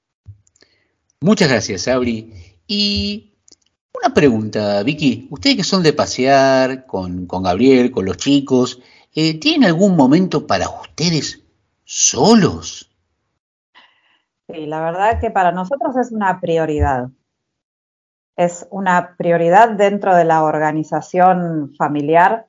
[1.20, 2.32] Muchas gracias, Sauri.
[2.66, 3.35] Y
[3.93, 5.28] una pregunta, Vicky.
[5.31, 8.81] Ustedes que son de pasear con, con Gabriel, con los chicos,
[9.20, 11.42] eh, ¿tienen algún momento para ustedes
[11.82, 12.88] solos?
[14.46, 17.08] Sí, la verdad que para nosotros es una prioridad.
[18.36, 22.46] Es una prioridad dentro de la organización familiar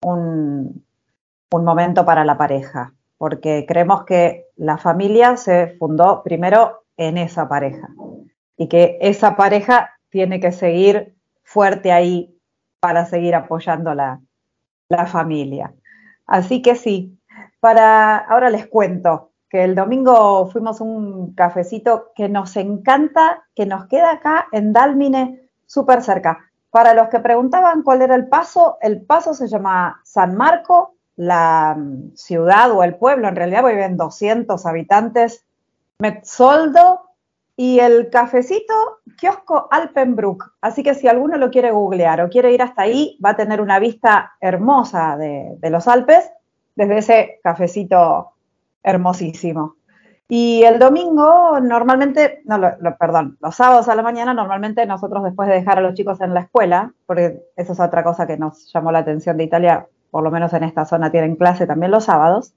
[0.00, 0.86] un,
[1.50, 7.88] momento para la pareja, porque creemos que la familia se fundó primero en esa pareja
[8.56, 12.38] y que esa pareja tiene que seguir fuerte ahí
[12.78, 14.20] para seguir apoyando la
[15.08, 15.74] familia.
[16.28, 17.18] Así que sí,
[17.58, 23.86] para ahora les cuento que el domingo fuimos un cafecito que nos encanta, que nos
[23.86, 26.38] queda acá en Dálmine, súper cerca.
[26.70, 31.74] Para los que preguntaban cuál era el paso, el paso se llama San Marco, la
[31.76, 35.46] mm, ciudad o el pueblo, en realidad viven 200 habitantes,
[35.98, 37.07] Metzoldo,
[37.60, 38.72] y el cafecito,
[39.18, 40.52] kiosco Alpenbrook.
[40.60, 43.60] Así que si alguno lo quiere googlear o quiere ir hasta ahí, va a tener
[43.60, 46.30] una vista hermosa de, los Alpes
[46.76, 48.30] desde ese cafecito
[48.80, 49.74] hermosísimo.
[50.28, 55.48] Y el domingo, normalmente, no, lo- perdón, los sábados a la mañana, normalmente nosotros después
[55.48, 58.72] de dejar a los chicos en la escuela, porque eso es otra cosa que nos
[58.72, 62.04] llamó la atención de Italia, por lo menos en esta zona tienen clase también los
[62.04, 62.54] sábados,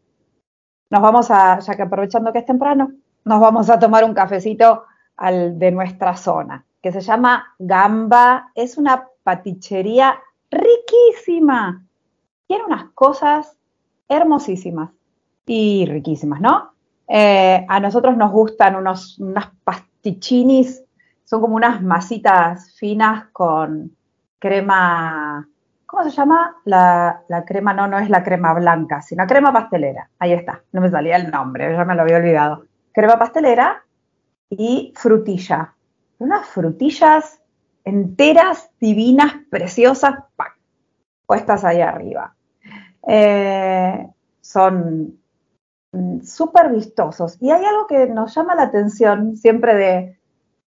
[0.91, 2.91] nos vamos a, ya que aprovechando que es temprano,
[3.23, 4.83] nos vamos a tomar un cafecito
[5.17, 10.19] al de nuestra zona, que se llama Gamba, es una patichería
[10.49, 11.85] riquísima,
[12.47, 13.57] tiene unas cosas
[14.07, 14.91] hermosísimas
[15.45, 16.71] y riquísimas, ¿no?
[17.07, 20.83] Eh, a nosotros nos gustan unos, unas pastichinis,
[21.25, 23.95] son como unas masitas finas con
[24.39, 25.47] crema,
[25.85, 26.55] ¿cómo se llama?
[26.65, 30.09] La, la crema, no, no es la crema blanca, sino crema pastelera.
[30.19, 32.63] Ahí está, no me salía el nombre, ya me lo había olvidado.
[32.93, 33.83] Crema pastelera
[34.51, 35.73] y frutilla.
[36.19, 37.39] Unas frutillas
[37.83, 40.15] enteras, divinas, preciosas,
[41.25, 42.35] puestas ahí arriba.
[43.07, 44.07] Eh,
[44.41, 45.17] son
[45.91, 47.37] mm, súper vistosos.
[47.41, 50.19] Y hay algo que nos llama la atención siempre de,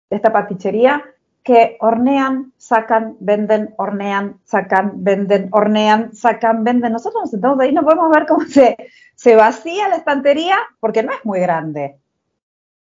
[0.09, 1.03] esta pastichería,
[1.43, 6.91] que hornean, sacan, venden, hornean, sacan, venden, hornean, sacan, venden.
[6.91, 8.77] Nosotros nos sentamos ahí no podemos ver cómo se,
[9.15, 11.97] se vacía la estantería, porque no es muy grande.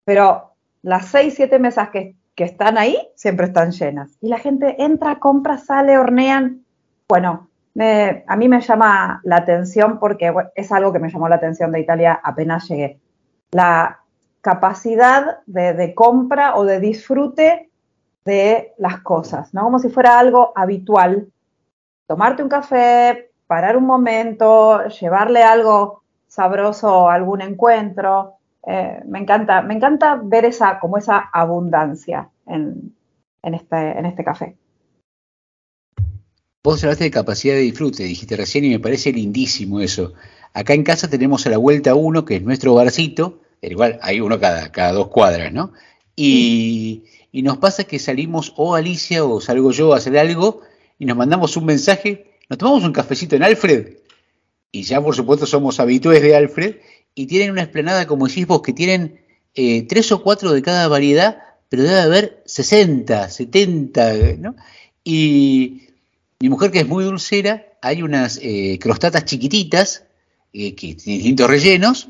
[0.05, 0.56] Pero
[0.87, 4.17] las seis, siete mesas que, que están ahí siempre están llenas.
[4.21, 6.63] Y la gente entra, compra, sale, hornean.
[7.09, 7.49] Bueno,
[8.25, 11.81] a mí me llama la atención porque es algo que me llamó la atención de
[11.81, 13.01] Italia apenas llegué.
[13.51, 13.99] La
[14.39, 17.69] capacidad de, de compra o de disfrute
[18.23, 19.63] de las cosas, ¿no?
[19.63, 21.27] Como si fuera algo habitual.
[22.07, 28.36] Tomarte un café, parar un momento, llevarle algo sabroso a algún encuentro.
[28.69, 32.93] Eh, me encanta, me encanta ver esa, como esa abundancia en,
[33.41, 34.57] en este, en este café.
[36.65, 40.13] Vos hablaste de capacidad de disfrute, dijiste recién, y me parece lindísimo eso.
[40.53, 44.37] Acá en casa tenemos a la vuelta uno, que es nuestro barcito, igual hay uno
[44.37, 45.71] cada, cada dos cuadras, ¿no?
[46.13, 50.59] Y, y nos pasa que salimos o Alicia o salgo yo a hacer algo
[50.99, 53.99] y nos mandamos un mensaje, nos tomamos un cafecito en Alfred,
[54.73, 56.75] y ya por supuesto somos habitués de Alfred,
[57.17, 59.19] y tienen una esplanada, como decís vos, que tienen
[59.55, 64.55] eh, tres o cuatro de cada variedad, pero debe haber 60, 70, ¿no?
[65.03, 65.81] Y
[66.39, 70.03] mi mujer, que es muy dulcera, hay unas eh, crostatas chiquititas,
[70.53, 72.09] eh, que tienen distintos rellenos,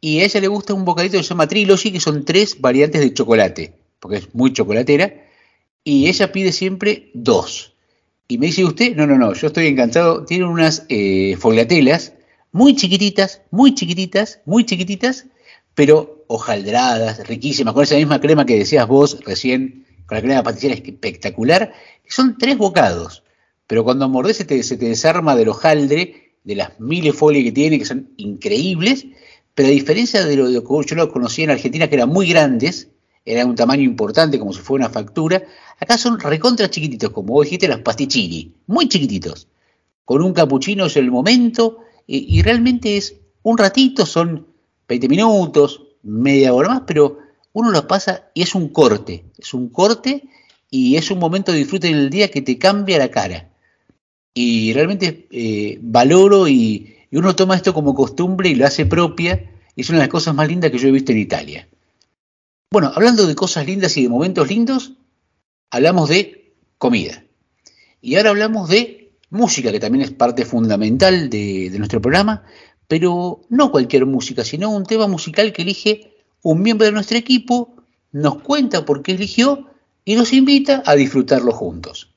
[0.00, 3.02] y a ella le gusta un bocadito que se llama Trilogy, que son tres variantes
[3.02, 5.12] de chocolate, porque es muy chocolatera,
[5.84, 7.74] y ella pide siempre dos.
[8.26, 8.96] Y me dice, ¿usted?
[8.96, 10.24] No, no, no, yo estoy encantado.
[10.24, 11.36] Tienen unas eh,
[12.56, 15.26] muy chiquititas, muy chiquititas, muy chiquititas,
[15.74, 20.72] pero hojaldradas, riquísimas, con esa misma crema que decías vos recién, con la crema pasticera
[20.72, 21.74] espectacular.
[22.08, 23.24] Son tres bocados,
[23.66, 27.52] pero cuando mordés se te, se te desarma del hojaldre, de las miles folias que
[27.52, 29.04] tiene, que son increíbles,
[29.54, 32.88] pero a diferencia de lo, que yo lo conocía en Argentina, que eran muy grandes,
[33.26, 35.42] eran un tamaño importante, como si fuera una factura,
[35.78, 39.46] acá son recontra chiquititos, como vos dijiste, las pasticcini, muy chiquititos.
[40.06, 44.46] Con un capuchino es el momento, y, realmente es un ratito, son
[44.88, 47.18] 20 minutos, media hora más, pero
[47.52, 50.28] uno lo pasa y es un corte, es un corte
[50.70, 53.50] y es un momento de disfrute en el día que te cambia la cara.
[54.34, 59.50] y realmente eh, valoro y, y uno toma esto como costumbre y lo hace propia.
[59.74, 61.68] y Es una de las cosas más lindas que yo he visto en Italia.
[62.70, 64.92] Bueno, hablando de cosas lindas y de momentos lindos,
[65.70, 67.24] hablamos de comida.
[68.00, 68.95] Y ahora hablamos de
[69.30, 72.44] música, que también es parte fundamental de, nuestro programa,
[72.88, 76.12] pero no cualquier música, sino un tema musical que elige
[76.42, 77.74] un miembro de nuestro equipo,
[78.12, 79.66] nos cuenta por qué eligió
[80.04, 82.14] y nos invita a disfrutarlo juntos.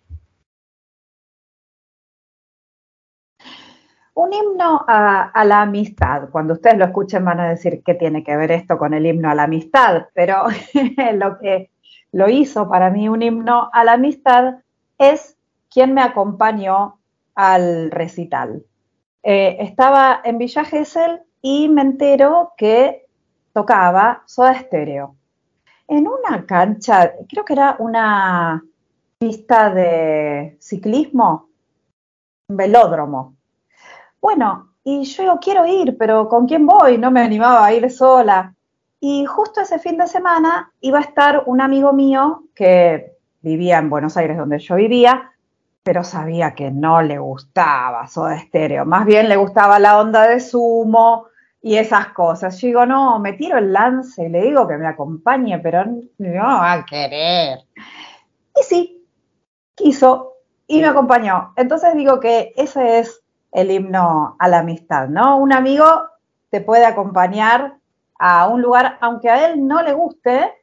[4.14, 6.30] Un himno a, a la amistad.
[6.30, 9.30] Cuando ustedes lo escuchen van a decir qué tiene que ver esto con el himno
[9.30, 10.44] a la amistad, pero
[11.14, 11.72] lo que
[12.12, 14.56] lo hizo para mí un himno a la amistad
[14.98, 15.38] es
[15.70, 16.99] quien me acompañó
[17.40, 18.66] al recital.
[19.24, 23.06] Eh, estaba en Villa Gesell y me entero que
[23.54, 25.16] tocaba Soda Stereo.
[25.88, 28.62] En una cancha, creo que era una
[29.18, 31.48] pista de ciclismo,
[32.50, 33.36] un velódromo.
[34.20, 36.98] Bueno, y yo quiero ir, pero ¿con quién voy?
[36.98, 38.54] No me animaba a ir sola.
[39.00, 43.90] Y justo ese fin de semana iba a estar un amigo mío que vivía en
[43.90, 45.32] Buenos Aires, donde yo vivía,
[45.90, 48.86] pero sabía que no le gustaba Soda Stereo.
[48.86, 51.26] Más bien le gustaba la onda de sumo
[51.64, 52.62] y esas cosas.
[52.62, 55.86] Yo digo, no, me tiro el lance y le digo que me acompañe, pero
[56.20, 57.62] no va a querer.
[58.56, 59.04] Y sí,
[59.74, 60.34] quiso
[60.68, 61.54] y me acompañó.
[61.56, 65.40] Entonces digo que ese es el himno a la amistad, ¿no?
[65.40, 66.04] Un amigo
[66.52, 67.78] te puede acompañar
[68.20, 70.54] a un lugar, aunque a él no le guste,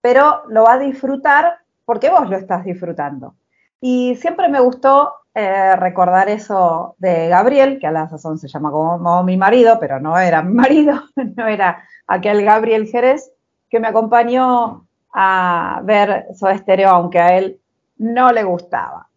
[0.00, 3.36] pero lo va a disfrutar porque vos lo estás disfrutando.
[3.84, 8.70] Y siempre me gustó eh, recordar eso de Gabriel, que a la sazón se llama
[8.70, 13.32] como mi marido, pero no era mi marido, no era aquel Gabriel Jerez,
[13.68, 17.60] que me acompañó a ver Soda Stereo, aunque a él
[17.98, 19.08] no le gustaba.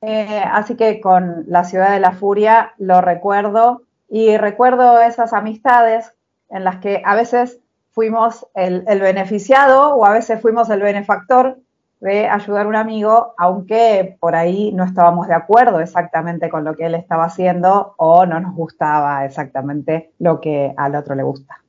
[0.00, 6.12] Eh, así que con La Ciudad de la Furia lo recuerdo y recuerdo esas amistades
[6.50, 7.60] en las que a veces
[7.92, 11.58] fuimos el, el beneficiado o a veces fuimos el benefactor
[12.00, 16.74] de ayudar a un amigo, aunque por ahí no estábamos de acuerdo exactamente con lo
[16.74, 21.62] que él estaba haciendo o no nos gustaba exactamente lo que al otro le gusta.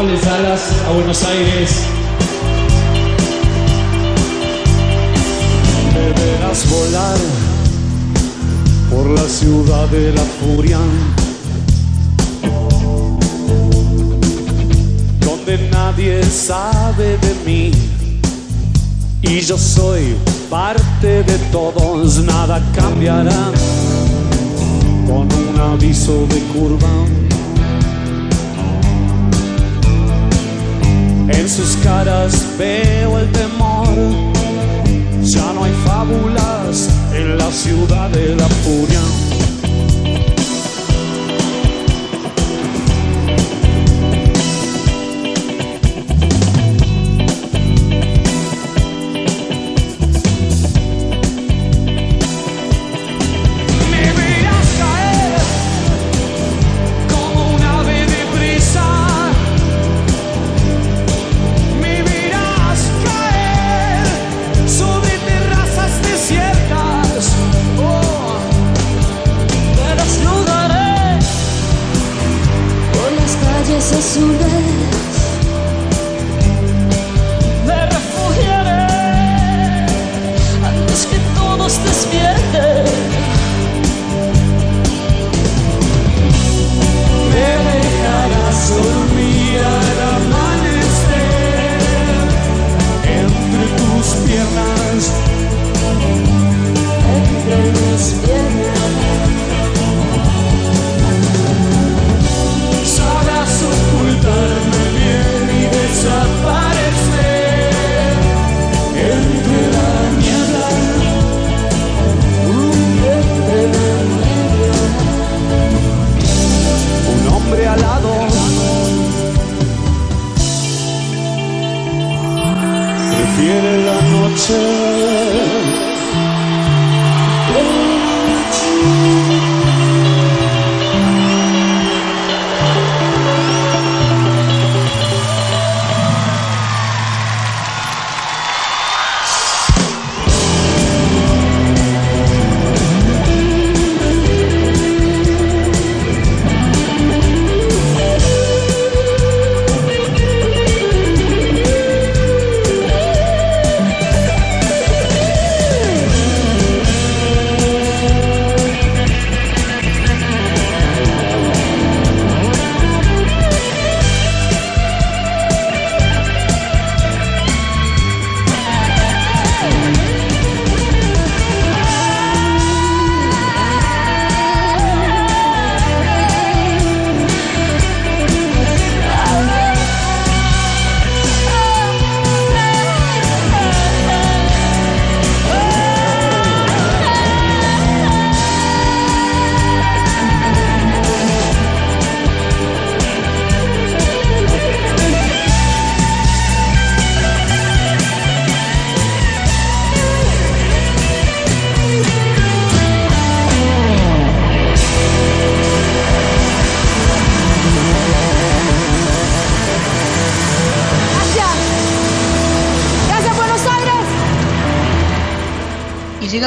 [0.00, 1.82] Pongámosles alas a Buenos Aires.
[5.92, 7.18] Deberás volar
[8.90, 10.78] por la ciudad de la furia,
[15.20, 17.72] donde nadie sabe de mí
[19.20, 20.16] y yo soy
[20.48, 23.52] parte de todos, nada cambiará
[25.06, 27.29] con un aviso de curva.
[31.30, 33.88] En sus caras veo el temor.
[35.22, 39.29] Ya no hay fábulas en la ciudad de la furia.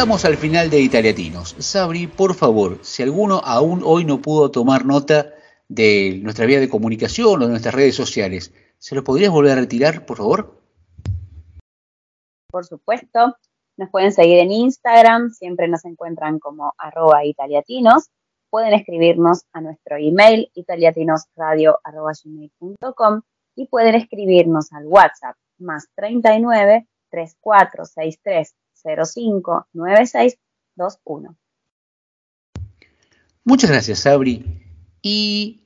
[0.04, 1.56] Llegamos al final de Italiatinos.
[1.60, 5.34] Sabri, por favor, si alguno aún hoy no pudo tomar nota
[5.70, 9.62] de nuestra vía de comunicación o de nuestras redes sociales, ¿se lo podrías volver a
[9.62, 10.60] retirar, por favor?
[12.52, 13.38] Por supuesto,
[13.78, 18.10] nos pueden seguir en Instagram, siempre nos encuentran como arroba italiatinos.
[18.50, 23.22] Pueden escribirnos a nuestro email italiatinosradio.com
[23.56, 28.54] y pueden escribirnos al WhatsApp más 39 3463
[28.84, 31.36] 05 9621.
[33.46, 34.62] Muchas gracias, Sabri.
[35.02, 35.64] Y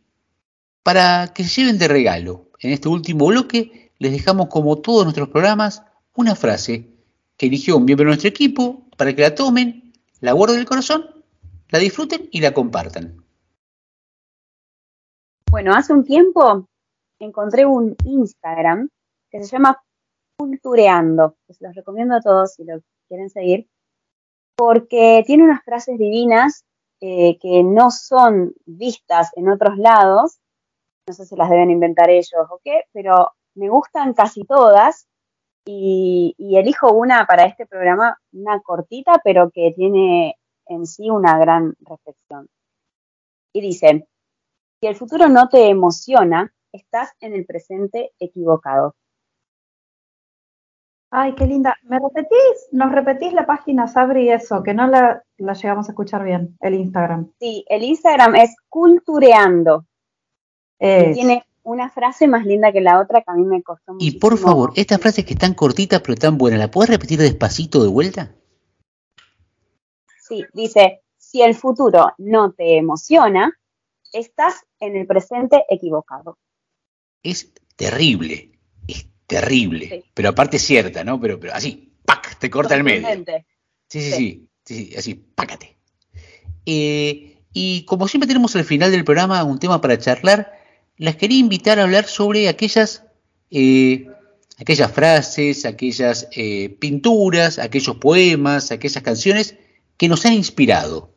[0.83, 5.29] para que se lleven de regalo, en este último bloque, les dejamos, como todos nuestros
[5.29, 5.83] programas,
[6.15, 6.89] una frase
[7.37, 10.67] que eligió un miembro de nuestro equipo para que la tomen, la guarden en el
[10.67, 11.05] corazón,
[11.69, 13.23] la disfruten y la compartan.
[15.51, 16.67] Bueno, hace un tiempo
[17.19, 18.89] encontré un Instagram
[19.29, 19.81] que se llama
[20.37, 23.67] Cultureando, los recomiendo a todos si lo quieren seguir,
[24.55, 26.65] porque tiene unas frases divinas
[27.01, 30.39] eh, que no son vistas en otros lados,
[31.07, 35.07] no sé si las deben inventar ellos o qué, pero me gustan casi todas
[35.65, 41.37] y, y elijo una para este programa, una cortita, pero que tiene en sí una
[41.37, 42.49] gran reflexión.
[43.53, 44.07] Y dice,
[44.79, 48.95] si el futuro no te emociona, estás en el presente equivocado.
[51.09, 51.75] Ay, qué linda.
[51.83, 52.67] ¿Me repetís?
[52.71, 54.61] ¿Nos repetís la página, Sabri, eso?
[54.61, 57.31] Que no la, la llegamos a escuchar bien, el Instagram.
[57.39, 59.85] Sí, el Instagram es Cultureando.
[60.79, 61.15] Es.
[61.15, 64.05] tiene una frase más linda que la otra que a mí me costó mucho.
[64.05, 67.81] Y por favor, estas frases que están cortitas pero tan buenas, ¿la puedes repetir despacito
[67.83, 68.35] de vuelta?
[70.21, 73.51] Sí, dice, si el futuro no te emociona,
[74.13, 76.37] estás en el presente equivocado.
[77.23, 78.56] Es terrible,
[79.27, 80.05] terrible.
[80.13, 81.19] Pero aparte cierta, ¿no?
[81.19, 82.39] Pero, pero así, ¡pac!
[82.39, 83.07] Te corta el medio.
[83.89, 85.77] Sí, sí, sí, sí, así, pácate.
[86.65, 90.51] Eh, y como siempre tenemos al final del programa un tema para charlar,
[90.97, 93.03] las quería invitar a hablar sobre aquellas,
[93.51, 94.07] eh,
[94.57, 99.55] aquellas frases, aquellas eh, pinturas, aquellos poemas, aquellas canciones
[99.97, 101.13] que nos han inspirado,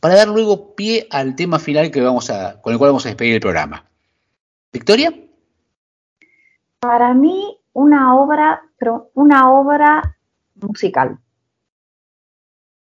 [0.00, 3.10] para dar luego pie al tema final que vamos a, con el cual vamos a
[3.10, 3.88] despedir el programa.
[4.72, 5.12] ¿Victoria?
[6.86, 8.62] Para mí, una obra,
[9.14, 10.16] una obra
[10.54, 11.18] musical.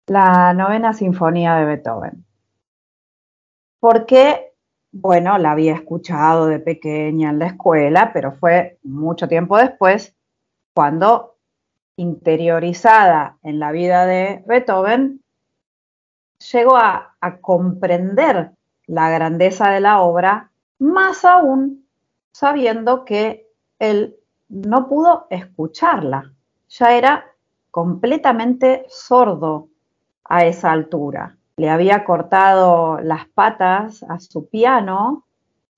[0.07, 2.26] La novena sinfonía de Beethoven.
[3.80, 4.56] Porque,
[4.91, 10.15] bueno, la había escuchado de pequeña en la escuela, pero fue mucho tiempo después
[10.74, 11.36] cuando,
[11.95, 15.22] interiorizada en la vida de Beethoven,
[16.52, 18.53] llegó a comprender
[18.88, 20.49] la grandeza de la obra,
[20.80, 21.88] más aún
[22.32, 23.43] sabiendo que
[23.79, 24.15] él
[24.49, 26.31] no pudo escucharla,
[26.69, 27.25] ya era
[27.71, 29.67] completamente sordo
[30.23, 31.37] a esa altura.
[31.57, 35.25] Le había cortado las patas a su piano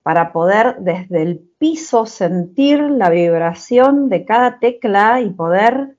[0.02, 5.96] para poder desde el piso sentir la vibración de cada tecla y poder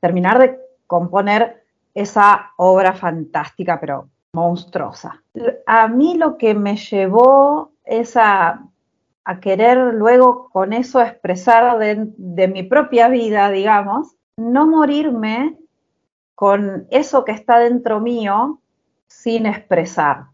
[0.00, 1.64] terminar de componer
[1.94, 5.22] esa obra fantástica, pero monstruosa.
[5.66, 8.16] A mí lo que me llevó es
[9.26, 15.56] a, querer luego con eso expresar de, de mi propia vida, digamos, no morirme
[16.34, 18.60] con eso que está dentro mío
[19.08, 20.26] sin expresar.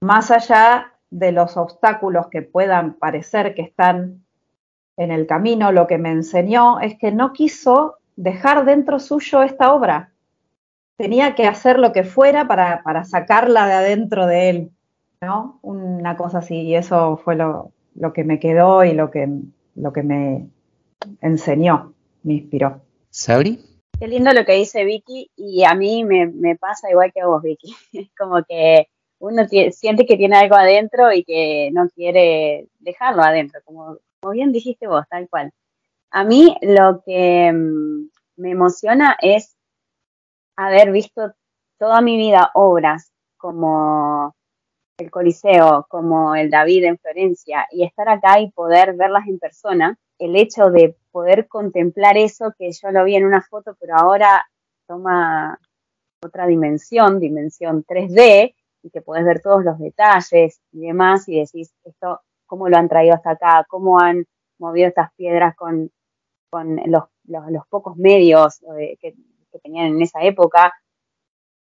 [0.00, 4.24] Más allá de los obstáculos que puedan parecer que están
[4.96, 9.72] en el camino, lo que me enseñó es que no quiso dejar dentro suyo esta
[9.72, 10.12] obra.
[10.96, 14.70] Tenía que hacer lo que fuera para, para sacarla de adentro de él,
[15.20, 15.58] ¿no?
[15.62, 19.28] Una cosa así, y eso fue lo, lo que me quedó y lo que,
[19.74, 20.48] lo que me
[21.20, 22.80] enseñó, me inspiró.
[23.10, 23.58] ¿Sabri?
[23.98, 27.26] Qué lindo lo que dice Vicky y a mí me, me pasa igual que a
[27.26, 27.74] vos, Vicky.
[27.92, 28.88] Es como que
[29.22, 34.50] uno siente que tiene algo adentro y que no quiere dejarlo adentro, como, como bien
[34.50, 35.52] dijiste vos, tal cual.
[36.10, 39.56] A mí lo que mm, me emociona es
[40.56, 41.32] haber visto
[41.78, 44.34] toda mi vida obras como
[44.98, 49.98] el Coliseo, como el David en Florencia, y estar acá y poder verlas en persona,
[50.18, 54.46] el hecho de poder contemplar eso que yo lo vi en una foto, pero ahora
[54.86, 55.58] toma
[56.22, 58.54] otra dimensión, dimensión 3D,
[58.84, 62.88] y que podés ver todos los detalles y demás, y decís, esto, cómo lo han
[62.88, 64.26] traído hasta acá, cómo han
[64.58, 65.90] movido estas piedras con,
[66.50, 69.14] con los, los, pocos medios eh, que
[69.62, 70.72] tenían en esa época.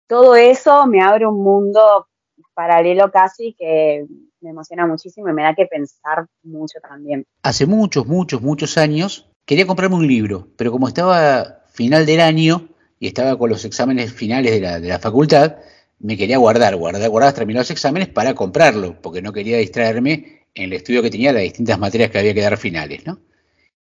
[0.07, 2.07] Todo eso me abre un mundo
[2.55, 4.07] paralelo casi que
[4.41, 7.25] me emociona muchísimo y me da que pensar mucho también.
[7.43, 12.69] Hace muchos, muchos, muchos años quería comprarme un libro, pero como estaba final del año
[12.99, 15.57] y estaba con los exámenes finales de la, de la facultad,
[15.99, 20.43] me quería guardar, guardar, guardar hasta terminar los exámenes para comprarlo, porque no quería distraerme
[20.55, 23.19] en el estudio que tenía, las distintas materias que había que dar finales, ¿no?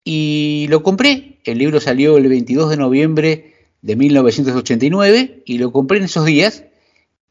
[0.04, 5.98] Y lo compré, el libro salió el 22 de noviembre de 1989 y lo compré
[5.98, 6.66] en esos días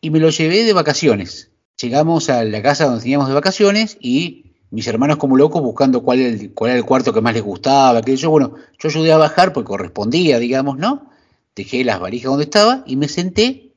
[0.02, 1.50] y me lo llevé de vacaciones.
[1.80, 6.20] Llegamos a la casa donde teníamos de vacaciones y mis hermanos como locos buscando cuál
[6.20, 9.12] era el, cuál era el cuarto que más les gustaba, que yo, bueno, yo ayudé
[9.12, 11.08] a bajar porque correspondía, digamos, ¿no?
[11.54, 13.72] Dejé las valijas donde estaba y me senté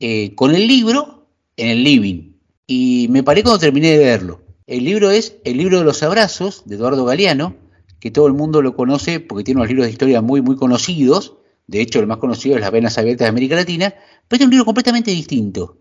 [0.00, 2.32] eh, con el libro en el living.
[2.66, 4.40] Y me paré cuando terminé de leerlo.
[4.66, 7.54] El libro es El libro de los abrazos, de Eduardo Galeano,
[8.00, 11.34] que todo el mundo lo conoce porque tiene unos libros de historia muy, muy conocidos.
[11.66, 13.94] De hecho, el más conocido es Las Venas Abiertas de América Latina,
[14.28, 15.78] pero es un libro completamente distinto.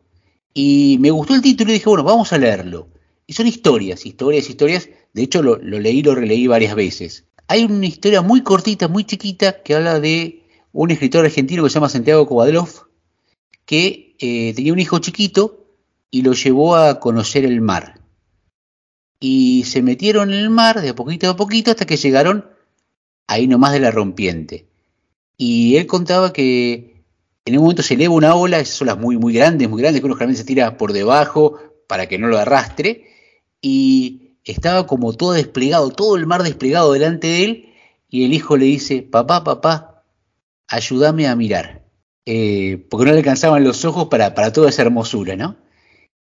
[0.54, 2.90] Y me gustó el título y dije, bueno, vamos a leerlo.
[3.26, 4.90] Y son historias, historias, historias.
[5.14, 7.26] De hecho, lo, leí lo releí varias veces.
[7.48, 11.76] Hay una historia muy cortita, muy chiquita, que habla de un escritor argentino que se
[11.76, 12.88] llama Santiago Kovadlov,
[13.66, 15.66] que eh, tenía un hijo chiquito
[16.12, 18.02] y lo llevó a conocer el mar.
[19.20, 22.46] Y se metieron en el mar de a poquito a poquito hasta que llegaron
[23.28, 24.68] ahí nomás de la rompiente.
[25.38, 26.93] Y él contaba que
[27.46, 30.06] en un momento se eleva una ola, esas olas muy, muy grandes, muy grandes, que
[30.06, 33.08] uno generalmente se tira por debajo para que no lo arrastre,
[33.62, 37.70] y estaba como todo desplegado, todo el mar desplegado delante de él,
[38.10, 40.04] y el hijo le dice, papá, papá,
[40.68, 41.84] ayúdame a mirar,
[42.26, 45.58] eh, porque no le alcanzaban los ojos para, para, toda esa hermosura, ¿no?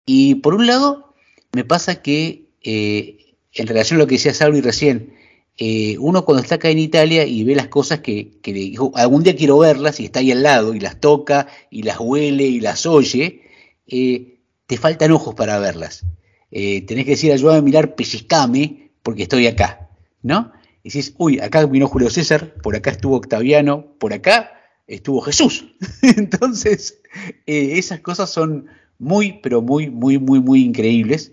[0.06, 1.14] Y por un lado,
[1.52, 5.17] me pasa que, eh, en relación a lo que decía Sabri recién,
[5.60, 9.24] eh, uno cuando está acá en Italia y ve las cosas que, que dijo, algún
[9.24, 12.60] día quiero verlas y está ahí al lado y las toca y las huele y
[12.60, 13.43] las oye,
[13.89, 16.06] eh, te faltan ojos para verlas.
[16.52, 19.90] Eh, tenés que decir, ayúdame a mirar, pellizcame, porque estoy acá,
[20.22, 20.52] ¿no?
[20.85, 24.52] Y dices, uy, acá vino Julio César, por acá estuvo Octaviano, por acá
[24.86, 25.66] estuvo Jesús.
[26.02, 27.01] Entonces,
[27.47, 28.66] eh, esas cosas son
[28.97, 31.32] muy, pero muy, muy, muy, muy increíbles.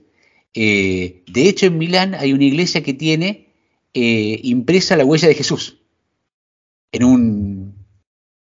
[0.55, 3.44] De hecho, en Milán hay una iglesia que tiene
[3.95, 5.77] eh, impresa la huella de Jesús,
[6.91, 7.85] en un...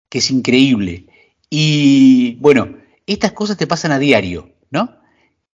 [0.09, 1.07] que es increíble.
[1.49, 4.99] Y bueno, estas cosas te pasan a diario, ¿no?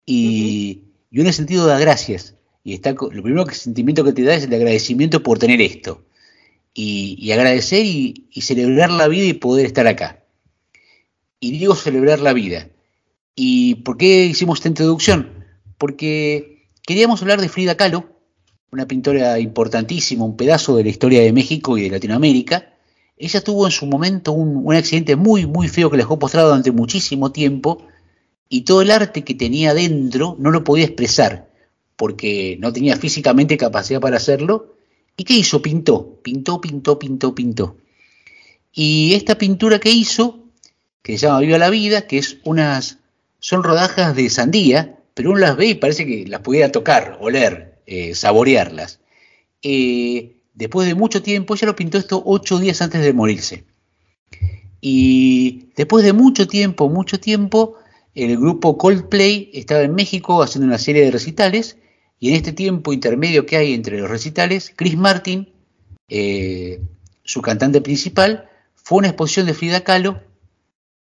[0.05, 2.35] Y, y uno en sentido da gracias.
[2.63, 6.05] Y está, lo primero que sentimiento que te da es el agradecimiento por tener esto.
[6.73, 10.23] Y, y agradecer y, y, celebrar la vida y poder estar acá.
[11.41, 12.69] Y digo celebrar la vida.
[13.35, 15.45] ¿Y por qué hicimos esta introducción?
[15.77, 18.12] Porque queríamos hablar de Frida Kahlo,
[18.73, 22.73] una pintora importantísima, un pedazo de la historia de México y de Latinoamérica.
[23.15, 26.71] Ella tuvo en su momento un, accidente muy, muy feo que la dejó postrado durante
[26.71, 27.85] muchísimo tiempo
[28.49, 31.51] y todo el arte que tenía dentro no lo podía expresar
[31.95, 34.73] porque no tenía físicamente capacidad para hacerlo.
[35.15, 35.61] ¿Y qué hizo?
[35.61, 37.77] Pintó, pintó, pintó, pintó, pintó.
[38.73, 40.39] Y esta pintura que hizo,
[41.03, 42.97] que se llama Viva la Vida, que es unas,
[43.37, 47.72] son rodajas de sandía, pero uno las ve y parece que las pudiera tocar, oler,
[47.85, 48.99] eh, saborearlas.
[49.61, 53.65] Eh, después de mucho tiempo, ella lo pintó esto ocho días antes de morirse.
[54.81, 57.77] Y después de mucho tiempo, mucho tiempo,
[58.15, 61.77] el grupo Coldplay estaba en México haciendo una serie de recitales
[62.19, 65.51] y en este tiempo intermedio que hay entre los recitales, Chris Martin,
[66.09, 66.81] eh,
[67.23, 70.21] su cantante principal, fue a una exposición de Frida Kahlo,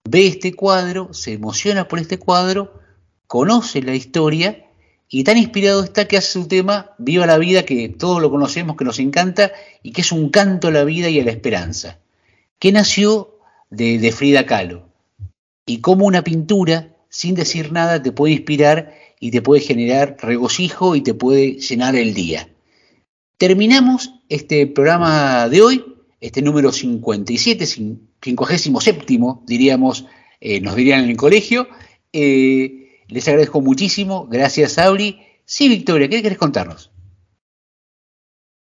[0.07, 2.79] ve este cuadro, se emociona por este cuadro,
[3.27, 4.64] conoce la historia
[5.09, 8.75] y tan inspirado está que hace su tema Viva la vida, que todos lo conocemos,
[8.75, 9.51] que nos encanta
[9.83, 11.99] y que es un canto a la vida y a la esperanza,
[12.59, 13.37] que nació
[13.69, 14.89] de, Frida Kahlo
[15.65, 20.95] y cómo una pintura, sin decir nada, te puede inspirar y te puede generar regocijo
[20.95, 22.49] y te puede llenar el día.
[23.37, 25.85] Terminamos este programa de hoy,
[26.21, 29.05] este número 57, 57,
[29.45, 30.05] diríamos,
[30.41, 31.67] eh, nos dirían en el colegio.
[32.13, 35.21] Eh, les agradezco muchísimo, gracias Auri.
[35.45, 36.91] Sí, Victoria, ¿qué querés contarnos?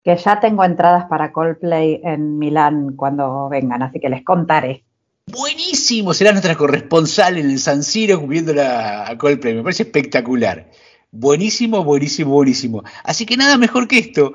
[0.04, 4.84] Que ya tengo entradas para Coldplay en Milán cuando vengan, así que les contaré.
[5.30, 10.72] Buenísimo, será nuestra corresponsal en el San Siro cubriéndola a Coldplay, me parece espectacular.
[11.12, 12.84] Buenísimo, buenísimo, buenísimo.
[13.04, 14.34] Así que nada mejor que esto,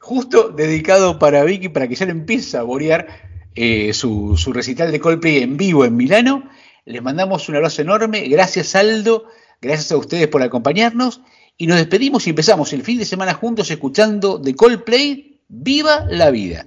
[0.00, 3.06] justo dedicado para Vicky, para que ya le empiece a saborear
[3.54, 6.42] eh, su, su, recital de Coldplay en vivo en Milano.
[6.86, 9.26] Les mandamos un abrazo enorme, gracias Aldo,
[9.60, 11.20] gracias a ustedes por acompañarnos.
[11.58, 16.30] Y nos despedimos y empezamos el fin de semana juntos escuchando de Coldplay, Viva la
[16.30, 16.64] Vida.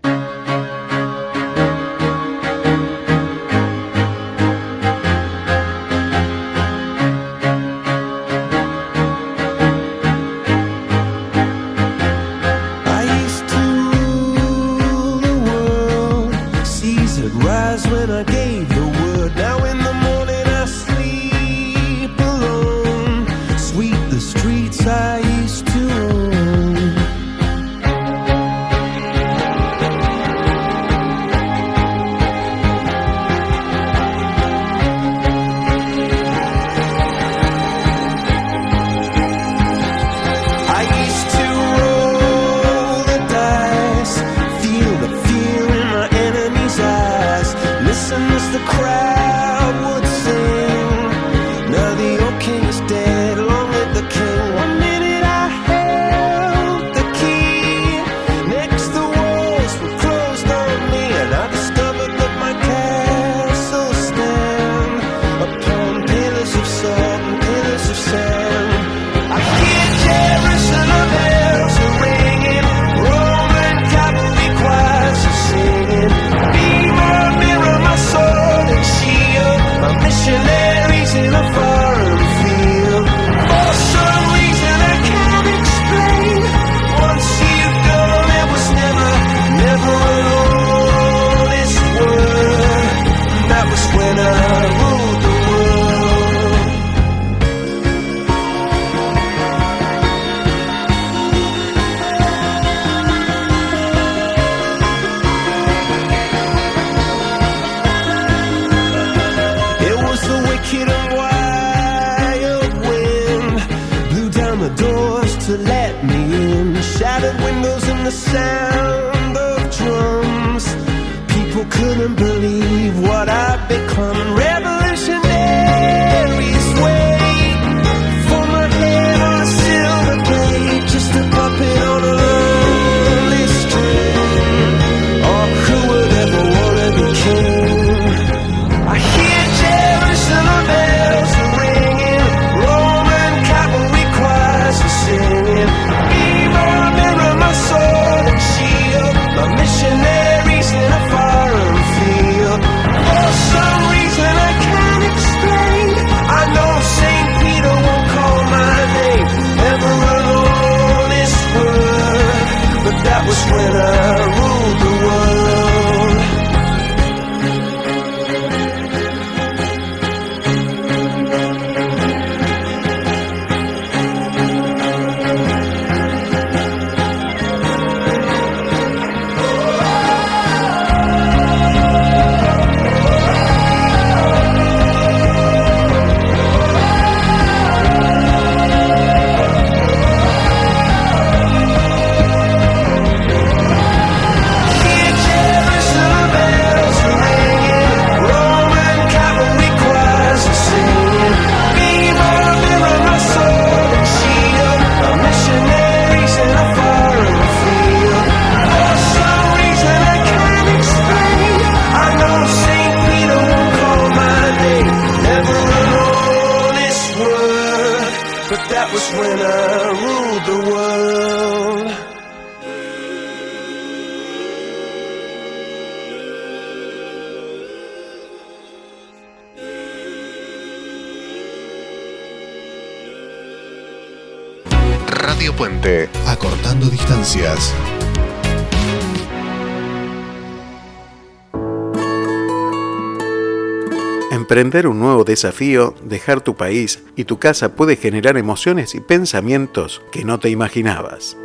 [244.59, 250.01] Emprender un nuevo desafío, dejar tu país y tu casa puede generar emociones y pensamientos
[250.11, 251.37] que no te imaginabas.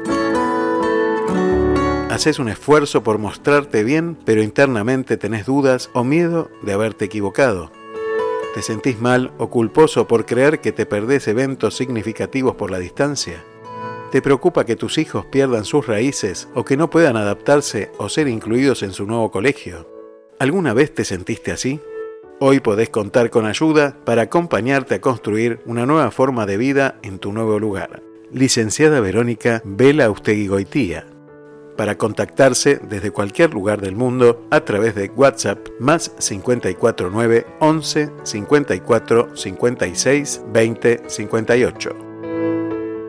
[2.10, 7.70] Haces un esfuerzo por mostrarte bien, pero internamente tenés dudas o miedo de haberte equivocado.
[8.52, 13.44] ¿Te sentís mal o culposo por creer que te perdés eventos significativos por la distancia?
[14.10, 18.26] ¿Te preocupa que tus hijos pierdan sus raíces o que no puedan adaptarse o ser
[18.26, 19.88] incluidos en su nuevo colegio?
[20.40, 21.80] ¿Alguna vez te sentiste así?
[22.40, 27.20] Hoy podés contar con ayuda para acompañarte a construir una nueva forma de vida en
[27.20, 28.02] tu nuevo lugar.
[28.32, 31.06] Licenciada Verónica Vela Ustegui Goitía.
[31.76, 39.36] Para contactarse desde cualquier lugar del mundo a través de WhatsApp más 549 11 54
[39.36, 41.96] 56 20 58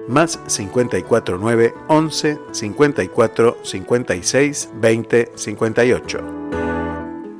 [0.07, 6.19] más 549 11 54 56 20 58.